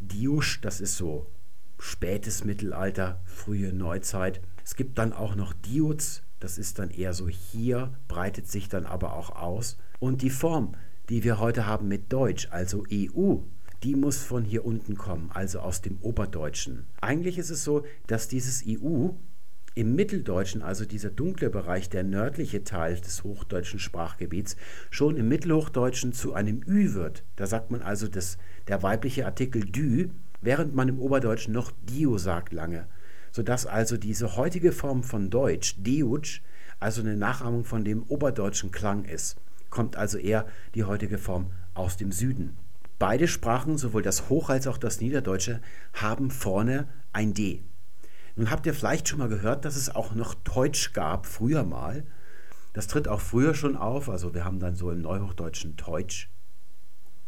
Diusch, 0.00 0.60
das 0.60 0.80
ist 0.80 0.96
so 0.96 1.26
spätes 1.78 2.44
Mittelalter, 2.44 3.20
frühe 3.24 3.72
Neuzeit. 3.72 4.40
Es 4.64 4.76
gibt 4.76 4.98
dann 4.98 5.12
auch 5.12 5.34
noch 5.34 5.52
Diuz, 5.52 6.22
das 6.40 6.58
ist 6.58 6.78
dann 6.78 6.90
eher 6.90 7.14
so 7.14 7.28
hier, 7.28 7.92
breitet 8.06 8.46
sich 8.48 8.68
dann 8.68 8.86
aber 8.86 9.14
auch 9.14 9.30
aus. 9.30 9.78
Und 9.98 10.22
die 10.22 10.30
Form 10.30 10.74
die 11.08 11.24
wir 11.24 11.38
heute 11.38 11.66
haben 11.66 11.88
mit 11.88 12.12
Deutsch, 12.12 12.48
also 12.50 12.84
EU, 12.92 13.36
die 13.82 13.94
muss 13.94 14.18
von 14.18 14.44
hier 14.44 14.64
unten 14.64 14.96
kommen, 14.96 15.30
also 15.32 15.60
aus 15.60 15.80
dem 15.80 15.98
Oberdeutschen. 16.00 16.86
Eigentlich 17.00 17.38
ist 17.38 17.50
es 17.50 17.64
so, 17.64 17.84
dass 18.06 18.28
dieses 18.28 18.62
EU 18.66 19.10
im 19.74 19.94
Mitteldeutschen, 19.94 20.62
also 20.62 20.84
dieser 20.84 21.10
dunkle 21.10 21.50
Bereich, 21.50 21.88
der 21.88 22.02
nördliche 22.02 22.64
Teil 22.64 22.96
des 22.96 23.22
hochdeutschen 23.22 23.78
Sprachgebiets, 23.78 24.56
schon 24.90 25.16
im 25.16 25.28
Mittelhochdeutschen 25.28 26.12
zu 26.12 26.34
einem 26.34 26.62
Ü 26.66 26.94
wird. 26.94 27.24
Da 27.36 27.46
sagt 27.46 27.70
man 27.70 27.82
also 27.82 28.08
das, 28.08 28.36
der 28.66 28.82
weibliche 28.82 29.24
Artikel 29.24 29.64
Dü, 29.64 30.08
während 30.40 30.74
man 30.74 30.88
im 30.88 30.98
Oberdeutschen 30.98 31.54
noch 31.54 31.70
Dio 31.88 32.18
sagt 32.18 32.52
lange. 32.52 32.86
Sodass 33.30 33.66
also 33.66 33.96
diese 33.96 34.36
heutige 34.36 34.72
Form 34.72 35.04
von 35.04 35.30
Deutsch, 35.30 35.76
Deutsch, 35.78 36.42
also 36.80 37.00
eine 37.00 37.16
Nachahmung 37.16 37.64
von 37.64 37.84
dem 37.84 38.02
oberdeutschen 38.02 38.72
Klang 38.72 39.04
ist 39.04 39.36
kommt 39.70 39.96
also 39.96 40.18
eher 40.18 40.46
die 40.74 40.84
heutige 40.84 41.18
Form 41.18 41.52
aus 41.74 41.96
dem 41.96 42.12
Süden. 42.12 42.56
Beide 42.98 43.28
Sprachen, 43.28 43.78
sowohl 43.78 44.02
das 44.02 44.28
Hoch- 44.28 44.50
als 44.50 44.66
auch 44.66 44.78
das 44.78 45.00
Niederdeutsche, 45.00 45.60
haben 45.92 46.30
vorne 46.30 46.88
ein 47.12 47.32
D. 47.32 47.62
Nun 48.34 48.50
habt 48.50 48.66
ihr 48.66 48.74
vielleicht 48.74 49.08
schon 49.08 49.18
mal 49.18 49.28
gehört, 49.28 49.64
dass 49.64 49.76
es 49.76 49.94
auch 49.94 50.14
noch 50.14 50.34
Deutsch 50.34 50.92
gab, 50.92 51.26
früher 51.26 51.64
mal. 51.64 52.04
Das 52.72 52.86
tritt 52.86 53.08
auch 53.08 53.20
früher 53.20 53.54
schon 53.54 53.76
auf, 53.76 54.08
also 54.08 54.34
wir 54.34 54.44
haben 54.44 54.60
dann 54.60 54.76
so 54.76 54.90
im 54.90 55.02
Neuhochdeutschen 55.02 55.76
Deutsch 55.76 56.30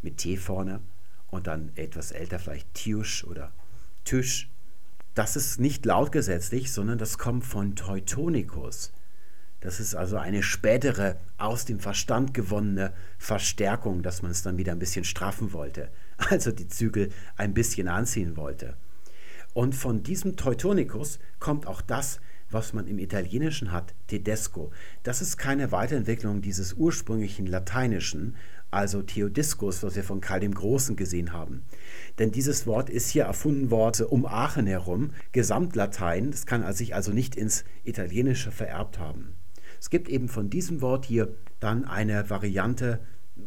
mit 0.02 0.18
T 0.18 0.36
vorne 0.36 0.80
und 1.28 1.46
dann 1.46 1.72
etwas 1.76 2.12
älter 2.12 2.38
vielleicht 2.38 2.72
Tiusch 2.74 3.24
oder 3.24 3.52
Tisch. 4.04 4.50
Das 5.14 5.36
ist 5.36 5.60
nicht 5.60 5.84
lautgesetzlich, 5.84 6.72
sondern 6.72 6.98
das 6.98 7.18
kommt 7.18 7.44
von 7.44 7.76
Teutonicus. 7.76 8.92
Das 9.60 9.78
ist 9.78 9.94
also 9.94 10.16
eine 10.16 10.42
spätere, 10.42 11.16
aus 11.36 11.66
dem 11.66 11.80
Verstand 11.80 12.32
gewonnene 12.32 12.92
Verstärkung, 13.18 14.02
dass 14.02 14.22
man 14.22 14.30
es 14.30 14.42
dann 14.42 14.56
wieder 14.56 14.72
ein 14.72 14.78
bisschen 14.78 15.04
straffen 15.04 15.52
wollte. 15.52 15.90
Also 16.28 16.52
die 16.52 16.68
Zügel 16.68 17.08
ein 17.38 17.54
bisschen 17.54 17.88
anziehen 17.88 18.36
wollte. 18.36 18.76
Und 19.54 19.74
von 19.74 20.02
diesem 20.02 20.36
Teutonicus 20.36 21.18
kommt 21.38 21.66
auch 21.66 21.80
das, 21.80 22.20
was 22.50 22.72
man 22.72 22.86
im 22.86 22.98
Italienischen 22.98 23.72
hat, 23.72 23.94
Tedesco. 24.06 24.70
Das 25.02 25.22
ist 25.22 25.38
keine 25.38 25.72
Weiterentwicklung 25.72 26.42
dieses 26.42 26.74
ursprünglichen 26.74 27.46
Lateinischen, 27.46 28.36
also 28.70 29.02
Theodiscus, 29.02 29.82
was 29.82 29.96
wir 29.96 30.04
von 30.04 30.20
Karl 30.20 30.40
dem 30.40 30.54
Großen 30.54 30.94
gesehen 30.94 31.32
haben. 31.32 31.64
Denn 32.18 32.32
dieses 32.32 32.66
Wort 32.66 32.90
ist 32.90 33.08
hier 33.10 33.24
erfunden 33.24 33.70
worden 33.70 34.06
um 34.06 34.26
Aachen 34.26 34.66
herum, 34.66 35.10
Gesamtlatein, 35.32 36.30
das 36.30 36.46
kann 36.46 36.70
sich 36.72 36.94
also 36.94 37.12
nicht 37.12 37.34
ins 37.34 37.64
Italienische 37.84 38.52
vererbt 38.52 38.98
haben. 38.98 39.34
Es 39.80 39.90
gibt 39.90 40.08
eben 40.08 40.28
von 40.28 40.50
diesem 40.50 40.82
Wort 40.82 41.06
hier 41.06 41.34
dann 41.58 41.84
eine 41.84 42.28
Variante 42.30 43.00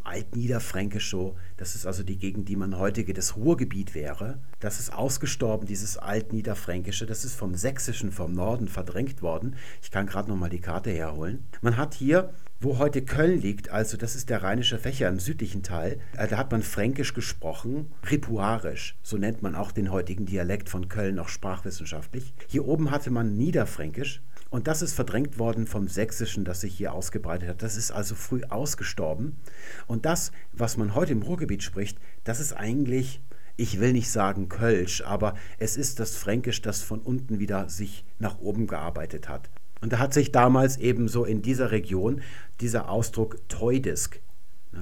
Altniederfränkisch 0.03 1.09
so. 1.09 1.37
Das 1.57 1.75
ist 1.75 1.85
also 1.85 2.03
die 2.03 2.17
Gegend, 2.17 2.49
die 2.49 2.55
man 2.55 2.77
heutige 2.77 3.13
das 3.13 3.35
Ruhrgebiet 3.35 3.93
wäre. 3.93 4.39
Das 4.59 4.79
ist 4.79 4.93
ausgestorben, 4.93 5.67
dieses 5.67 5.97
Altniederfränkische. 5.97 7.05
Das 7.05 7.23
ist 7.23 7.35
vom 7.35 7.55
Sächsischen, 7.55 8.11
vom 8.11 8.33
Norden 8.33 8.67
verdrängt 8.67 9.21
worden. 9.21 9.55
Ich 9.81 9.91
kann 9.91 10.07
gerade 10.07 10.29
noch 10.29 10.37
mal 10.37 10.49
die 10.49 10.61
Karte 10.61 10.89
herholen. 10.89 11.45
Man 11.61 11.77
hat 11.77 11.93
hier, 11.93 12.33
wo 12.59 12.77
heute 12.77 13.03
Köln 13.03 13.41
liegt, 13.41 13.69
also 13.69 13.97
das 13.97 14.15
ist 14.15 14.29
der 14.29 14.41
rheinische 14.41 14.79
Fächer 14.79 15.09
im 15.09 15.19
südlichen 15.19 15.63
Teil, 15.63 15.99
äh, 16.17 16.27
da 16.27 16.37
hat 16.37 16.51
man 16.51 16.63
Fränkisch 16.63 17.13
gesprochen, 17.13 17.91
Ripuarisch. 18.09 18.95
So 19.03 19.17
nennt 19.17 19.41
man 19.41 19.55
auch 19.55 19.71
den 19.71 19.91
heutigen 19.91 20.25
Dialekt 20.25 20.69
von 20.69 20.87
Köln 20.87 21.19
auch 21.19 21.29
sprachwissenschaftlich. 21.29 22.33
Hier 22.47 22.65
oben 22.65 22.91
hatte 22.91 23.11
man 23.11 23.37
Niederfränkisch. 23.37 24.21
Und 24.53 24.67
das 24.67 24.83
ist 24.83 24.93
verdrängt 24.93 25.39
worden 25.39 25.65
vom 25.65 25.87
Sächsischen, 25.87 26.45
das 26.45 26.61
sich 26.61 26.77
hier 26.77 26.93
ausgebreitet 26.93 27.49
hat. 27.49 27.63
Das 27.63 27.75
ist 27.75 27.89
also 27.89 28.13
früh 28.13 28.43
ausgestorben. 28.49 29.35
Und 29.87 30.05
das, 30.05 30.31
was 30.51 30.77
man 30.77 30.93
heute 30.93 31.11
im 31.11 31.23
Ruhrgebiet 31.23 31.63
spricht, 31.63 31.97
das 32.23 32.39
ist 32.39 32.53
eigentlich, 32.53 33.19
ich 33.57 33.79
will 33.79 33.93
nicht 33.93 34.11
sagen 34.11 34.49
Kölsch, 34.49 35.01
aber 35.01 35.33
es 35.57 35.75
ist 35.75 35.99
das 35.99 36.15
Fränkisch, 36.17 36.61
das 36.61 36.83
von 36.83 36.99
unten 36.99 37.39
wieder 37.39 37.67
sich 37.67 38.05
nach 38.19 38.37
oben 38.41 38.67
gearbeitet 38.67 39.27
hat. 39.27 39.49
Und 39.81 39.91
da 39.91 39.97
hat 39.97 40.13
sich 40.13 40.31
damals 40.31 40.77
eben 40.77 41.07
so 41.07 41.25
in 41.25 41.41
dieser 41.41 41.71
Region 41.71 42.21
dieser 42.61 42.89
Ausdruck 42.89 43.39
Teudisk 43.49 44.21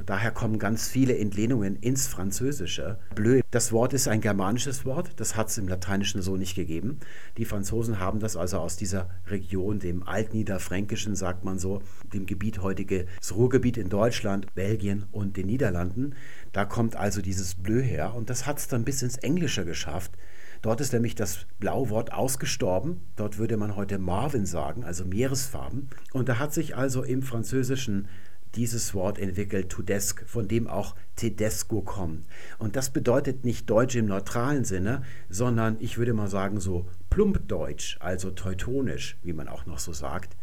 Daher 0.06 0.32
kommen 0.32 0.58
ganz 0.58 0.88
viele 0.88 1.18
Entlehnungen 1.18 1.76
ins 1.76 2.08
Französische. 2.08 2.98
Bleu, 3.16 3.42
das 3.52 3.72
Wort 3.72 3.94
ist 3.94 4.08
ein 4.08 4.22
germanisches 4.22 4.86
Wort, 4.86 5.12
das 5.18 5.36
hat 5.36 5.50
es 5.50 5.58
im 5.58 5.68
Lateinischen 5.68 6.22
so 6.22 6.38
nicht 6.38 6.56
gegeben. 6.56 7.00
Die 7.38 7.46
Franzosen 7.46 8.00
haben 8.00 8.20
das 8.20 8.38
also 8.38 8.60
aus 8.60 8.78
dieser 8.78 9.10
Region, 9.28 9.80
dem 9.80 10.04
Altniederfränkischen, 10.08 11.16
sagt 11.16 11.44
man 11.44 11.60
so, 11.60 11.82
dem 12.14 12.26
Gebiet 12.26 12.62
heutige 12.62 13.06
das 13.20 13.36
Ruhrgebiet 13.36 13.78
in 13.78 13.90
Deutschland, 13.90 14.54
Belgien 14.56 15.06
und 15.12 15.38
den 15.38 15.48
Niederlanden. 15.48 16.16
Da 16.52 16.66
kommt 16.66 16.96
also 16.96 17.22
dieses 17.22 17.56
Bleu 17.56 17.82
her 17.82 18.14
und 18.16 18.30
das 18.30 18.46
hat 18.46 18.60
es 18.60 18.68
dann 18.68 18.86
bis 18.86 19.02
ins 19.02 19.18
Englische 19.18 19.66
geschafft. 19.66 20.12
Dort 20.62 20.80
ist 20.80 20.94
nämlich 20.94 21.16
das 21.16 21.48
Blauwort 21.60 22.14
ausgestorben. 22.14 23.02
Dort 23.16 23.40
würde 23.40 23.58
man 23.58 23.76
heute 23.76 23.98
Marvin 23.98 24.46
sagen, 24.46 24.84
also 24.84 25.06
Meeresfarben. 25.06 25.90
Und 26.14 26.30
da 26.30 26.38
hat 26.38 26.54
sich 26.54 26.76
also 26.76 27.04
im 27.04 27.24
Französischen 27.24 28.08
dieses 28.56 28.94
Wort 28.94 29.18
entwickelt, 29.18 29.70
Tudesk, 29.70 30.28
von 30.28 30.48
dem 30.48 30.68
auch 30.68 30.96
Tedesco 31.16 31.82
kommt. 31.82 32.26
Und 32.60 32.76
das 32.76 32.90
bedeutet 32.90 33.46
nicht 33.46 33.70
Deutsch 33.70 33.96
im 33.96 34.06
neutralen 34.06 34.66
Sinne, 34.66 35.04
sondern 35.30 35.78
ich 35.80 35.98
würde 35.98 36.14
mal 36.14 36.28
sagen 36.28 36.60
so 36.60 36.88
Plumpdeutsch, 37.10 37.98
also 38.00 38.32
teutonisch, 38.32 39.18
wie 39.24 39.34
man 39.34 39.48
auch 39.48 39.66
noch 39.66 39.80
so 39.80 39.94
sagt. 39.94 40.36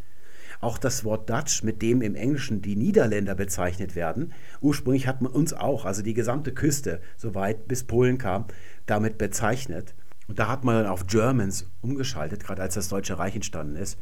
Auch 0.60 0.78
das 0.78 1.04
Wort 1.04 1.30
Dutch, 1.30 1.62
mit 1.62 1.82
dem 1.82 2.02
im 2.02 2.14
Englischen 2.14 2.62
die 2.62 2.74
Niederländer 2.74 3.34
bezeichnet 3.34 3.94
werden, 3.94 4.32
ursprünglich 4.60 5.06
hat 5.06 5.22
man 5.22 5.30
uns 5.30 5.52
auch, 5.52 5.84
also 5.84 6.02
die 6.02 6.14
gesamte 6.14 6.52
Küste, 6.52 7.00
soweit 7.16 7.68
bis 7.68 7.84
Polen 7.84 8.18
kam, 8.18 8.46
damit 8.86 9.18
bezeichnet. 9.18 9.94
Und 10.26 10.38
da 10.38 10.48
hat 10.48 10.64
man 10.64 10.74
dann 10.74 10.86
auf 10.86 11.06
Germans 11.06 11.70
umgeschaltet, 11.80 12.42
gerade 12.44 12.62
als 12.62 12.74
das 12.74 12.88
Deutsche 12.88 13.18
Reich 13.18 13.34
entstanden 13.34 13.76
ist. 13.76 13.98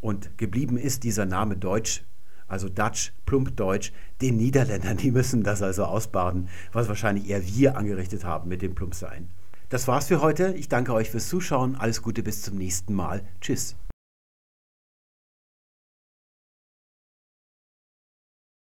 Und 0.00 0.38
geblieben 0.38 0.78
ist 0.78 1.04
dieser 1.04 1.26
Name 1.26 1.56
Deutsch 1.56 2.02
also 2.50 2.68
Dutch, 2.68 3.12
Plumpdeutsch, 3.26 3.92
den 4.20 4.36
Niederländern, 4.36 4.96
die 4.96 5.10
müssen 5.10 5.42
das 5.42 5.62
also 5.62 5.84
ausbaden, 5.84 6.48
was 6.72 6.88
wahrscheinlich 6.88 7.28
eher 7.28 7.46
wir 7.46 7.76
angerichtet 7.76 8.24
haben 8.24 8.48
mit 8.48 8.62
dem 8.62 8.74
Plumpsein. 8.74 9.28
Das 9.68 9.86
war's 9.86 10.08
für 10.08 10.20
heute. 10.20 10.52
Ich 10.54 10.68
danke 10.68 10.92
euch 10.92 11.10
fürs 11.10 11.28
Zuschauen. 11.28 11.76
Alles 11.76 12.02
Gute 12.02 12.22
bis 12.22 12.42
zum 12.42 12.56
nächsten 12.56 12.92
Mal. 12.92 13.22
Tschüss. 13.40 13.76